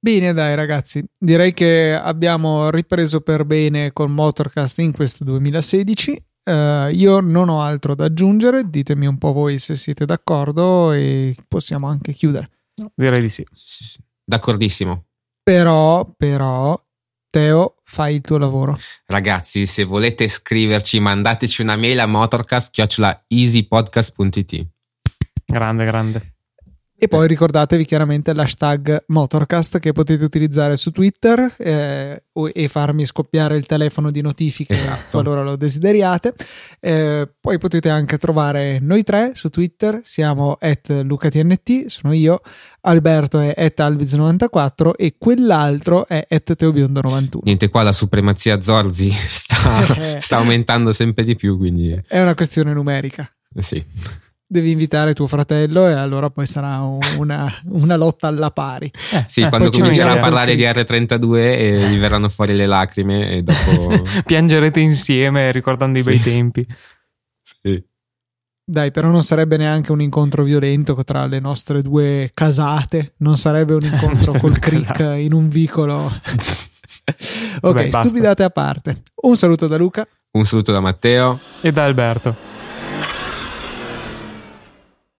Bene, 0.00 0.32
dai 0.32 0.54
ragazzi, 0.54 1.04
direi 1.18 1.52
che 1.52 1.92
abbiamo 1.92 2.70
ripreso 2.70 3.20
per 3.20 3.44
bene 3.44 3.92
con 3.92 4.12
Motorcast 4.12 4.78
in 4.78 4.92
questo 4.92 5.24
2016. 5.24 6.10
Uh, 6.44 6.50
eh, 6.50 6.92
io 6.92 7.18
non 7.18 7.48
ho 7.48 7.60
altro 7.60 7.96
da 7.96 8.04
aggiungere, 8.04 8.70
ditemi 8.70 9.06
un 9.06 9.18
po' 9.18 9.32
voi 9.32 9.58
se 9.58 9.74
siete 9.74 10.04
d'accordo 10.04 10.92
e 10.92 11.36
possiamo 11.48 11.88
anche 11.88 12.12
chiudere. 12.12 12.48
direi 12.94 13.20
di 13.20 13.28
sì. 13.28 13.44
D'accordissimo. 14.24 15.07
Però, 15.48 16.04
però, 16.14 16.78
Teo, 17.30 17.76
fai 17.82 18.16
il 18.16 18.20
tuo 18.20 18.36
lavoro. 18.36 18.76
Ragazzi, 19.06 19.64
se 19.64 19.84
volete 19.84 20.28
scriverci, 20.28 21.00
mandateci 21.00 21.62
una 21.62 21.74
mail 21.74 22.00
a 22.00 22.06
motorcast.easypodcast.it. 22.06 24.66
Grande, 25.46 25.84
grande. 25.86 26.37
E 27.00 27.06
poi 27.06 27.28
ricordatevi 27.28 27.84
chiaramente 27.84 28.32
l'hashtag 28.34 29.04
Motorcast 29.06 29.78
che 29.78 29.92
potete 29.92 30.24
utilizzare 30.24 30.76
su 30.76 30.90
Twitter 30.90 31.54
eh, 31.56 32.24
e 32.52 32.68
farmi 32.68 33.06
scoppiare 33.06 33.56
il 33.56 33.66
telefono 33.66 34.10
di 34.10 34.20
notifiche 34.20 34.74
Esatto. 34.74 35.02
qualora 35.10 35.42
lo 35.44 35.54
desideriate. 35.54 36.34
Eh, 36.80 37.30
poi 37.40 37.58
potete 37.58 37.88
anche 37.88 38.18
trovare 38.18 38.80
noi 38.80 39.04
tre 39.04 39.30
su 39.34 39.48
Twitter, 39.48 40.00
siamo 40.02 40.56
at 40.58 40.88
LucaTNT, 41.04 41.86
sono 41.86 42.12
io, 42.12 42.40
Alberto 42.80 43.38
è 43.38 43.54
at 43.56 43.78
Albiz94 43.78 44.90
e 44.96 45.14
quell'altro 45.16 46.08
è 46.08 46.26
at 46.28 46.52
Teobiondo91. 46.58 47.38
Niente, 47.42 47.68
qua 47.68 47.82
la 47.82 47.92
supremazia 47.92 48.60
Zorzi 48.60 49.12
sta, 49.12 49.84
sta 50.20 50.36
aumentando 50.38 50.92
sempre 50.92 51.22
di 51.22 51.36
più, 51.36 51.56
quindi 51.56 51.96
È 52.08 52.20
una 52.20 52.34
questione 52.34 52.72
numerica. 52.72 53.30
sì. 53.60 53.84
Devi 54.50 54.70
invitare 54.70 55.12
tuo 55.12 55.26
fratello 55.26 55.86
e 55.88 55.92
allora 55.92 56.30
poi 56.30 56.46
sarà 56.46 56.78
una, 57.18 57.52
una 57.66 57.96
lotta 57.96 58.28
alla 58.28 58.50
pari. 58.50 58.90
Eh, 59.12 59.24
Sì, 59.26 59.42
eh, 59.42 59.50
quando 59.50 59.70
comincerà 59.70 60.12
a 60.12 60.18
parlare 60.18 60.54
di 60.54 60.62
R32 60.62 61.36
e 61.36 61.88
gli 61.90 61.98
verranno 61.98 62.30
fuori 62.30 62.56
le 62.56 62.64
lacrime 62.64 63.30
e 63.30 63.42
dopo... 63.42 64.02
Piangerete 64.24 64.80
insieme 64.80 65.52
ricordando 65.52 65.98
i 65.98 66.02
bei 66.02 66.18
tempi. 66.18 66.66
sì. 67.42 67.84
Dai, 68.64 68.90
però 68.90 69.08
non 69.08 69.22
sarebbe 69.22 69.58
neanche 69.58 69.92
un 69.92 70.00
incontro 70.00 70.44
violento 70.44 70.94
tra 71.04 71.26
le 71.26 71.40
nostre 71.40 71.80
due 71.82 72.30
casate, 72.32 73.14
non 73.18 73.36
sarebbe 73.36 73.74
un 73.74 73.82
incontro 73.90 74.32
col 74.38 74.58
crick 74.58 74.98
in 75.18 75.34
un 75.34 75.48
vicolo. 75.48 76.04
ok, 76.08 77.60
Vabbè, 77.60 77.90
stupidate 77.90 78.42
a 78.42 78.50
parte. 78.50 79.02
Un 79.22 79.36
saluto 79.36 79.66
da 79.66 79.76
Luca. 79.76 80.08
Un 80.32 80.44
saluto 80.46 80.72
da 80.72 80.80
Matteo. 80.80 81.38
E 81.60 81.70
da 81.70 81.84
Alberto. 81.84 82.57